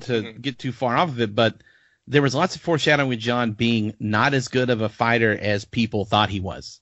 to 0.00 0.12
mm-hmm. 0.12 0.40
get 0.40 0.58
too 0.58 0.72
far 0.72 0.96
off 0.96 1.10
of 1.10 1.20
it, 1.20 1.34
but 1.34 1.56
there 2.12 2.22
was 2.22 2.34
lots 2.34 2.54
of 2.54 2.60
foreshadowing 2.60 3.08
with 3.08 3.18
Jon 3.18 3.52
being 3.52 3.94
not 3.98 4.34
as 4.34 4.48
good 4.48 4.68
of 4.68 4.82
a 4.82 4.88
fighter 4.90 5.36
as 5.36 5.64
people 5.64 6.04
thought 6.04 6.28
he 6.28 6.40
was. 6.40 6.80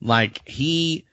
Like 0.00 0.46
he 0.46 1.06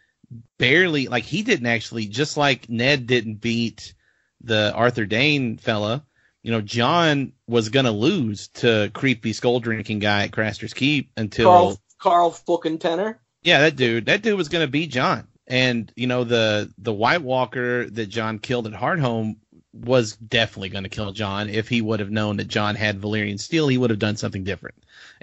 barely, 0.57 1.07
like 1.07 1.23
he 1.23 1.41
didn't 1.41 1.65
actually, 1.65 2.07
just 2.07 2.35
like 2.35 2.69
Ned 2.69 3.07
didn't 3.07 3.35
beat 3.35 3.93
the 4.41 4.73
Arthur 4.75 5.05
Dayne 5.05 5.57
fella. 5.57 6.05
You 6.43 6.51
know, 6.51 6.61
Jon 6.61 7.31
was 7.47 7.69
gonna 7.69 7.91
lose 7.91 8.49
to 8.55 8.91
creepy 8.93 9.31
skull 9.31 9.61
drinking 9.61 9.99
guy 9.99 10.23
at 10.23 10.33
Craster's 10.33 10.73
Keep 10.73 11.11
until 11.15 11.45
Karl, 11.45 11.77
Karl 11.97 12.31
fucking 12.31 12.79
Tanner. 12.79 13.21
Yeah, 13.41 13.61
that 13.61 13.77
dude. 13.77 14.07
That 14.07 14.21
dude 14.21 14.37
was 14.37 14.49
gonna 14.49 14.67
beat 14.67 14.91
Jon. 14.91 15.27
And 15.47 15.91
you 15.95 16.07
know 16.07 16.25
the 16.25 16.73
the 16.77 16.93
White 16.93 17.21
Walker 17.21 17.89
that 17.89 18.07
Jon 18.07 18.39
killed 18.39 18.67
at 18.67 18.73
Hardhome 18.73 19.37
was 19.76 20.15
definitely 20.15 20.69
going 20.69 20.84
to 20.84 20.89
kill 20.89 21.11
Jon. 21.11 21.49
If 21.49 21.67
he 21.67 21.82
would 21.82 21.99
have 21.99 22.11
known 22.11 22.38
that 22.38 22.47
Jon 22.47 22.76
had 22.76 23.01
Valyrian 23.01 23.39
steel, 23.39 23.67
he 23.67 23.78
would 23.78 23.89
have 23.89 23.99
done 23.99 24.15
something 24.15 24.43
different. 24.43 24.76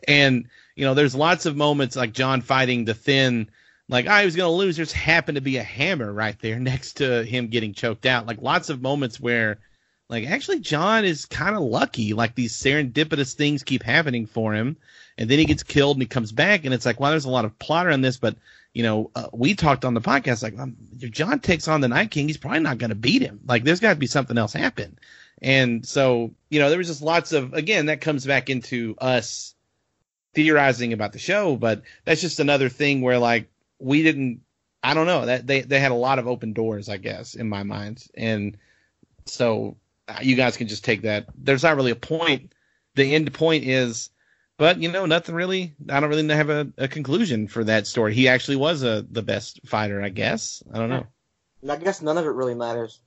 And 0.07 0.49
you 0.77 0.85
know, 0.85 0.95
there's 0.95 1.15
lots 1.15 1.47
of 1.47 1.57
moments 1.57 1.97
like 1.97 2.13
Jon 2.13 2.41
fighting 2.41 2.85
the 2.85 2.95
Thenn, 2.95 3.49
like 3.89 4.07
I 4.07 4.25
was 4.25 4.37
going 4.37 4.49
to 4.49 4.57
lose. 4.57 4.77
There's 4.77 4.93
happened 4.93 5.37
to 5.37 5.43
be 5.43 5.57
a 5.57 5.63
hammer 5.63 6.13
right 6.13 6.39
there 6.41 6.59
next 6.61 6.95
to 6.95 7.25
him 7.25 7.49
getting 7.49 7.75
choked 7.75 8.07
out. 8.07 8.27
Like 8.27 8.43
lots 8.43 8.71
of 8.71 8.83
moments 8.83 9.21
where, 9.21 9.59
like 10.09 10.27
actually 10.27 10.61
Jon 10.61 11.05
is 11.05 11.27
kind 11.27 11.57
of 11.57 11.63
lucky. 11.63 12.13
Like 12.13 12.35
these 12.35 12.55
serendipitous 12.55 13.35
things 13.35 13.63
keep 13.63 13.83
happening 13.83 14.27
for 14.27 14.55
him, 14.55 14.77
and 15.19 15.29
then 15.29 15.39
he 15.39 15.45
gets 15.45 15.63
killed 15.63 15.97
and 15.97 16.03
he 16.03 16.09
comes 16.09 16.33
back, 16.33 16.65
and 16.65 16.75
it's 16.75 16.87
like, 16.87 17.01
well, 17.01 17.11
there's 17.11 17.25
a 17.25 17.31
lot 17.31 17.45
of 17.45 17.59
plot 17.59 17.91
on 17.91 18.01
this, 18.01 18.17
but 18.17 18.37
you 18.75 18.83
know, 18.83 19.11
uh, 19.15 19.29
we 19.33 19.55
talked 19.55 19.85
on 19.85 19.95
the 19.95 20.01
podcast 20.01 20.43
like 20.43 20.59
um, 20.59 20.77
if 21.01 21.11
Jon 21.11 21.41
takes 21.41 21.69
on 21.69 21.81
the 21.81 21.89
Night 21.89 22.11
King, 22.11 22.27
he's 22.27 22.39
probably 22.39 22.61
not 22.61 22.79
going 22.79 22.91
to 22.91 22.97
beat 22.97 23.23
him. 23.23 23.41
Like 23.47 23.65
there's 23.65 23.81
got 23.81 23.91
to 23.91 23.99
be 23.99 24.07
something 24.07 24.39
else 24.39 24.53
happen. 24.53 24.99
And 25.41 25.85
so, 25.85 26.33
you 26.49 26.61
know, 26.61 26.69
there 26.69 26.79
was 26.79 26.87
just 26.87 27.03
lots 27.03 27.33
of 27.33 27.53
again 27.53 27.87
that 27.87 28.01
comes 28.01 28.25
back 28.25 28.49
into 28.49 28.95
us 28.99 29.55
theorizing 30.35 30.93
about 30.93 31.13
the 31.13 31.19
show, 31.19 31.57
but 31.57 31.83
that's 32.05 32.21
just 32.21 32.41
another 32.41 32.69
thing 32.69 33.03
where 33.03 33.19
like 33.19 33.51
we 33.79 34.03
didn't 34.03 34.41
I 34.83 34.95
don't 34.95 35.07
know, 35.07 35.27
that 35.27 35.47
they 35.47 35.61
they 35.61 35.79
had 35.79 35.93
a 35.93 35.97
lot 35.97 36.19
of 36.19 36.27
open 36.27 36.53
doors, 36.53 36.89
I 36.89 36.97
guess, 36.97 37.35
in 37.35 37.49
my 37.49 37.63
mind. 37.63 38.07
And 38.15 38.57
so 39.27 39.77
uh, 40.09 40.19
you 40.23 40.35
guys 40.35 40.57
can 40.57 40.69
just 40.69 40.85
take 40.85 41.03
that. 41.03 41.27
There's 41.37 41.63
not 41.63 41.77
really 41.77 41.93
a 41.93 41.97
point. 41.97 42.53
The 42.95 43.15
end 43.15 43.33
point 43.33 43.65
is 43.65 44.11
but 44.63 44.81
you 44.81 44.93
know, 44.93 45.07
nothing 45.07 45.35
really. 45.35 45.75
I 45.89 45.99
don't 45.99 46.09
really 46.09 46.29
have 46.29 46.49
a, 46.49 46.69
a 46.79 46.87
conclusion 46.87 47.49
for 47.49 47.65
that 47.65 47.89
story. 47.89 48.15
He 48.15 48.29
actually 48.29 48.59
was 48.59 48.85
a 48.85 49.05
the 49.11 49.21
best 49.21 49.59
fighter, 49.67 50.01
I 50.01 50.09
guess. 50.09 50.63
I 50.73 50.79
don't 50.79 50.89
know. 50.89 51.05
I 51.69 51.75
guess 51.79 52.01
none 52.01 52.17
of 52.17 52.27
it 52.27 52.29
really 52.29 52.55
matters. 52.55 53.01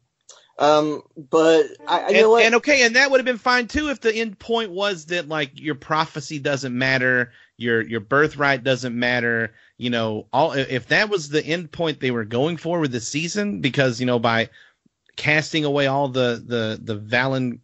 Um, 0.60 1.02
but 1.16 1.68
I, 1.88 2.00
I 2.00 2.08
and, 2.08 2.14
know 2.18 2.30
what? 2.32 2.44
and 2.44 2.56
okay, 2.56 2.84
and 2.86 2.98
that 2.98 3.10
would 3.10 3.22
have 3.22 3.26
been 3.26 3.38
fine 3.38 3.70
too 3.70 3.88
if 3.90 4.02
the 4.02 4.14
end 4.14 4.38
point 4.38 4.72
was 4.72 5.06
that 5.06 5.30
like 5.30 5.58
your 5.58 5.76
prophecy 5.76 6.40
doesn't 6.40 6.78
matter. 6.78 7.32
your 7.56 7.82
your 7.82 8.02
birthright 8.02 8.66
doesn't 8.66 8.98
matter. 8.98 9.54
You 9.78 9.92
know, 9.92 10.28
all 10.34 10.52
if 10.52 10.88
that 10.88 11.10
was 11.10 11.30
the 11.30 11.46
end 11.46 11.72
point 11.72 12.02
they 12.02 12.12
were 12.12 12.26
going 12.26 12.58
for 12.58 12.82
with 12.82 12.92
the 12.92 13.00
season, 13.00 13.62
because 13.62 14.02
you 14.02 14.06
know 14.06 14.20
by 14.20 14.50
casting 15.16 15.64
away 15.64 15.88
all 15.88 16.10
the 16.10 16.44
the 16.46 16.80
the 16.84 17.00
Valen 17.00 17.60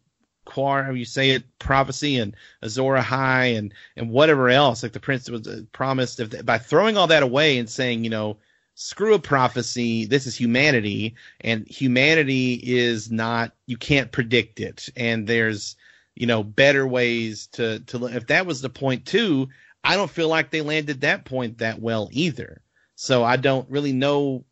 Quar, 0.45 0.83
how 0.83 0.91
you 0.91 1.05
say 1.05 1.31
it, 1.31 1.43
prophecy 1.59 2.17
and 2.17 2.35
Azor 2.61 2.95
Ahai 2.95 3.57
and 3.57 3.73
and 3.95 4.09
whatever 4.09 4.49
else, 4.49 4.83
like 4.83 4.93
the 4.93 4.99
prince 4.99 5.29
was 5.29 5.47
uh, 5.47 5.61
promised. 5.71 6.19
If 6.19 6.45
by 6.45 6.57
throwing 6.57 6.97
all 6.97 7.07
that 7.07 7.23
away 7.23 7.57
and 7.57 7.69
saying, 7.69 8.03
you 8.03 8.09
know, 8.09 8.37
screw 8.75 9.13
a 9.13 9.19
prophecy, 9.19 10.05
this 10.05 10.25
is 10.25 10.35
humanity, 10.35 11.15
and 11.41 11.67
humanity 11.67 12.55
is 12.63 13.11
not, 13.11 13.53
you 13.67 13.77
can't 13.77 14.11
predict 14.11 14.59
it, 14.59 14.89
and 14.95 15.27
there's, 15.27 15.75
you 16.15 16.25
know, 16.25 16.43
better 16.43 16.87
ways 16.87 17.47
to 17.53 17.79
to. 17.81 18.05
If 18.07 18.27
that 18.27 18.45
was 18.45 18.61
the 18.61 18.69
point 18.69 19.05
too, 19.05 19.49
I 19.83 19.95
don't 19.95 20.11
feel 20.11 20.27
like 20.27 20.49
they 20.49 20.61
landed 20.61 21.01
that 21.01 21.25
point 21.25 21.59
that 21.59 21.79
well 21.79 22.09
either. 22.11 22.61
So 22.95 23.23
I 23.23 23.37
don't 23.37 23.69
really 23.69 23.93
know 23.93 24.45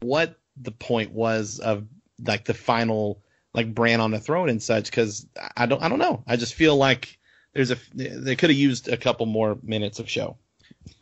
what 0.00 0.38
the 0.56 0.72
point 0.72 1.12
was 1.12 1.58
of 1.58 1.86
like 2.26 2.44
the 2.44 2.54
final 2.54 3.22
like 3.54 3.74
Bran 3.74 4.00
on 4.00 4.10
the 4.10 4.20
throne 4.20 4.48
and 4.48 4.62
such 4.62 4.86
because 4.86 5.26
I 5.56 5.66
don't 5.66 5.82
I 5.82 5.88
don't 5.88 5.98
know. 5.98 6.22
I 6.26 6.36
just 6.36 6.54
feel 6.54 6.76
like 6.76 7.18
there's 7.52 7.70
a 7.70 7.76
they 7.94 8.36
could 8.36 8.50
have 8.50 8.58
used 8.58 8.88
a 8.88 8.96
couple 8.96 9.26
more 9.26 9.58
minutes 9.62 9.98
of 9.98 10.08
show. 10.08 10.36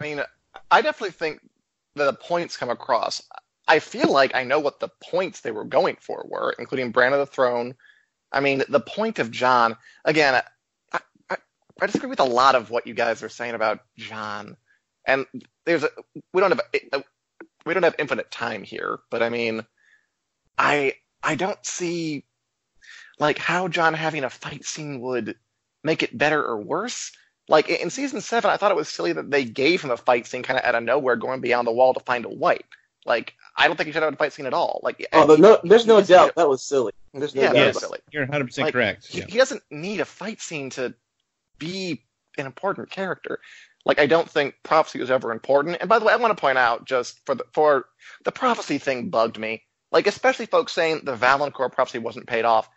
I 0.00 0.04
mean, 0.04 0.22
I 0.70 0.82
definitely 0.82 1.12
think 1.12 1.40
the 1.94 2.12
points 2.14 2.56
come 2.56 2.70
across. 2.70 3.22
I 3.66 3.80
feel 3.80 4.10
like 4.10 4.34
I 4.34 4.44
know 4.44 4.60
what 4.60 4.80
the 4.80 4.88
points 5.02 5.40
they 5.40 5.50
were 5.50 5.64
going 5.64 5.96
for 6.00 6.24
were, 6.26 6.54
including 6.58 6.90
Bran 6.90 7.12
of 7.12 7.18
the 7.18 7.26
Throne. 7.26 7.74
I 8.32 8.40
mean, 8.40 8.62
the 8.68 8.80
point 8.80 9.18
of 9.18 9.30
Jon 9.30 9.76
again. 10.04 10.42
I, 10.92 11.00
I, 11.30 11.36
I 11.80 11.86
disagree 11.86 12.08
with 12.08 12.20
a 12.20 12.24
lot 12.24 12.54
of 12.54 12.70
what 12.70 12.86
you 12.86 12.94
guys 12.94 13.22
are 13.22 13.28
saying 13.28 13.54
about 13.54 13.80
Jon, 13.96 14.56
and 15.06 15.26
there's 15.66 15.84
a, 15.84 15.90
we 16.32 16.40
don't 16.40 16.50
have 16.50 17.04
we 17.66 17.74
don't 17.74 17.82
have 17.82 17.96
infinite 17.98 18.30
time 18.30 18.62
here, 18.62 19.00
but 19.10 19.22
I 19.22 19.28
mean, 19.28 19.66
I 20.56 20.94
I 21.22 21.34
don't 21.34 21.64
see 21.64 22.24
like 23.18 23.38
how 23.38 23.68
Jon 23.68 23.94
having 23.94 24.24
a 24.24 24.30
fight 24.30 24.64
scene 24.64 25.00
would 25.00 25.36
make 25.82 26.02
it 26.02 26.16
better 26.16 26.44
or 26.44 26.60
worse. 26.60 27.12
Like 27.48 27.68
in 27.68 27.90
season 27.90 28.20
seven, 28.20 28.50
I 28.50 28.56
thought 28.56 28.70
it 28.70 28.76
was 28.76 28.88
silly 28.88 29.12
that 29.14 29.30
they 29.30 29.44
gave 29.44 29.80
him 29.82 29.90
a 29.90 29.96
fight 29.96 30.26
scene 30.26 30.42
kind 30.42 30.58
of 30.58 30.64
out 30.64 30.74
of 30.74 30.82
nowhere, 30.82 31.16
going 31.16 31.40
beyond 31.40 31.66
the 31.66 31.72
wall 31.72 31.94
to 31.94 32.00
find 32.00 32.24
a 32.24 32.30
wife. 32.30 32.62
Like 33.06 33.34
I 33.56 33.66
don't 33.66 33.76
think 33.76 33.86
he 33.86 33.92
should 33.92 34.02
have 34.02 34.12
a 34.12 34.16
fight 34.16 34.32
scene 34.32 34.46
at 34.46 34.52
all. 34.52 34.80
Like 34.82 35.06
oh, 35.12 35.36
no, 35.36 35.58
there's 35.64 35.86
no 35.86 36.00
doubt 36.02 36.34
that 36.36 36.48
was 36.48 36.62
silly. 36.62 36.92
There's 37.14 37.34
no 37.34 37.42
yeah, 37.42 37.48
doubt 37.48 37.56
yes, 37.56 37.74
was 37.74 37.84
silly. 37.84 37.98
You're 38.10 38.24
100 38.24 38.44
percent 38.44 38.66
Like, 38.66 38.74
correct. 38.74 39.06
He, 39.06 39.18
Yeah. 39.20 39.24
he 39.28 39.38
doesn't 39.38 39.62
need 39.70 40.00
a 40.00 40.04
fight 40.04 40.40
scene 40.42 40.68
to 40.70 40.94
be 41.58 42.04
an 42.36 42.46
important 42.46 42.90
character. 42.90 43.40
Like 43.86 43.98
I 43.98 44.06
don't 44.06 44.28
think 44.28 44.54
prophecy 44.62 45.00
was 45.00 45.10
ever 45.10 45.32
important. 45.32 45.78
And 45.80 45.88
by 45.88 45.98
the 45.98 46.04
way, 46.04 46.12
I 46.12 46.16
want 46.16 46.36
to 46.36 46.40
point 46.40 46.58
out 46.58 46.84
just 46.84 47.24
for 47.24 47.34
the 47.34 47.44
for 47.52 47.86
the 48.24 48.32
prophecy 48.32 48.76
thing 48.76 49.08
bugged 49.08 49.38
me. 49.38 49.62
Like 49.90 50.06
especially 50.06 50.46
folks 50.46 50.72
saying 50.72 51.02
the 51.04 51.16
valonqar 51.16 51.72
prophecy 51.72 51.98
wasn't 51.98 52.26
paid 52.26 52.44
off. 52.44 52.68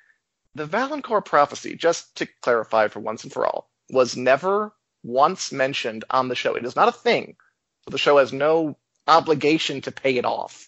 The 0.55 0.67
valonqar 0.67 1.23
prophecy, 1.23 1.75
just 1.75 2.15
to 2.17 2.27
clarify 2.41 2.87
for 2.87 2.99
once 2.99 3.23
and 3.23 3.31
for 3.31 3.45
all, 3.45 3.69
was 3.89 4.17
never 4.17 4.73
once 5.03 5.51
mentioned 5.51 6.03
on 6.09 6.27
the 6.27 6.35
show. 6.35 6.55
It 6.55 6.65
is 6.65 6.75
not 6.75 6.89
a 6.89 6.91
thing. 6.91 7.35
So 7.85 7.91
the 7.91 7.97
show 7.97 8.17
has 8.17 8.33
no 8.33 8.77
obligation 9.07 9.81
to 9.81 9.91
pay 9.91 10.17
it 10.17 10.25
off. 10.25 10.67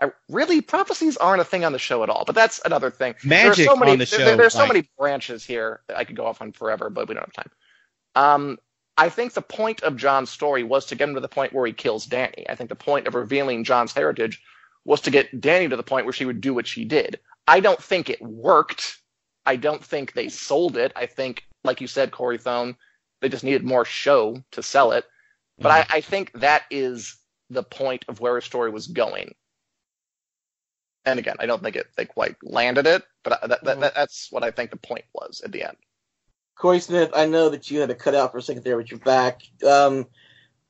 I, 0.00 0.10
really, 0.28 0.60
prophecies 0.60 1.16
aren't 1.16 1.40
a 1.40 1.44
thing 1.44 1.64
on 1.64 1.72
the 1.72 1.78
show 1.78 2.02
at 2.02 2.10
all. 2.10 2.24
But 2.24 2.34
that's 2.34 2.60
another 2.64 2.90
thing. 2.90 3.14
There 3.24 3.48
Magic 3.48 3.66
so 3.66 3.76
many, 3.76 3.92
on 3.92 3.98
the 3.98 4.04
there- 4.04 4.18
show. 4.20 4.36
there's 4.36 4.52
so 4.52 4.60
like- 4.60 4.68
many 4.72 4.88
branches 4.98 5.44
here 5.44 5.80
that 5.88 5.96
I 5.96 6.04
could 6.04 6.16
go 6.16 6.26
off 6.26 6.40
on 6.40 6.52
forever, 6.52 6.90
but 6.90 7.08
we 7.08 7.14
don't 7.14 7.24
have 7.24 7.32
time. 7.32 7.50
Um, 8.14 8.58
I 8.98 9.08
think 9.10 9.34
the 9.34 9.42
point 9.42 9.82
of 9.82 9.96
Jon's 9.96 10.30
story 10.30 10.62
was 10.62 10.86
to 10.86 10.94
get 10.94 11.08
him 11.08 11.14
to 11.16 11.20
the 11.20 11.28
point 11.28 11.52
where 11.52 11.66
he 11.66 11.72
kills 11.72 12.06
Dany. 12.06 12.44
I 12.48 12.54
think 12.54 12.70
the 12.70 12.76
point 12.76 13.06
of 13.06 13.14
revealing 13.14 13.64
Jon's 13.64 13.92
heritage 13.92 14.42
was 14.84 15.02
to 15.02 15.10
get 15.10 15.38
Dany 15.38 15.68
to 15.68 15.76
the 15.76 15.82
point 15.82 16.06
where 16.06 16.12
she 16.14 16.24
would 16.24 16.40
do 16.40 16.54
what 16.54 16.66
she 16.66 16.84
did. 16.84 17.18
I 17.46 17.60
don't 17.60 17.82
think 17.82 18.08
it 18.08 18.22
worked. 18.22 18.98
I 19.46 19.56
don't 19.56 19.84
think 19.84 20.12
they 20.12 20.28
sold 20.28 20.76
it. 20.76 20.92
I 20.96 21.06
think, 21.06 21.46
like 21.64 21.80
you 21.80 21.86
said, 21.86 22.10
Corey 22.10 22.38
Thone, 22.38 22.76
they 23.20 23.28
just 23.28 23.44
needed 23.44 23.64
more 23.64 23.84
show 23.84 24.42
to 24.52 24.62
sell 24.62 24.92
it. 24.92 25.04
But 25.58 25.70
I, 25.70 25.96
I 25.96 26.00
think 26.02 26.32
that 26.32 26.64
is 26.70 27.16
the 27.48 27.62
point 27.62 28.04
of 28.08 28.20
where 28.20 28.36
a 28.36 28.42
story 28.42 28.70
was 28.70 28.88
going. 28.88 29.34
And 31.06 31.18
again, 31.18 31.36
I 31.38 31.46
don't 31.46 31.62
think 31.62 31.76
it 31.76 31.86
they 31.96 32.04
quite 32.04 32.36
landed 32.42 32.86
it, 32.86 33.04
but 33.22 33.40
that, 33.40 33.64
that, 33.64 33.80
that, 33.80 33.94
that's 33.94 34.28
what 34.30 34.42
I 34.42 34.50
think 34.50 34.70
the 34.70 34.76
point 34.76 35.04
was 35.14 35.40
at 35.44 35.52
the 35.52 35.62
end. 35.62 35.76
Corey 36.56 36.80
Smith, 36.80 37.10
I 37.14 37.26
know 37.26 37.48
that 37.50 37.70
you 37.70 37.80
had 37.80 37.90
to 37.90 37.94
cut 37.94 38.14
out 38.14 38.32
for 38.32 38.38
a 38.38 38.42
second 38.42 38.64
there, 38.64 38.76
but 38.76 38.90
you're 38.90 38.98
back. 39.00 39.42
Um, 39.66 40.06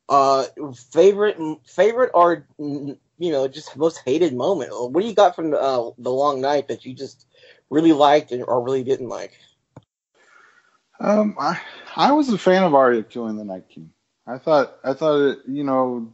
uh, 0.09 0.45
favorite, 0.93 1.39
favorite, 1.67 2.11
or 2.13 2.47
you 2.59 2.99
know, 3.19 3.49
just 3.49 3.77
most 3.77 4.03
hated 4.05 4.35
moment. 4.35 4.71
What 4.73 5.01
do 5.01 5.09
you 5.09 5.15
got 5.15 5.35
from 5.35 5.51
the, 5.51 5.61
uh, 5.61 5.91
the 5.99 6.13
long 6.13 6.41
night 6.41 6.69
that 6.69 6.85
you 6.85 6.93
just 6.93 7.27
really 7.71 7.93
liked 7.93 8.33
or 8.33 8.63
really 8.63 8.85
didn't 8.85 9.09
like? 9.09 9.33
Um, 10.99 11.37
I 11.39 11.61
I 11.95 12.13
was 12.13 12.31
a 12.33 12.39
fan 12.39 12.63
of 12.63 12.75
Arya 12.75 13.03
killing 13.03 13.37
the 13.37 13.45
Night 13.45 13.69
King. 13.69 13.91
I 14.27 14.39
thought 14.39 14.77
I 14.83 14.95
thought 14.95 15.21
it, 15.21 15.39
you 15.47 15.63
know, 15.63 16.13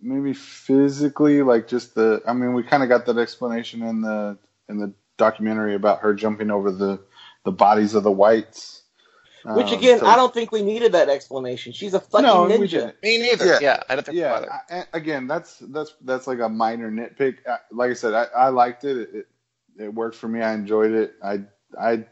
maybe 0.00 0.32
physically, 0.34 1.42
like 1.42 1.68
just 1.68 1.94
the. 1.94 2.22
I 2.26 2.32
mean, 2.32 2.54
we 2.54 2.62
kind 2.62 2.82
of 2.82 2.88
got 2.88 3.06
that 3.06 3.18
explanation 3.18 3.82
in 3.82 4.00
the 4.00 4.38
in 4.68 4.78
the 4.78 4.92
documentary 5.18 5.74
about 5.74 6.00
her 6.00 6.14
jumping 6.14 6.50
over 6.50 6.70
the 6.70 7.00
the 7.44 7.52
bodies 7.52 7.94
of 7.94 8.02
the 8.04 8.10
whites. 8.10 8.82
Which 9.44 9.72
Um, 9.72 9.78
again, 9.78 9.98
so- 9.98 10.06
I 10.06 10.14
don't 10.14 10.32
think 10.32 10.52
we 10.52 10.62
needed 10.62 10.92
that 10.92 11.08
explanation. 11.08 11.72
She's 11.72 11.94
a 11.94 12.00
fucking 12.00 12.24
No, 12.24 12.46
ninja. 12.46 12.94
Me 13.02 13.18
neither. 13.18 13.44
Yeah. 13.44 13.58
Yeah, 13.60 13.82
I 13.88 13.96
don't 13.96 14.06
think 14.06 14.16
yeah 14.16 14.34
either. 14.36 14.52
I, 14.52 14.78
I- 14.78 14.86
again 14.92 15.26
that's 15.26 15.58
that's 15.58 15.94
that's 16.02 16.26
like 16.28 16.38
a 16.38 16.48
minor 16.48 16.90
nitpick 16.92 17.38
I, 17.48 17.58
like 17.72 17.90
i 17.90 17.94
said 17.94 18.14
i, 18.14 18.24
I 18.36 18.48
liked 18.50 18.84
it. 18.84 18.96
it 19.12 19.26
it 19.78 19.92
worked 19.92 20.16
for 20.16 20.28
me 20.28 20.40
i 20.40 20.52
enjoyed 20.52 20.92
it 20.92 21.14
i 21.22 21.40
i 21.80 22.04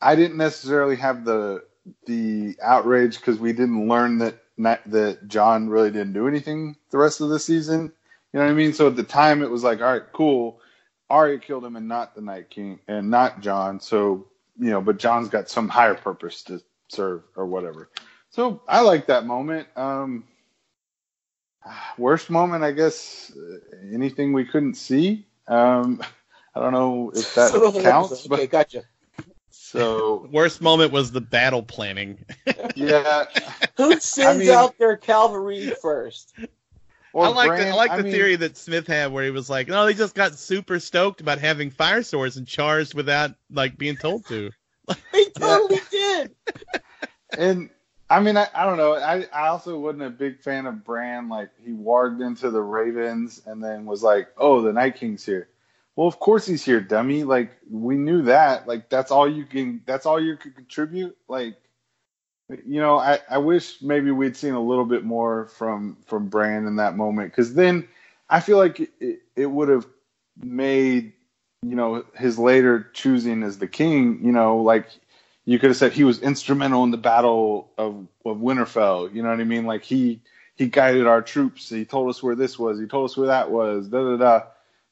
i 0.00 0.14
didn't 0.14 0.36
necessarily 0.36 0.96
have 0.96 1.24
the 1.24 1.62
the 2.06 2.54
outrage 2.62 3.16
because 3.18 3.38
we 3.38 3.52
didn't 3.52 3.88
learn 3.88 4.18
that 4.18 4.38
that 4.86 5.26
jon 5.28 5.68
really 5.68 5.90
didn't 5.90 6.12
do 6.12 6.28
anything 6.28 6.76
the 6.90 6.98
rest 6.98 7.20
of 7.20 7.28
the 7.28 7.38
season 7.38 7.92
you 8.32 8.38
know 8.38 8.44
what 8.44 8.50
i 8.50 8.54
mean 8.54 8.72
so 8.72 8.86
at 8.86 8.96
the 8.96 9.02
time 9.02 9.42
it 9.42 9.50
was 9.50 9.62
like 9.62 9.80
all 9.80 9.92
right 9.92 10.12
cool 10.12 10.60
Arya 11.10 11.38
killed 11.38 11.64
him 11.64 11.76
and 11.76 11.88
not 11.88 12.14
the 12.14 12.20
Night 12.20 12.50
King 12.50 12.80
and 12.86 13.10
not 13.10 13.40
Jon. 13.40 13.80
So, 13.80 14.26
you 14.58 14.70
know, 14.70 14.80
but 14.80 14.98
Jon's 14.98 15.28
got 15.28 15.48
some 15.48 15.68
higher 15.68 15.94
purpose 15.94 16.42
to 16.44 16.60
serve 16.88 17.22
or 17.36 17.46
whatever. 17.46 17.88
So 18.30 18.62
I 18.68 18.80
like 18.80 19.06
that 19.06 19.24
moment. 19.24 19.68
Um, 19.76 20.24
worst 21.96 22.28
moment, 22.30 22.62
I 22.62 22.72
guess, 22.72 23.32
uh, 23.34 23.76
anything 23.92 24.32
we 24.32 24.44
couldn't 24.44 24.74
see. 24.74 25.26
Um, 25.46 26.02
I 26.58 26.62
don't 26.62 26.72
know 26.72 27.12
if 27.14 27.34
that 27.34 27.50
So 27.50 27.72
counts, 27.82 28.12
episode. 28.12 28.28
but 28.28 28.38
Okay, 28.40 28.46
gotcha. 28.48 28.82
so 29.50 30.28
Worst 30.32 30.60
moment 30.60 30.92
was 30.92 31.10
the 31.12 31.20
battle 31.20 31.62
planning. 31.62 32.24
yeah. 32.74 33.24
Who 33.76 33.98
sends 34.00 34.40
mean- 34.40 34.50
out 34.50 34.76
their 34.78 34.96
cavalry 34.96 35.70
first? 35.82 36.34
Or 37.14 37.24
I 37.24 37.28
like 37.28 37.58
the, 37.58 37.68
I 37.68 37.72
like 37.74 37.96
the 37.96 38.02
mean, 38.02 38.12
theory 38.12 38.36
that 38.36 38.56
Smith 38.56 38.86
had 38.86 39.12
where 39.12 39.24
he 39.24 39.30
was 39.30 39.48
like, 39.48 39.66
no, 39.66 39.86
they 39.86 39.94
just 39.94 40.14
got 40.14 40.34
super 40.34 40.78
stoked 40.78 41.20
about 41.22 41.38
having 41.38 41.70
fire 41.70 42.02
swords 42.02 42.36
and 42.36 42.46
charged 42.46 42.92
without 42.94 43.30
like 43.50 43.78
being 43.78 43.96
told 43.96 44.26
to. 44.26 44.50
They 45.12 45.24
totally 45.38 45.80
did. 45.90 46.34
And 47.36 47.70
I 48.10 48.20
mean, 48.20 48.36
I, 48.36 48.46
I 48.54 48.64
don't 48.64 48.76
know. 48.78 48.94
I, 48.94 49.26
I 49.34 49.48
also 49.48 49.78
wasn't 49.78 50.02
a 50.04 50.10
big 50.10 50.40
fan 50.40 50.64
of 50.66 50.84
Bran. 50.84 51.28
Like 51.28 51.50
he 51.62 51.72
warged 51.72 52.24
into 52.26 52.50
the 52.50 52.60
Ravens 52.62 53.42
and 53.46 53.62
then 53.62 53.84
was 53.84 54.02
like, 54.02 54.28
"Oh, 54.38 54.62
the 54.62 54.72
Night 54.72 54.96
King's 54.96 55.24
here." 55.26 55.48
Well, 55.98 56.06
of 56.06 56.20
course 56.20 56.46
he's 56.46 56.64
here, 56.64 56.80
dummy. 56.80 57.24
Like 57.24 57.50
we 57.68 57.96
knew 57.96 58.22
that. 58.22 58.68
Like 58.68 58.88
that's 58.88 59.10
all 59.10 59.28
you 59.28 59.44
can. 59.44 59.82
That's 59.84 60.06
all 60.06 60.20
you 60.22 60.36
could 60.36 60.54
contribute. 60.54 61.16
Like 61.26 61.56
you 62.64 62.80
know, 62.80 62.98
I, 62.98 63.18
I 63.28 63.38
wish 63.38 63.82
maybe 63.82 64.12
we'd 64.12 64.36
seen 64.36 64.54
a 64.54 64.62
little 64.62 64.84
bit 64.84 65.02
more 65.02 65.46
from 65.46 65.96
from 66.06 66.28
Bran 66.28 66.68
in 66.68 66.76
that 66.76 66.94
moment 66.94 67.32
because 67.32 67.54
then 67.54 67.88
I 68.30 68.38
feel 68.38 68.58
like 68.58 68.78
it, 69.00 69.22
it 69.34 69.46
would 69.46 69.68
have 69.68 69.88
made 70.40 71.14
you 71.62 71.74
know 71.74 72.04
his 72.14 72.38
later 72.38 72.88
choosing 72.92 73.42
as 73.42 73.58
the 73.58 73.66
king. 73.66 74.20
You 74.22 74.30
know, 74.30 74.58
like 74.58 74.86
you 75.46 75.58
could 75.58 75.70
have 75.70 75.76
said 75.76 75.92
he 75.92 76.04
was 76.04 76.22
instrumental 76.22 76.84
in 76.84 76.92
the 76.92 76.96
battle 76.96 77.72
of, 77.76 78.06
of 78.24 78.36
Winterfell. 78.36 79.12
You 79.12 79.24
know 79.24 79.30
what 79.30 79.40
I 79.40 79.44
mean? 79.44 79.66
Like 79.66 79.82
he 79.82 80.20
he 80.54 80.68
guided 80.68 81.08
our 81.08 81.22
troops. 81.22 81.68
He 81.68 81.84
told 81.84 82.08
us 82.08 82.22
where 82.22 82.36
this 82.36 82.56
was. 82.56 82.78
He 82.78 82.86
told 82.86 83.10
us 83.10 83.16
where 83.16 83.26
that 83.26 83.50
was. 83.50 83.88
Da 83.88 83.98
da 83.98 84.16
da. 84.16 84.46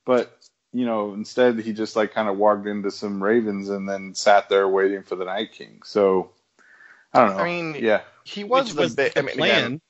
But 0.05 0.36
you 0.77 0.85
know, 0.85 1.15
instead 1.15 1.59
he 1.61 1.73
just 1.73 1.97
like 1.97 2.13
kind 2.13 2.29
of 2.29 2.37
walked 2.37 2.67
into 2.67 2.91
some 2.91 3.23
ravens 3.23 3.71
and 3.71 3.89
then 3.89 4.15
sat 4.15 4.49
there 4.51 4.69
waiting 4.69 5.03
for 5.03 5.17
the 5.17 5.25
Night 5.25 5.53
King. 5.53 5.81
So 5.85 6.31
I 7.15 7.25
don't 7.25 7.37
know. 7.37 7.43
I 7.43 7.45
mean, 7.47 7.77
yeah, 7.83 8.03
He 8.25 8.45
was 8.45 8.65
Which 8.67 8.75
the 8.75 8.81
was 8.83 8.95
bit. 8.95 9.15
the 9.15 9.21
I 9.21 9.23
mean, 9.23 9.37
plan. 9.37 9.65
again, 9.65 9.81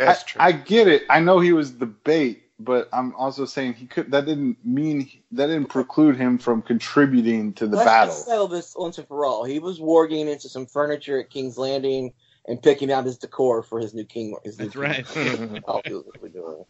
I, 0.00 0.04
that's 0.04 0.24
true. 0.24 0.40
I 0.42 0.50
get 0.52 0.88
it. 0.88 1.02
I 1.08 1.20
know 1.20 1.38
he 1.38 1.52
was 1.52 1.78
the 1.78 1.86
bait, 1.86 2.42
but 2.58 2.88
I'm 2.92 3.14
also 3.14 3.44
saying 3.44 3.74
he 3.74 3.86
could. 3.86 4.10
That 4.10 4.26
didn't 4.26 4.56
mean 4.64 5.08
that 5.30 5.46
didn't 5.46 5.68
preclude 5.68 6.16
him 6.16 6.38
from 6.38 6.60
contributing 6.62 7.52
to 7.54 7.68
the 7.68 7.76
Let's 7.76 7.86
battle. 7.88 8.14
just 8.14 8.26
settle 8.26 8.48
this 8.48 8.74
once 8.76 8.98
and 8.98 9.06
for 9.06 9.24
all. 9.24 9.44
He 9.44 9.60
was 9.60 9.78
warging 9.78 10.26
into 10.28 10.48
some 10.48 10.66
furniture 10.66 11.20
at 11.20 11.30
King's 11.30 11.56
Landing, 11.56 12.12
and 12.46 12.60
picking 12.60 12.90
out 12.90 13.04
his 13.04 13.18
decor 13.18 13.62
for 13.62 13.78
his 13.78 13.94
new 13.94 14.04
king. 14.04 14.34
His 14.44 14.58
new 14.58 14.64
That's 14.64 14.76
right. 14.76 15.06
king. 15.06 15.62
Oh, 15.68 15.80
he 15.84 15.92
was 15.92 16.04
really 16.16 16.30
doing 16.30 16.64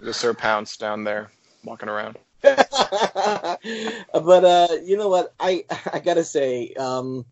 The 0.00 0.14
Sir 0.14 0.32
Pounce 0.32 0.76
down 0.78 1.04
there 1.04 1.30
walking 1.62 1.88
around. 1.90 2.16
but 4.12 4.44
uh, 4.44 4.68
you 4.84 4.96
know 4.96 5.08
what? 5.08 5.34
I 5.40 5.64
I 5.92 5.98
gotta 6.00 6.24
say, 6.24 6.74
um, 6.74 7.24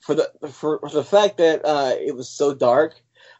for 0.00 0.14
the 0.14 0.30
for, 0.50 0.78
for 0.80 0.90
the 0.90 1.04
fact 1.04 1.36
that 1.38 1.64
uh, 1.64 1.94
it 1.98 2.16
was 2.16 2.28
so 2.28 2.54
dark, 2.54 2.94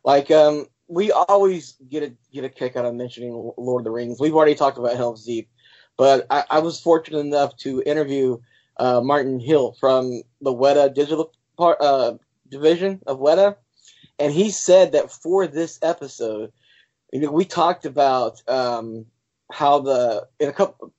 like 0.05 0.31
um, 0.31 0.67
we 0.89 1.13
always 1.13 1.77
get 1.89 2.03
a 2.03 2.13
get 2.33 2.45
a 2.45 2.49
kick 2.51 2.77
out 2.77 2.85
of 2.85 2.95
mentioning 2.95 3.53
Lord 3.57 3.81
of 3.81 3.85
the 3.85 3.91
Rings. 3.91 4.21
We've 4.21 4.35
already 4.35 4.55
talked 4.55 4.79
about 4.79 4.97
Helm's 4.97 5.25
Deep, 5.25 5.49
but 5.97 6.27
I, 6.31 6.45
I 6.51 6.59
was 6.61 6.81
fortunate 6.81 7.21
enough 7.21 7.57
to 7.59 7.83
interview 7.87 8.39
uh, 8.79 9.01
Martin 9.01 9.41
Hill 9.41 9.73
from 9.81 10.23
the 10.43 10.53
Weta 10.53 10.93
digital 10.93 11.33
part 11.57 11.79
uh, 11.81 12.15
division 12.51 13.01
of 13.07 13.19
Weta, 13.19 13.57
and 14.19 14.33
he 14.33 14.51
said 14.51 14.93
that 14.93 15.11
for 15.11 15.47
this 15.47 15.79
episode, 15.83 16.53
you 17.13 17.21
know, 17.21 17.31
we 17.33 17.45
talked 17.47 17.87
about 17.87 18.43
um, 18.49 19.07
how 19.53 19.81
the 19.81 20.29
in 20.41 20.49
a 20.49 20.53
couple 20.53 20.93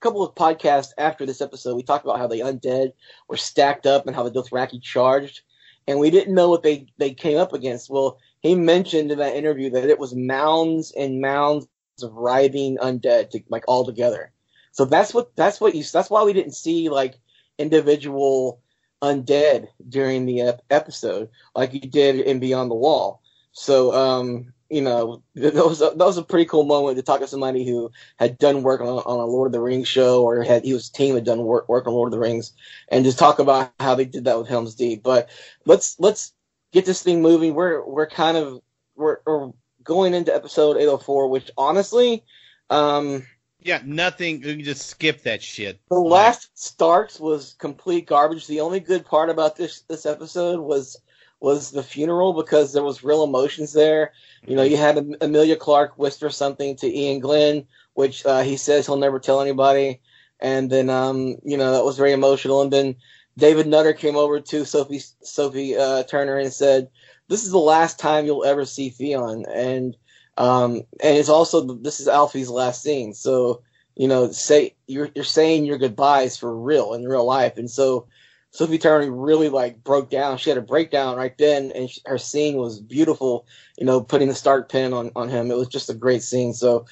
couple 0.00 0.24
of 0.24 0.34
podcasts 0.34 0.92
after 0.98 1.26
this 1.26 1.40
episode, 1.40 1.76
we 1.76 1.82
talked 1.82 2.04
about 2.04 2.18
how 2.18 2.26
the 2.26 2.40
undead 2.40 2.92
were 3.28 3.36
stacked 3.36 3.86
up 3.86 4.06
and 4.06 4.16
how 4.16 4.22
the 4.22 4.30
Dothraki 4.30 4.82
charged, 4.82 5.42
and 5.86 5.98
we 5.98 6.10
didn't 6.10 6.34
know 6.34 6.48
what 6.48 6.62
they 6.62 6.86
they 6.98 7.12
came 7.12 7.38
up 7.38 7.52
against. 7.52 7.90
Well, 7.90 8.18
he 8.40 8.54
mentioned 8.54 9.10
in 9.12 9.18
that 9.18 9.36
interview 9.36 9.70
that 9.70 9.88
it 9.88 9.98
was 9.98 10.14
mounds 10.14 10.92
and 10.92 11.20
mounds 11.20 11.68
of 12.02 12.12
writhing 12.14 12.78
undead, 12.78 13.30
to, 13.30 13.42
like 13.48 13.64
all 13.68 13.84
together. 13.84 14.32
So 14.72 14.84
that's 14.84 15.12
what 15.12 15.34
that's 15.36 15.60
what 15.60 15.74
you 15.74 15.84
that's 15.84 16.10
why 16.10 16.24
we 16.24 16.32
didn't 16.32 16.54
see 16.54 16.88
like 16.88 17.18
individual 17.58 18.60
undead 19.02 19.68
during 19.88 20.26
the 20.26 20.40
ep- 20.42 20.62
episode 20.70 21.30
like 21.54 21.72
you 21.72 21.80
did 21.80 22.20
in 22.20 22.38
Beyond 22.38 22.70
the 22.70 22.76
Wall. 22.76 23.22
So 23.52 23.92
um, 23.94 24.52
you 24.70 24.80
know 24.80 25.22
that 25.34 25.54
was 25.54 25.82
a, 25.82 25.90
that 25.90 25.98
was 25.98 26.16
a 26.16 26.22
pretty 26.22 26.46
cool 26.46 26.64
moment 26.64 26.96
to 26.96 27.02
talk 27.02 27.20
to 27.20 27.26
somebody 27.26 27.66
who 27.66 27.90
had 28.16 28.38
done 28.38 28.62
work 28.62 28.80
on, 28.80 28.86
on 28.86 29.18
a 29.18 29.26
Lord 29.26 29.48
of 29.48 29.52
the 29.52 29.60
Rings 29.60 29.88
show 29.88 30.22
or 30.22 30.42
had 30.42 30.64
he 30.64 30.72
was 30.72 30.88
team 30.88 31.16
had 31.16 31.24
done 31.24 31.42
work 31.42 31.68
work 31.68 31.86
on 31.86 31.92
Lord 31.92 32.08
of 32.08 32.12
the 32.12 32.20
Rings 32.20 32.52
and 32.88 33.04
just 33.04 33.18
talk 33.18 33.38
about 33.40 33.72
how 33.80 33.96
they 33.96 34.04
did 34.04 34.24
that 34.24 34.38
with 34.38 34.48
Helm's 34.48 34.74
Deep. 34.76 35.02
But 35.02 35.28
let's 35.66 35.98
let's 35.98 36.32
get 36.72 36.86
this 36.86 37.02
thing 37.02 37.20
moving. 37.20 37.54
We're 37.54 37.84
we're 37.84 38.08
kind 38.08 38.36
of 38.36 38.60
we're, 38.94 39.18
we're 39.26 39.50
going 39.82 40.14
into 40.14 40.34
episode 40.34 40.76
804, 40.76 41.28
which 41.28 41.50
honestly. 41.56 42.24
Um, 42.68 43.26
Yeah, 43.62 43.82
nothing. 43.84 44.42
You 44.42 44.56
can 44.56 44.64
just 44.64 44.86
skip 44.86 45.22
that 45.24 45.42
shit. 45.42 45.80
The 45.90 45.98
last 45.98 46.56
Starks 46.56 47.18
was 47.18 47.56
complete 47.58 48.06
garbage. 48.06 48.46
The 48.46 48.60
only 48.60 48.80
good 48.80 49.04
part 49.04 49.30
about 49.30 49.56
this 49.56 49.80
this 49.82 50.06
episode 50.06 50.60
was 50.60 51.00
was 51.40 51.70
the 51.70 51.82
funeral 51.82 52.34
because 52.34 52.72
there 52.72 52.84
was 52.84 53.02
real 53.02 53.24
emotions 53.24 53.72
there. 53.72 54.12
You 54.46 54.56
know, 54.56 54.62
you 54.62 54.76
had 54.76 55.16
Emilia 55.20 55.56
Clarke 55.56 55.98
whisper 55.98 56.30
something 56.30 56.76
to 56.76 56.86
Iain 56.86 57.20
Glen, 57.20 57.66
which 57.94 58.24
uh, 58.26 58.42
he 58.42 58.56
says 58.56 58.86
he'll 58.86 58.96
never 58.96 59.18
tell 59.18 59.40
anybody, 59.40 60.00
and 60.38 60.70
then 60.70 60.90
um, 60.90 61.36
you 61.44 61.56
know 61.56 61.72
that 61.72 61.84
was 61.84 61.96
very 61.96 62.12
emotional. 62.12 62.62
And 62.62 62.72
then 62.72 62.96
David 63.36 63.66
Nutter 63.66 63.94
came 63.94 64.16
over 64.16 64.40
to 64.40 64.64
Sophie 64.64 65.02
Sophie 65.22 65.76
uh, 65.76 66.02
Turner 66.04 66.38
and 66.38 66.52
said, 66.52 66.88
"This 67.28 67.44
is 67.44 67.50
the 67.50 67.58
last 67.58 67.98
time 67.98 68.26
you'll 68.26 68.44
ever 68.44 68.64
see 68.64 68.90
Theon," 68.90 69.46
and 69.52 69.96
um, 70.36 70.82
and 71.02 71.16
it's 71.18 71.28
also 71.28 71.60
this 71.60 72.00
is 72.00 72.08
Alfie's 72.08 72.50
last 72.50 72.82
scene. 72.82 73.14
So 73.14 73.62
you 73.96 74.08
know, 74.08 74.30
say 74.30 74.74
you're 74.86 75.10
you're 75.14 75.24
saying 75.24 75.64
your 75.64 75.78
goodbyes 75.78 76.36
for 76.36 76.56
real 76.56 76.94
in 76.94 77.06
real 77.06 77.24
life, 77.24 77.56
and 77.56 77.70
so 77.70 78.06
Sophie 78.52 78.78
Turner 78.78 79.10
really 79.10 79.48
like 79.48 79.82
broke 79.82 80.10
down. 80.10 80.38
She 80.38 80.50
had 80.50 80.58
a 80.58 80.62
breakdown 80.62 81.16
right 81.16 81.36
then, 81.38 81.72
and 81.72 81.88
she, 81.88 82.00
her 82.06 82.18
scene 82.18 82.56
was 82.56 82.80
beautiful. 82.80 83.46
You 83.78 83.86
know, 83.86 84.00
putting 84.02 84.28
the 84.28 84.34
start 84.34 84.68
pin 84.68 84.92
on 84.92 85.12
on 85.14 85.28
him. 85.28 85.50
It 85.50 85.56
was 85.56 85.68
just 85.68 85.90
a 85.90 85.94
great 85.94 86.22
scene. 86.22 86.52
So 86.52 86.86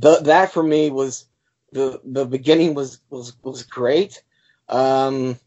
th- 0.00 0.24
that 0.24 0.52
for 0.52 0.62
me 0.62 0.90
was 0.90 1.26
the 1.72 2.00
the 2.04 2.26
beginning 2.26 2.74
was 2.74 3.00
was 3.10 3.34
was 3.42 3.62
great. 3.62 4.22
Um, 4.68 5.38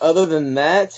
other 0.00 0.26
than 0.26 0.54
that, 0.54 0.94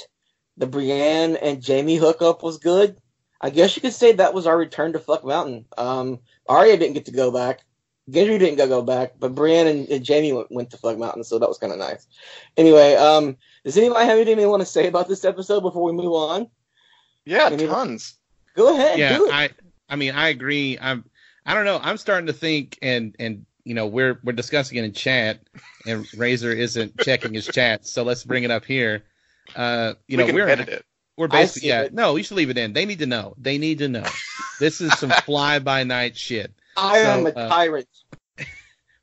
the 0.57 0.67
Brienne 0.67 1.37
and 1.37 1.65
Jaime 1.65 1.97
hookup 1.97 2.43
was 2.43 2.59
good. 2.59 2.97
I 3.41 3.51
guess 3.51 3.77
you 3.77 3.83
could 3.83 3.93
say 3.93 4.13
that 4.13 4.35
was 4.35 4.47
our 4.47 4.57
return 4.57 4.95
to 4.95 4.99
Fuck 4.99 5.25
Mountain. 5.25 5.67
Um, 5.77 6.21
Arya 6.49 6.77
didn't 6.79 6.95
get 6.95 7.07
to 7.07 7.13
go 7.13 7.31
back. 7.31 7.65
Gendry 8.11 8.39
didn't 8.39 8.57
go, 8.57 8.69
go 8.69 8.83
back, 8.83 9.15
but 9.19 9.35
Brienne 9.35 9.67
and, 9.67 9.89
and 9.89 10.07
Jaime 10.07 10.33
went, 10.33 10.53
went 10.53 10.71
to 10.71 10.77
Fuck 10.77 10.99
Mountain, 10.99 11.25
so 11.25 11.39
that 11.39 11.49
was 11.49 11.59
kind 11.59 11.73
of 11.73 11.79
nice. 11.79 12.07
Anyway, 12.57 12.95
um, 12.95 13.37
does 13.65 13.77
anybody 13.79 14.05
have 14.05 14.17
anything 14.17 14.37
they 14.37 14.47
want 14.47 14.61
to 14.61 14.67
say 14.67 14.87
about 14.87 15.09
this 15.09 15.25
episode 15.25 15.61
before 15.61 15.85
we 15.85 15.93
move 15.93 16.13
on? 16.13 16.49
Yeah, 17.25 17.49
Any- 17.51 17.67
tons. 17.67 18.15
Go 18.55 18.75
ahead, 18.75 18.99
yeah, 18.99 19.17
do 19.17 19.27
it. 19.27 19.35
I 19.35 19.51
I 19.89 19.97
mean 19.97 20.15
I 20.15 20.29
agree. 20.29 20.79
I'm 20.81 21.05
I 21.45 21.55
don't 21.55 21.65
know. 21.65 21.81
I'm 21.83 21.97
starting 21.97 22.27
to 22.27 22.33
think 22.33 22.79
and 22.83 23.17
and 23.19 23.47
you 23.65 23.75
know 23.75 23.87
we're 23.87 24.21
we're 24.23 24.33
discussing 24.33 24.79
it 24.79 24.85
in 24.85 24.93
chat 24.93 25.41
and 25.87 26.07
Razor 26.15 26.53
isn't 26.53 26.99
checking 27.01 27.35
his 27.35 27.47
chat, 27.47 27.87
so 27.87 28.03
let's 28.05 28.23
bring 28.23 28.45
it 28.45 28.51
up 28.51 28.65
here. 28.65 29.03
Uh, 29.57 29.95
you 30.07 30.17
we 30.17 30.23
know 30.23 30.27
can 30.27 30.35
we're 30.37 30.49
edit 30.49 30.69
it. 30.69 30.85
we're 31.17 31.29
basically 31.29 31.71
yeah. 31.71 31.83
it. 31.83 31.95
No, 31.95 32.17
you 32.17 32.23
should 32.23 32.37
leave 32.37 32.51
it 32.51 32.59
in. 32.59 32.73
They 32.73 32.85
need 32.85 33.01
to 33.01 33.07
know. 33.07 33.35
They 33.39 33.59
need 33.59 33.79
to 33.79 33.89
know. 33.89 34.07
this 34.61 34.81
is 34.81 34.97
some 34.99 35.11
fly 35.25 35.59
by 35.59 35.83
night 35.85 36.17
shit. 36.17 36.53
I 36.77 36.99
am 36.99 37.27
a 37.27 37.31
uh, 37.31 37.49
tyrant. 37.49 37.89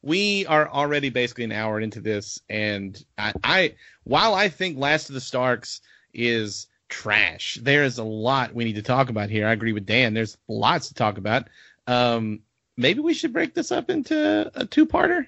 We 0.01 0.45
are 0.47 0.67
already 0.69 1.09
basically 1.09 1.43
an 1.43 1.51
hour 1.51 1.79
into 1.79 2.01
this, 2.01 2.39
and 2.49 3.03
I, 3.17 3.33
I 3.43 3.75
while 4.03 4.33
I 4.33 4.49
think 4.49 4.77
Last 4.77 5.09
of 5.09 5.15
the 5.15 5.21
Starks 5.21 5.81
is 6.13 6.67
trash, 6.89 7.59
there 7.61 7.83
is 7.83 7.97
a 7.97 8.03
lot 8.03 8.53
we 8.53 8.63
need 8.63 8.75
to 8.75 8.81
talk 8.81 9.09
about 9.09 9.29
here. 9.29 9.47
I 9.47 9.53
agree 9.53 9.73
with 9.73 9.85
Dan. 9.85 10.13
There's 10.13 10.37
lots 10.47 10.87
to 10.87 10.93
talk 10.93 11.17
about. 11.17 11.47
Um, 11.87 12.41
maybe 12.77 12.99
we 12.99 13.13
should 13.13 13.33
break 13.33 13.53
this 13.53 13.71
up 13.71 13.89
into 13.89 14.51
a 14.55 14.65
two-parter. 14.65 15.27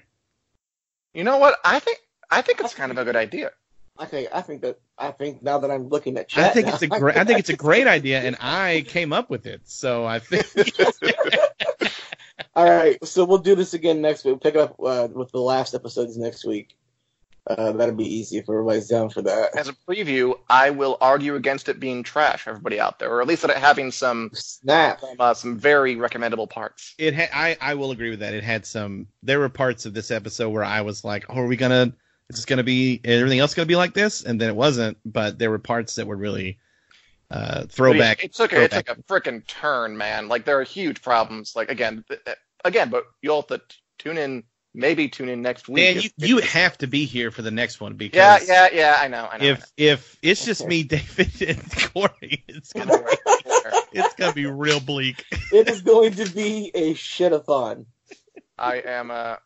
You 1.12 1.24
know 1.24 1.38
what? 1.38 1.56
I 1.64 1.78
think 1.78 1.98
I 2.30 2.42
think 2.42 2.60
it's 2.60 2.74
kind 2.74 2.90
of 2.90 2.98
a 2.98 3.04
good 3.04 3.16
idea. 3.16 3.52
I 3.96 4.06
think 4.06 4.28
I 4.32 4.40
think 4.40 4.62
that 4.62 4.80
I 4.98 5.12
think 5.12 5.40
now 5.42 5.58
that 5.58 5.70
I'm 5.70 5.88
looking 5.88 6.16
at 6.18 6.28
chat, 6.28 6.50
I 6.50 6.52
think 6.52 6.66
now, 6.66 6.74
it's 6.74 6.82
a 6.82 6.88
great. 6.88 7.16
I 7.16 7.24
think 7.24 7.38
it's 7.38 7.48
a 7.48 7.56
great 7.56 7.86
idea, 7.86 8.20
and 8.20 8.36
I 8.40 8.84
came 8.88 9.12
up 9.12 9.30
with 9.30 9.46
it. 9.46 9.60
So 9.64 10.04
I 10.04 10.18
think 10.18 10.44
All 12.56 12.70
right, 12.70 13.04
so 13.04 13.24
we'll 13.24 13.38
do 13.38 13.54
this 13.56 13.74
again 13.74 14.00
next 14.00 14.24
week. 14.24 14.32
We'll 14.32 14.38
pick 14.38 14.54
it 14.54 14.60
up 14.60 14.76
uh, 14.78 15.08
with 15.12 15.32
the 15.32 15.40
last 15.40 15.74
episodes 15.74 16.16
next 16.16 16.44
week. 16.44 16.76
Uh, 17.46 17.72
that'll 17.72 17.94
be 17.94 18.06
easy 18.06 18.38
if 18.38 18.48
everybody's 18.48 18.88
down 18.88 19.10
for 19.10 19.20
that. 19.20 19.54
As 19.54 19.68
a 19.68 19.74
preview, 19.86 20.34
I 20.48 20.70
will 20.70 20.96
argue 21.00 21.34
against 21.34 21.68
it 21.68 21.78
being 21.78 22.02
trash, 22.02 22.48
everybody 22.48 22.80
out 22.80 22.98
there, 22.98 23.10
or 23.10 23.20
at 23.20 23.26
least 23.26 23.42
that 23.42 23.50
it 23.50 23.58
having 23.58 23.90
some 23.90 24.30
Snap. 24.32 25.02
uh, 25.18 25.34
some 25.34 25.58
very 25.58 25.96
recommendable 25.96 26.46
parts. 26.46 26.94
it 26.96 27.12
had. 27.12 27.28
I 27.34 27.58
I 27.60 27.74
will 27.74 27.90
agree 27.90 28.08
with 28.08 28.20
that. 28.20 28.32
It 28.32 28.44
had 28.44 28.64
some. 28.64 29.08
There 29.22 29.40
were 29.40 29.50
parts 29.50 29.84
of 29.84 29.92
this 29.92 30.10
episode 30.10 30.50
where 30.50 30.64
I 30.64 30.80
was 30.80 31.04
like, 31.04 31.26
"Oh, 31.28 31.40
are 31.40 31.46
we 31.46 31.56
gonna? 31.56 31.92
Is 32.30 32.36
this 32.36 32.46
gonna 32.46 32.62
be? 32.62 33.00
Everything 33.04 33.40
else 33.40 33.52
gonna 33.52 33.66
be 33.66 33.76
like 33.76 33.92
this?" 33.92 34.22
And 34.22 34.40
then 34.40 34.48
it 34.48 34.56
wasn't. 34.56 34.96
But 35.04 35.38
there 35.38 35.50
were 35.50 35.58
parts 35.58 35.96
that 35.96 36.06
were 36.06 36.16
really 36.16 36.58
uh, 37.30 37.64
throwback. 37.66 38.24
It 38.24 38.32
took 38.32 38.52
a, 38.54 38.62
it 38.62 38.70
took 38.70 38.88
a 38.88 38.94
freaking 39.02 39.46
turn, 39.46 39.98
man. 39.98 40.28
Like 40.28 40.46
there 40.46 40.58
are 40.58 40.64
huge 40.64 41.02
problems. 41.02 41.54
Like 41.54 41.70
again, 41.70 42.04
th- 42.08 42.24
th- 42.24 42.38
again, 42.64 42.90
but 42.90 43.04
you'll 43.22 43.36
have 43.42 43.46
to 43.48 43.60
tune 43.98 44.18
in. 44.18 44.44
Maybe 44.76 45.08
tune 45.08 45.28
in 45.28 45.40
next 45.40 45.68
week. 45.68 45.76
Man, 45.84 45.96
if- 45.98 46.04
you, 46.04 46.10
if- 46.18 46.28
you 46.28 46.38
have 46.38 46.76
to 46.78 46.88
be 46.88 47.04
here 47.04 47.30
for 47.30 47.42
the 47.42 47.52
next 47.52 47.80
one 47.80 47.94
because 47.94 48.48
yeah, 48.48 48.68
yeah, 48.72 48.76
yeah. 48.76 48.96
I 49.00 49.06
know. 49.06 49.28
I 49.30 49.38
know. 49.38 49.44
if 49.44 49.72
if 49.76 50.18
it's 50.20 50.44
just 50.44 50.66
me, 50.66 50.82
David, 50.82 51.30
and 51.42 51.92
Corey, 51.94 52.42
it's 52.48 52.72
gonna 52.72 52.86
know. 52.86 53.02
Right. 53.02 53.84
it's 53.92 54.14
gonna 54.16 54.32
be 54.32 54.46
real 54.46 54.80
bleak. 54.80 55.24
It 55.52 55.68
is 55.68 55.80
going 55.82 56.14
to 56.14 56.28
be 56.28 56.72
a 56.74 56.94
shitathon. 56.94 57.86
I 58.58 58.78
am 58.84 59.12
uh, 59.12 59.36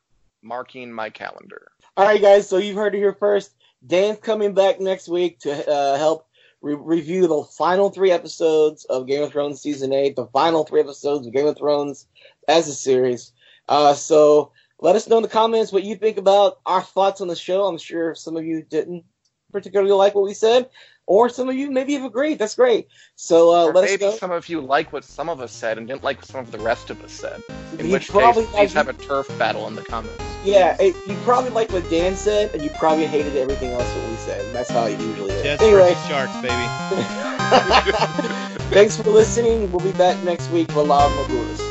marking 0.42 0.90
my 0.92 1.10
calendar. 1.10 1.72
All 1.96 2.06
right, 2.06 2.20
guys. 2.22 2.48
So 2.48 2.56
you've 2.56 2.76
heard 2.76 2.94
it 2.94 2.98
here 2.98 3.12
first. 3.14 3.54
Dan's 3.86 4.18
coming 4.20 4.54
back 4.54 4.80
next 4.80 5.08
week 5.08 5.40
to 5.40 5.70
uh, 5.70 5.98
help 5.98 6.26
re- 6.62 6.74
review 6.74 7.26
the 7.26 7.44
final 7.56 7.90
three 7.90 8.10
episodes 8.12 8.84
of 8.86 9.06
Game 9.06 9.22
of 9.24 9.32
Thrones 9.32 9.60
season 9.60 9.92
eight, 9.92 10.16
the 10.16 10.26
final 10.26 10.64
three 10.64 10.80
episodes 10.80 11.26
of 11.26 11.32
Game 11.34 11.46
of 11.46 11.56
Thrones 11.58 12.06
as 12.48 12.68
a 12.68 12.74
series. 12.74 13.32
Uh, 13.68 13.94
so 13.94 14.52
let 14.80 14.96
us 14.96 15.08
know 15.08 15.18
in 15.18 15.24
the 15.24 15.30
comments 15.30 15.72
what 15.72 15.84
you 15.84 15.96
think 15.96 16.18
about 16.18 16.60
our 16.66 16.82
thoughts 16.82 17.22
on 17.22 17.28
the 17.28 17.36
show. 17.36 17.66
I'm 17.66 17.78
sure 17.78 18.14
some 18.14 18.36
of 18.36 18.44
you 18.46 18.62
didn't 18.62 19.04
particularly 19.52 19.92
like 19.92 20.14
what 20.14 20.24
we 20.24 20.34
said, 20.34 20.70
or 21.06 21.28
some 21.30 21.48
of 21.48 21.56
you 21.56 21.70
maybe 21.70 21.94
have 21.94 22.04
agreed. 22.04 22.38
That's 22.38 22.56
great. 22.56 22.88
So 23.16 23.54
uh, 23.54 23.66
or 23.66 23.72
let 23.72 23.84
us 23.84 23.90
maybe 23.90 24.04
know. 24.04 24.18
some 24.18 24.32
of 24.32 24.48
you 24.48 24.60
like 24.62 24.92
what 24.92 25.04
some 25.04 25.30
of 25.30 25.40
us 25.40 25.52
said 25.52 25.78
and 25.78 25.88
didn't 25.88 26.04
like 26.04 26.18
what 26.18 26.26
some 26.26 26.40
of 26.40 26.52
the 26.52 26.60
rest 26.60 26.90
of 26.90 27.00
us 27.02 27.12
said. 27.12 27.42
In 27.78 27.86
You 27.86 27.94
which 27.94 28.08
probably 28.10 28.44
case, 28.44 28.50
please 28.56 28.72
have 28.74 28.88
a 28.88 28.94
turf 28.94 29.32
battle 29.38 29.68
in 29.68 29.74
the 29.76 29.82
comments. 29.82 30.38
Yeah, 30.42 30.76
it, 30.80 31.00
you 31.04 31.18
probably 31.18 31.50
liked 31.50 31.72
what 31.72 31.88
Dan 31.88 32.16
said, 32.16 32.52
and 32.54 32.64
you 32.64 32.70
probably 32.70 33.06
hated 33.08 33.36
everything 33.36 33.72
else 33.74 33.92
that 33.94 34.02
we 34.04 34.16
said. 34.16 34.46
And 34.46 34.54
that's 34.54 34.70
how 34.72 34.86
it 34.86 35.00
usually 35.00 35.34
is. 35.34 35.42
Jets 35.44 35.62
anyway, 35.62 35.90
versus 35.90 36.06
sharks, 36.06 36.36
baby. 36.38 36.72
thanks 38.72 38.96
for 38.96 39.10
listening. 39.10 39.70
We'll 39.70 39.80
be 39.80 39.92
back 39.92 40.22
next 40.22 40.50
week 40.50 40.70
for 40.70 40.84
Law 40.84 41.10
Magulas. 41.10 41.67